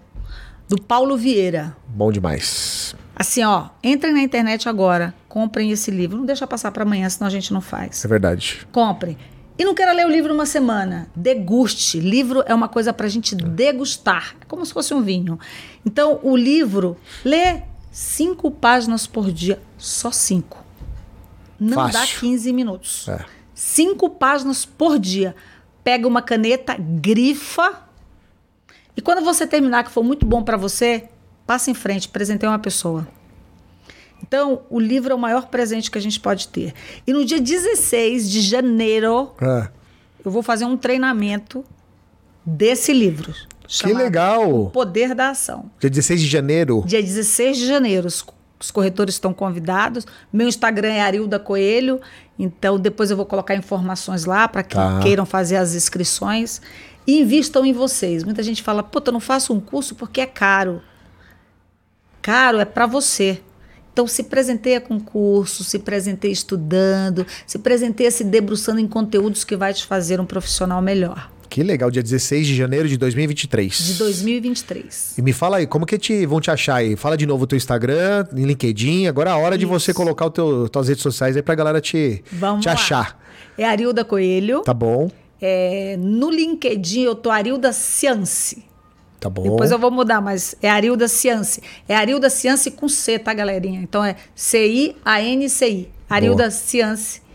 do 0.68 0.82
Paulo 0.82 1.16
Vieira. 1.16 1.78
Bom 1.90 2.12
demais. 2.12 2.96
Assim, 3.16 3.44
ó, 3.44 3.68
entrem 3.84 4.14
na 4.14 4.22
internet 4.22 4.68
agora, 4.68 5.14
comprem 5.30 5.70
esse 5.70 5.92
livro. 5.92 6.18
Não 6.18 6.26
deixa 6.26 6.48
passar 6.48 6.72
para 6.72 6.82
amanhã, 6.82 7.08
senão 7.08 7.28
a 7.28 7.32
gente 7.32 7.54
não 7.54 7.62
faz. 7.62 8.04
É 8.04 8.08
verdade. 8.08 8.66
Comprem. 8.72 9.16
E 9.60 9.64
não 9.64 9.76
queira 9.76 9.92
ler 9.92 10.08
o 10.08 10.10
livro 10.10 10.34
uma 10.34 10.46
semana. 10.48 11.08
Deguste. 11.16 12.00
Livro 12.00 12.44
é 12.48 12.54
uma 12.56 12.68
coisa 12.68 12.92
para 12.92 13.06
a 13.06 13.10
gente 13.10 13.36
degustar. 13.36 14.36
É 14.42 14.46
como 14.46 14.66
se 14.66 14.74
fosse 14.74 14.92
um 14.92 15.04
vinho. 15.04 15.40
Então, 15.86 16.20
o 16.24 16.36
livro, 16.36 16.98
lê 17.24 17.62
cinco 17.92 18.50
páginas 18.50 19.06
por 19.06 19.32
dia. 19.32 19.60
Só 19.78 20.12
cinco. 20.12 20.66
Não 21.60 21.86
dá 21.88 21.92
Fácil. 22.00 22.20
15 22.20 22.54
minutos. 22.54 23.08
É. 23.08 23.26
Cinco 23.54 24.10
páginas 24.10 24.66
por 24.66 25.00
dia. 25.00 25.36
Pega 25.84 26.08
uma 26.08 26.22
caneta, 26.22 26.76
grifa. 26.78 27.84
E 28.96 29.02
quando 29.02 29.24
você 29.24 29.48
terminar, 29.48 29.84
que 29.84 29.92
for 29.92 30.04
muito 30.04 30.26
bom 30.26 30.44
para 30.44 30.58
você, 30.58 31.06
passa 31.46 31.72
em 31.72 31.74
frente, 31.74 32.10
presenteie 32.10 32.50
uma 32.50 32.60
pessoa. 32.60 33.08
Então, 34.22 34.64
o 34.70 34.80
livro 34.80 35.12
é 35.12 35.16
o 35.16 35.20
maior 35.20 35.48
presente 35.48 35.90
que 35.92 35.98
a 35.98 36.02
gente 36.02 36.20
pode 36.20 36.48
ter. 36.48 36.74
E 37.06 37.14
no 37.14 37.24
dia 37.24 37.40
16 37.40 38.30
de 38.30 38.42
janeiro, 38.42 39.32
É. 39.42 39.70
eu 40.26 40.32
vou 40.32 40.42
fazer 40.44 40.66
um 40.66 40.76
treinamento 40.76 41.64
desse 42.46 42.92
livro. 42.94 43.34
Que 43.68 43.94
legal! 43.94 44.64
O 44.66 44.70
Poder 44.72 45.14
da 45.14 45.30
Ação. 45.32 45.70
Dia 45.80 45.90
16 45.90 46.22
de 46.22 46.28
janeiro. 46.28 46.84
Dia 46.86 47.02
16 47.02 47.58
de 47.58 47.68
janeiro. 47.68 48.08
Os, 48.60 48.72
corretores 48.72 49.16
estão 49.16 49.34
convidados. 49.34 50.06
Meu 50.32 50.48
Instagram 50.48 50.90
é 50.90 51.02
Arilda 51.02 51.40
Coelho. 51.40 52.00
Então, 52.38 52.80
depois 52.80 53.12
eu 53.12 53.18
vou 53.18 53.26
colocar 53.26 53.56
informações 53.56 54.26
lá 54.26 54.48
para 54.48 54.64
que 54.64 54.76
Tá. 54.76 55.00
queiram 55.02 55.26
fazer 55.26 55.58
as 55.58 55.76
inscrições. 55.76 56.62
E 57.06 57.22
invistam 57.22 57.66
em 57.66 57.72
vocês. 57.72 58.24
Muita 58.24 58.44
gente 58.44 58.62
fala, 58.62 58.84
puta, 58.84 59.10
eu 59.10 59.14
não 59.14 59.20
faço 59.20 59.54
um 59.54 59.60
curso 59.60 59.96
porque 59.96 60.20
é 60.20 60.26
caro. 60.26 60.82
Caro 62.22 62.60
é 62.60 62.66
para 62.66 62.86
você. 62.86 63.42
Então, 63.94 64.06
se 64.06 64.24
presenteia 64.24 64.80
com 64.80 65.00
curso, 65.00 65.64
se 65.64 65.80
presenteia 65.80 66.32
estudando, 66.32 67.26
se 67.48 67.58
presenteia 67.58 68.12
se 68.12 68.24
debruçando 68.24 68.80
em 68.80 68.88
conteúdos 68.88 69.44
que 69.44 69.56
vai 69.56 69.74
te 69.74 69.86
fazer 69.86 70.20
um 70.20 70.26
profissional 70.26 70.82
melhor. 70.82 71.32
Que 71.58 71.64
legal, 71.64 71.90
dia 71.90 72.04
16 72.04 72.46
de 72.46 72.56
janeiro 72.56 72.88
de 72.88 72.98
2023. 72.98 73.76
De 73.80 73.94
2023. 73.96 75.18
E 75.18 75.24
me 75.24 75.34
fala 75.34 75.58
aí, 75.58 75.66
como 75.66 75.88
que 75.88 75.98
te, 75.98 76.24
vão 76.24 76.40
te 76.40 76.52
achar 76.52 76.76
aí? 76.76 76.96
Fala 76.96 77.18
de 77.18 77.26
novo 77.26 77.46
o 77.46 77.48
teu 77.48 77.58
Instagram, 77.58 78.28
LinkedIn. 78.32 79.08
Agora 79.08 79.32
é 79.32 79.34
a 79.34 79.38
hora 79.38 79.58
de 79.58 79.66
você 79.66 79.90
Isso. 79.90 80.00
colocar 80.00 80.28
o 80.28 80.30
teu, 80.30 80.70
tuas 80.70 80.88
redes 80.88 81.02
sociais 81.02 81.36
aí 81.36 81.42
pra 81.42 81.56
galera 81.56 81.82
te, 81.82 82.24
Vamos 82.32 82.62
te 82.62 82.68
lá. 82.68 82.74
achar. 82.76 83.20
É 83.58 83.66
Arilda 83.66 84.06
Coelho. 84.06 84.62
Tá 84.62 84.72
bom? 84.72 85.10
É, 85.42 85.98
no 85.98 86.30
LinkedIn 86.30 87.02
eu 87.02 87.16
tô 87.16 87.32
Arilda 87.32 87.74
Ciance. 87.74 88.64
Tá 89.20 89.28
bom. 89.28 89.42
Depois 89.42 89.72
eu 89.72 89.80
vou 89.80 89.90
mudar, 89.90 90.22
mas 90.22 90.56
é 90.62 90.70
Arilda 90.70 91.08
Ciance. 91.08 91.60
É 91.90 91.96
Arilda 91.96 92.30
Ciance 92.30 92.70
com 92.70 92.88
C, 92.88 93.18
tá, 93.18 93.34
galerinha? 93.34 93.82
Então 93.82 94.06
é 94.06 94.16
C-I-A-N-C-I. 94.36 95.90
Arilda. 96.08 96.52
Ciance. 96.52 97.26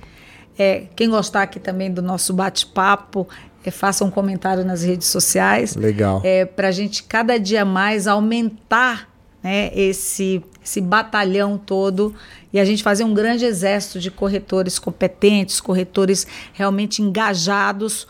É, 0.57 0.85
quem 0.95 1.09
gostar 1.09 1.43
aqui 1.43 1.59
também 1.59 1.91
do 1.91 2.03
nosso 2.03 2.33
bate-papo, 2.33 3.27
é, 3.65 3.71
faça 3.71 4.05
um 4.05 4.11
comentário 4.11 4.65
nas 4.65 4.83
redes 4.83 5.09
sociais. 5.09 5.75
Legal. 5.77 6.21
É, 6.25 6.45
para 6.45 6.69
a 6.69 6.73
gente 6.73 7.03
cada 7.05 7.39
dia 7.39 7.65
mais 7.65 8.07
aumentar 8.07 9.09
né, 9.43 9.71
esse, 9.75 10.43
esse 10.65 10.81
batalhão 10.81 11.59
todo 11.59 12.15
e 12.53 12.61
a 12.61 12.65
gente 12.65 12.83
fazer 12.83 13.05
um 13.05 13.15
grande 13.15 13.45
exército 13.45 13.99
de 13.99 14.11
corretores 14.11 14.79
competentes, 14.79 15.61
corretores 15.61 16.27
realmente 16.53 17.03
engajados 17.03 18.07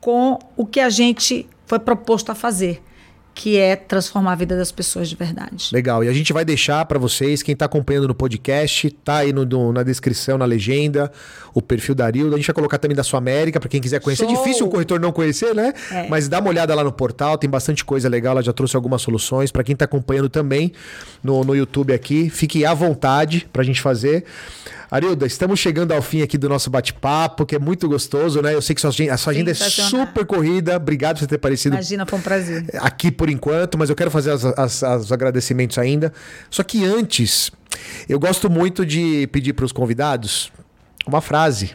com 0.00 0.38
o 0.56 0.66
que 0.66 0.80
a 0.80 0.90
gente 0.90 1.48
foi 1.66 1.78
proposto 1.78 2.30
a 2.30 2.34
fazer. 2.34 2.82
Que 3.34 3.58
é 3.58 3.74
transformar 3.74 4.32
a 4.32 4.34
vida 4.36 4.56
das 4.56 4.70
pessoas 4.70 5.08
de 5.08 5.16
verdade. 5.16 5.70
Legal. 5.72 6.04
E 6.04 6.08
a 6.08 6.12
gente 6.12 6.32
vai 6.32 6.44
deixar 6.44 6.84
para 6.84 6.98
vocês, 6.98 7.42
quem 7.42 7.52
está 7.52 7.64
acompanhando 7.64 8.06
no 8.06 8.14
podcast, 8.14 8.88
tá 9.04 9.18
aí 9.18 9.32
no, 9.32 9.44
no, 9.44 9.72
na 9.72 9.82
descrição, 9.82 10.38
na 10.38 10.44
legenda, 10.44 11.10
o 11.52 11.60
perfil 11.60 11.96
da 11.96 12.06
Arilda. 12.06 12.36
A 12.36 12.38
gente 12.38 12.46
vai 12.46 12.54
colocar 12.54 12.78
também 12.78 12.96
da 12.96 13.02
Sua 13.02 13.18
América, 13.18 13.58
para 13.58 13.68
quem 13.68 13.80
quiser 13.80 14.00
conhecer. 14.00 14.24
É 14.24 14.28
Show. 14.28 14.36
É 14.36 14.38
difícil 14.38 14.66
um 14.66 14.70
corretor 14.70 15.00
não 15.00 15.10
conhecer, 15.10 15.52
né? 15.52 15.72
É. 15.90 16.08
Mas 16.08 16.28
dá 16.28 16.38
uma 16.38 16.48
olhada 16.48 16.72
lá 16.74 16.84
no 16.84 16.92
portal, 16.92 17.36
tem 17.36 17.50
bastante 17.50 17.84
coisa 17.84 18.08
legal. 18.08 18.32
Ela 18.32 18.42
já 18.42 18.52
trouxe 18.52 18.76
algumas 18.76 19.02
soluções. 19.02 19.50
Para 19.50 19.64
quem 19.64 19.72
está 19.72 19.84
acompanhando 19.84 20.28
também 20.28 20.72
no, 21.22 21.42
no 21.42 21.56
YouTube 21.56 21.92
aqui, 21.92 22.30
fique 22.30 22.64
à 22.64 22.72
vontade 22.72 23.48
para 23.52 23.62
a 23.62 23.64
gente 23.64 23.80
fazer. 23.80 24.24
Arilda, 24.94 25.26
estamos 25.26 25.58
chegando 25.58 25.90
ao 25.90 26.00
fim 26.00 26.22
aqui 26.22 26.38
do 26.38 26.48
nosso 26.48 26.70
bate-papo, 26.70 27.44
que 27.44 27.56
é 27.56 27.58
muito 27.58 27.88
gostoso, 27.88 28.40
né? 28.40 28.54
Eu 28.54 28.62
sei 28.62 28.76
que 28.76 28.80
sua, 28.80 28.90
a 28.90 29.16
sua 29.16 29.32
agenda 29.32 29.50
é 29.50 29.54
super 29.54 30.24
corrida. 30.24 30.76
Obrigado 30.76 31.16
por 31.16 31.22
você 31.22 31.26
ter 31.26 31.34
aparecido 31.34 31.74
Imagina, 31.74 32.06
foi 32.06 32.16
um 32.16 32.22
prazer. 32.22 32.64
aqui 32.74 33.10
por 33.10 33.28
enquanto, 33.28 33.76
mas 33.76 33.90
eu 33.90 33.96
quero 33.96 34.08
fazer 34.08 34.32
os 34.32 35.10
agradecimentos 35.10 35.78
ainda. 35.78 36.12
Só 36.48 36.62
que 36.62 36.84
antes, 36.84 37.50
eu 38.08 38.20
gosto 38.20 38.48
muito 38.48 38.86
de 38.86 39.26
pedir 39.32 39.52
para 39.52 39.64
os 39.64 39.72
convidados 39.72 40.52
uma 41.04 41.20
frase. 41.20 41.72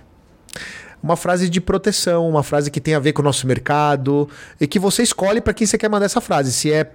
Uma 1.03 1.17
frase 1.17 1.49
de 1.49 1.59
proteção, 1.59 2.25
uma 2.25 2.41
frase 2.41 2.71
que 2.71 2.79
tem 2.79 2.93
a 2.93 2.99
ver 2.99 3.11
com 3.11 3.21
o 3.21 3.25
nosso 3.25 3.45
mercado 3.45 4.29
e 4.61 4.65
que 4.65 4.79
você 4.79 5.03
escolhe 5.03 5.41
para 5.41 5.53
quem 5.53 5.67
você 5.67 5.77
quer 5.77 5.89
mandar 5.89 6.05
essa 6.05 6.21
frase. 6.21 6.53
Se 6.53 6.71
é 6.71 6.89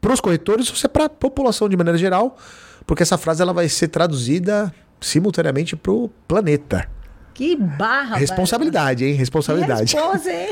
para 0.00 0.12
os 0.12 0.20
corretores 0.20 0.70
ou 0.70 0.76
se 0.76 0.86
é 0.86 0.88
para 0.88 1.06
a 1.06 1.08
população 1.08 1.68
de 1.68 1.76
maneira 1.76 1.98
geral, 1.98 2.38
porque 2.86 3.02
essa 3.02 3.18
frase 3.18 3.42
ela 3.42 3.52
vai 3.52 3.68
ser 3.68 3.88
traduzida 3.88 4.72
simultaneamente 5.00 5.76
para 5.76 5.92
o 5.92 6.08
planeta. 6.26 6.88
Que 7.34 7.56
barra, 7.56 8.16
Responsabilidade, 8.16 9.04
hein? 9.04 9.14
Responsabilidade. 9.14 9.92
responsa, 9.92 10.32
hein? 10.32 10.50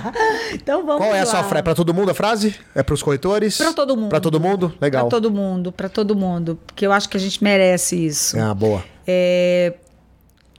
então 0.54 0.86
vamos 0.86 1.02
Qual 1.04 1.14
é 1.14 1.20
a 1.20 1.24
lá. 1.24 1.26
sua 1.30 1.44
frase? 1.44 1.58
É 1.58 1.62
para 1.62 1.74
todo 1.74 1.92
mundo 1.92 2.10
a 2.10 2.14
frase? 2.14 2.54
É 2.74 2.82
para 2.82 2.94
os 2.94 3.02
corretores? 3.02 3.58
Pra 3.58 3.72
todo 3.74 3.94
mundo. 3.94 4.08
Para 4.08 4.20
todo 4.20 4.40
mundo? 4.40 4.74
Legal. 4.80 5.02
Para 5.02 5.10
todo 5.10 5.30
mundo, 5.30 5.70
para 5.70 5.88
todo 5.90 6.16
mundo, 6.16 6.58
porque 6.66 6.86
eu 6.86 6.92
acho 6.92 7.06
que 7.10 7.18
a 7.18 7.20
gente 7.20 7.44
merece 7.44 8.06
isso. 8.06 8.38
Ah, 8.40 8.54
boa. 8.54 8.82
É, 9.06 9.74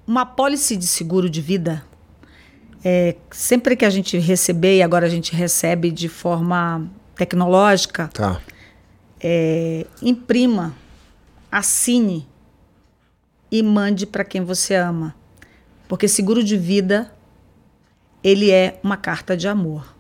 uma 0.06 0.28
pólice 0.28 0.78
de 0.78 0.86
seguro 0.86 1.28
de 1.28 1.42
vida, 1.42 1.84
é, 2.86 3.16
sempre 3.32 3.76
que 3.76 3.84
a 3.84 3.90
gente 3.90 4.16
receber, 4.20 4.78
e 4.78 4.84
agora 4.84 5.08
a 5.08 5.10
gente 5.10 5.36
recebe 5.36 5.90
de 5.90 6.08
forma 6.08 6.86
tecnológica, 7.16 8.12
Tá. 8.14 8.40
é, 9.20 9.88
imprima, 10.04 10.76
assine 11.52 12.28
e 13.54 13.62
mande 13.62 14.08
para 14.08 14.24
quem 14.24 14.42
você 14.42 14.74
ama. 14.74 15.16
Porque 15.88 16.08
seguro 16.08 16.44
de 16.44 16.58
vida, 16.58 17.14
ele 18.24 18.50
é 18.50 18.80
uma 18.82 18.98
carta 18.98 19.38
de 19.38 19.48
amor. 19.48 19.96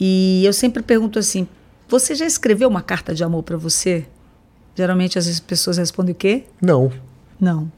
E 0.00 0.44
eu 0.44 0.52
sempre 0.52 0.82
pergunto 0.82 1.16
assim: 1.16 1.46
você 1.88 2.12
já 2.12 2.26
escreveu 2.26 2.68
uma 2.68 2.82
carta 2.82 3.14
de 3.14 3.22
amor 3.22 3.44
para 3.44 3.56
você? 3.56 4.04
Geralmente 4.74 5.16
as 5.16 5.38
pessoas 5.38 5.78
respondem 5.78 6.12
o 6.12 6.16
quê? 6.16 6.44
Não. 6.60 6.92
Não. 7.38 7.70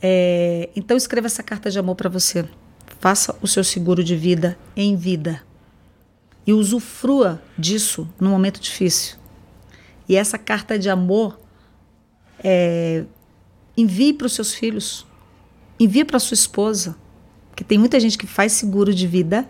É, 0.00 0.70
então 0.74 0.96
escreva 0.96 1.26
essa 1.26 1.42
carta 1.42 1.70
de 1.70 1.78
amor 1.78 1.94
para 1.94 2.08
você. 2.08 2.48
Faça 3.00 3.36
o 3.42 3.46
seu 3.46 3.62
seguro 3.62 4.02
de 4.02 4.16
vida 4.16 4.56
em 4.74 4.96
vida. 4.96 5.42
E 6.46 6.54
usufrua 6.54 7.42
disso 7.58 8.08
no 8.18 8.30
momento 8.30 8.60
difícil. 8.60 9.18
E 10.08 10.16
essa 10.16 10.38
carta 10.38 10.78
de 10.78 10.88
amor 10.88 11.38
é, 12.42 13.04
envie 13.80 14.12
para 14.12 14.26
os 14.26 14.32
seus 14.32 14.54
filhos. 14.54 15.06
Envie 15.78 16.04
para 16.04 16.18
sua 16.18 16.34
esposa. 16.34 16.96
Porque 17.50 17.64
tem 17.64 17.78
muita 17.78 17.98
gente 17.98 18.18
que 18.18 18.26
faz 18.26 18.52
seguro 18.52 18.94
de 18.94 19.06
vida 19.06 19.48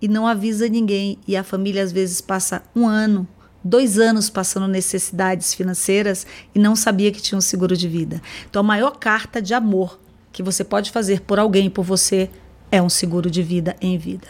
e 0.00 0.08
não 0.08 0.26
avisa 0.26 0.68
ninguém. 0.68 1.18
E 1.26 1.36
a 1.36 1.44
família 1.44 1.82
às 1.82 1.92
vezes 1.92 2.20
passa 2.20 2.62
um 2.74 2.86
ano, 2.86 3.26
dois 3.62 3.98
anos 3.98 4.28
passando 4.28 4.68
necessidades 4.68 5.54
financeiras 5.54 6.26
e 6.54 6.58
não 6.58 6.76
sabia 6.76 7.10
que 7.10 7.22
tinha 7.22 7.38
um 7.38 7.42
seguro 7.42 7.76
de 7.76 7.88
vida. 7.88 8.20
Então 8.48 8.60
a 8.60 8.62
maior 8.64 8.92
carta 8.98 9.40
de 9.40 9.54
amor 9.54 9.98
que 10.32 10.42
você 10.42 10.64
pode 10.64 10.90
fazer 10.90 11.20
por 11.20 11.38
alguém, 11.38 11.68
por 11.68 11.84
você, 11.84 12.30
é 12.70 12.80
um 12.80 12.88
seguro 12.88 13.30
de 13.30 13.42
vida 13.42 13.76
em 13.80 13.98
vida. 13.98 14.28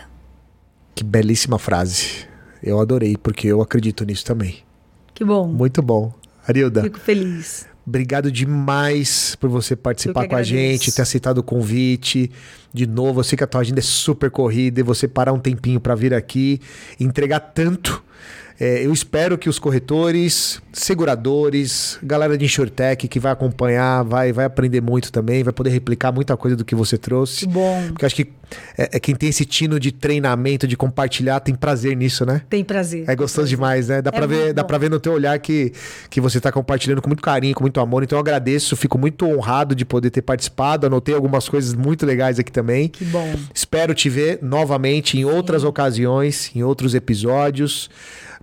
Que 0.94 1.04
belíssima 1.04 1.58
frase. 1.58 2.26
Eu 2.62 2.80
adorei, 2.80 3.16
porque 3.16 3.46
eu 3.46 3.60
acredito 3.60 4.04
nisso 4.04 4.24
também. 4.24 4.58
Que 5.14 5.24
bom. 5.24 5.46
Muito 5.46 5.80
bom. 5.80 6.12
Arilda, 6.46 6.82
Fico 6.82 6.98
feliz. 6.98 7.66
Obrigado 7.86 8.30
demais 8.30 9.36
por 9.36 9.50
você 9.50 9.74
participar 9.76 10.28
com 10.28 10.36
a 10.36 10.42
gente, 10.42 10.92
ter 10.92 11.02
aceitado 11.02 11.38
o 11.38 11.42
convite. 11.42 12.30
De 12.72 12.86
novo, 12.86 13.20
eu 13.20 13.24
sei 13.24 13.36
que 13.36 13.44
a 13.44 13.46
tua 13.46 13.60
agenda 13.60 13.80
é 13.80 13.82
super 13.82 14.30
corrida 14.30 14.80
e 14.80 14.82
você 14.82 15.06
parar 15.06 15.32
um 15.32 15.38
tempinho 15.38 15.80
para 15.80 15.94
vir 15.94 16.14
aqui 16.14 16.60
entregar 16.98 17.40
tanto. 17.40 18.02
É, 18.62 18.86
eu 18.86 18.92
espero 18.92 19.36
que 19.36 19.48
os 19.48 19.58
corretores, 19.58 20.62
seguradores, 20.72 21.98
galera 22.00 22.38
de 22.38 22.44
InsurTech 22.44 23.08
que 23.08 23.18
vai 23.18 23.32
acompanhar, 23.32 24.04
vai, 24.04 24.32
vai 24.32 24.44
aprender 24.44 24.80
muito 24.80 25.10
também, 25.10 25.42
vai 25.42 25.52
poder 25.52 25.70
replicar 25.70 26.12
muita 26.12 26.36
coisa 26.36 26.56
do 26.56 26.64
que 26.64 26.72
você 26.72 26.96
trouxe. 26.96 27.40
Que 27.40 27.52
bom. 27.52 27.88
Porque 27.88 28.06
acho 28.06 28.14
que 28.14 28.30
é, 28.78 28.90
é 28.92 29.00
quem 29.00 29.16
tem 29.16 29.30
esse 29.30 29.44
tino 29.44 29.80
de 29.80 29.90
treinamento, 29.90 30.68
de 30.68 30.76
compartilhar, 30.76 31.40
tem 31.40 31.56
prazer 31.56 31.96
nisso, 31.96 32.24
né? 32.24 32.42
Tem 32.48 32.62
prazer. 32.62 33.04
É 33.08 33.16
gostoso 33.16 33.48
demais, 33.48 33.88
né? 33.88 34.00
Dá 34.00 34.10
É 34.10 34.12
pra 34.12 34.26
ver, 34.26 34.52
dá 34.52 34.62
pra 34.62 34.78
ver 34.78 34.88
no 34.88 35.00
teu 35.00 35.14
olhar 35.14 35.36
que, 35.40 35.72
que 36.08 36.20
você 36.20 36.40
tá 36.40 36.52
compartilhando 36.52 37.02
com 37.02 37.08
muito 37.08 37.22
carinho, 37.22 37.56
com 37.56 37.64
muito 37.64 37.80
amor. 37.80 38.04
Então 38.04 38.16
eu 38.16 38.20
agradeço, 38.20 38.76
fico 38.76 38.96
muito 38.96 39.26
honrado 39.26 39.74
de 39.74 39.84
poder 39.84 40.10
ter 40.10 40.22
participado. 40.22 40.86
Anotei 40.86 41.16
algumas 41.16 41.48
coisas 41.48 41.74
muito 41.74 42.06
legais 42.06 42.38
aqui 42.38 42.52
também. 42.52 42.88
Que 42.88 43.04
bom. 43.06 43.34
Espero 43.52 43.92
te 43.92 44.08
ver 44.08 44.38
novamente 44.40 45.18
em 45.18 45.24
outras 45.24 45.64
ocasiões, 45.64 46.54
em 46.54 46.62
outros 46.62 46.94
episódios. 46.94 47.90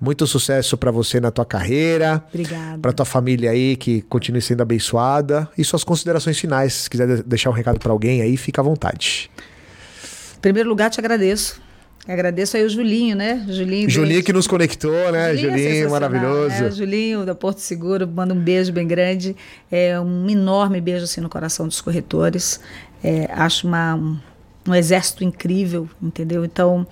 Muito 0.01 0.25
sucesso 0.25 0.77
pra 0.77 0.91
você 0.91 1.19
na 1.19 1.29
tua 1.31 1.45
carreira. 1.45 2.23
Obrigada. 2.29 2.77
Pra 2.79 2.93
tua 2.93 3.05
família 3.05 3.51
aí, 3.51 3.75
que 3.75 4.01
continue 4.03 4.41
sendo 4.41 4.61
abençoada. 4.61 5.49
E 5.57 5.63
suas 5.63 5.83
considerações 5.83 6.39
finais. 6.39 6.73
Se 6.73 6.89
quiser 6.89 7.07
de- 7.17 7.23
deixar 7.23 7.49
um 7.49 7.53
recado 7.53 7.79
pra 7.79 7.91
alguém 7.91 8.21
aí, 8.21 8.37
fica 8.37 8.61
à 8.61 8.63
vontade. 8.63 9.29
Em 10.37 10.39
primeiro 10.41 10.69
lugar, 10.69 10.89
te 10.89 10.99
agradeço. 10.99 11.61
Agradeço 12.07 12.55
aí 12.57 12.63
o 12.63 12.69
Julinho, 12.69 13.15
né? 13.15 13.45
Julinho. 13.49 13.89
Julinho 13.89 14.23
que 14.23 14.33
nos 14.33 14.47
conectou, 14.47 15.11
né? 15.11 15.33
é 15.33 15.37
Julinho, 15.37 15.57
sensacional, 15.59 15.91
maravilhoso. 16.09 16.63
né? 16.63 16.71
Julinho 16.71 17.25
da 17.25 17.35
Porto 17.35 17.59
Seguro, 17.59 18.07
manda 18.07 18.33
um 18.33 18.39
beijo 18.39 18.71
bem 18.71 18.87
grande. 18.87 19.35
É 19.69 19.99
um 19.99 20.27
enorme 20.29 20.79
beijo 20.81 21.03
assim 21.03 21.21
no 21.21 21.29
coração 21.29 21.67
dos 21.67 21.81
corretores. 21.81 22.59
É, 23.03 23.29
acho 23.33 23.67
uma, 23.67 23.95
um, 23.95 24.17
um 24.67 24.73
exército 24.73 25.23
incrível, 25.23 25.87
entendeu? 26.01 26.43
Então, 26.45 26.87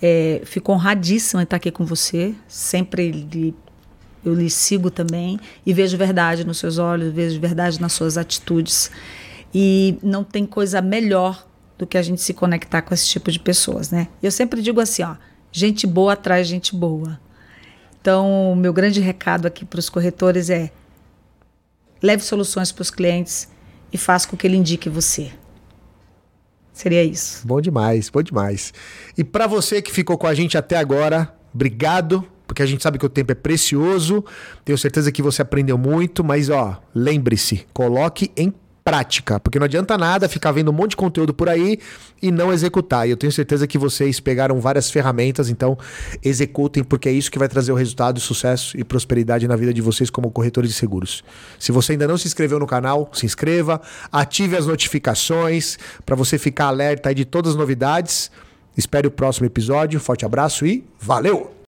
é, 0.00 0.42
fico 0.44 0.72
honradíssima 0.72 1.42
em 1.42 1.44
estar 1.44 1.56
aqui 1.56 1.70
com 1.70 1.84
você. 1.84 2.34
Sempre 2.48 3.10
lhe, 3.10 3.54
eu 4.24 4.34
lhe 4.34 4.50
sigo 4.50 4.90
também 4.90 5.38
e 5.64 5.72
vejo 5.72 5.96
verdade 5.96 6.44
nos 6.44 6.58
seus 6.58 6.78
olhos, 6.78 7.12
vejo 7.12 7.40
verdade 7.40 7.80
nas 7.80 7.92
suas 7.92 8.16
atitudes. 8.16 8.90
E 9.54 9.98
não 10.02 10.24
tem 10.24 10.46
coisa 10.46 10.80
melhor 10.80 11.46
do 11.76 11.86
que 11.86 11.98
a 11.98 12.02
gente 12.02 12.20
se 12.20 12.34
conectar 12.34 12.82
com 12.82 12.94
esse 12.94 13.08
tipo 13.08 13.30
de 13.30 13.38
pessoas, 13.38 13.90
né? 13.90 14.08
Eu 14.22 14.30
sempre 14.30 14.62
digo 14.62 14.80
assim, 14.80 15.02
ó, 15.02 15.16
gente 15.50 15.86
boa 15.86 16.12
atrai 16.12 16.44
gente 16.44 16.74
boa. 16.74 17.18
Então, 18.00 18.52
o 18.52 18.56
meu 18.56 18.72
grande 18.72 19.00
recado 19.00 19.46
aqui 19.46 19.64
para 19.64 19.78
os 19.78 19.90
corretores 19.90 20.48
é: 20.48 20.70
leve 22.02 22.22
soluções 22.22 22.72
para 22.72 22.82
os 22.82 22.90
clientes 22.90 23.48
e 23.92 23.98
faça 23.98 24.28
com 24.28 24.36
que 24.36 24.46
ele 24.46 24.56
indique 24.56 24.88
você. 24.88 25.32
Seria 26.80 27.04
isso. 27.04 27.46
Bom 27.46 27.60
demais, 27.60 28.08
bom 28.08 28.22
demais. 28.22 28.72
E 29.14 29.22
pra 29.22 29.46
você 29.46 29.82
que 29.82 29.92
ficou 29.92 30.16
com 30.16 30.26
a 30.26 30.32
gente 30.32 30.56
até 30.56 30.78
agora, 30.78 31.30
obrigado, 31.52 32.24
porque 32.46 32.62
a 32.62 32.66
gente 32.66 32.82
sabe 32.82 32.98
que 32.98 33.04
o 33.04 33.08
tempo 33.10 33.32
é 33.32 33.34
precioso. 33.34 34.24
Tenho 34.64 34.78
certeza 34.78 35.12
que 35.12 35.20
você 35.20 35.42
aprendeu 35.42 35.76
muito, 35.76 36.24
mas 36.24 36.48
ó, 36.48 36.80
lembre-se, 36.94 37.66
coloque 37.74 38.32
em 38.34 38.54
prática, 38.84 39.38
porque 39.38 39.58
não 39.58 39.64
adianta 39.64 39.96
nada 39.96 40.28
ficar 40.28 40.52
vendo 40.52 40.70
um 40.70 40.74
monte 40.74 40.90
de 40.90 40.96
conteúdo 40.96 41.32
por 41.34 41.48
aí 41.48 41.78
e 42.20 42.30
não 42.30 42.52
executar. 42.52 43.06
E 43.06 43.10
eu 43.10 43.16
tenho 43.16 43.32
certeza 43.32 43.66
que 43.66 43.78
vocês 43.78 44.20
pegaram 44.20 44.60
várias 44.60 44.90
ferramentas, 44.90 45.48
então 45.48 45.78
executem, 46.22 46.82
porque 46.82 47.08
é 47.08 47.12
isso 47.12 47.30
que 47.30 47.38
vai 47.38 47.48
trazer 47.48 47.72
o 47.72 47.74
resultado, 47.74 48.20
sucesso 48.20 48.78
e 48.78 48.84
prosperidade 48.84 49.46
na 49.46 49.56
vida 49.56 49.72
de 49.72 49.80
vocês 49.80 50.10
como 50.10 50.30
corretores 50.30 50.70
de 50.70 50.76
seguros. 50.76 51.22
Se 51.58 51.72
você 51.72 51.92
ainda 51.92 52.08
não 52.08 52.16
se 52.16 52.26
inscreveu 52.26 52.58
no 52.58 52.66
canal, 52.66 53.10
se 53.12 53.26
inscreva, 53.26 53.80
ative 54.10 54.56
as 54.56 54.66
notificações 54.66 55.78
para 56.04 56.16
você 56.16 56.38
ficar 56.38 56.66
alerta 56.66 57.14
de 57.14 57.24
todas 57.24 57.52
as 57.52 57.56
novidades. 57.56 58.30
Espere 58.76 59.06
o 59.06 59.10
próximo 59.10 59.46
episódio. 59.46 59.98
Forte 60.00 60.24
abraço 60.24 60.64
e 60.64 60.84
valeu! 60.98 61.54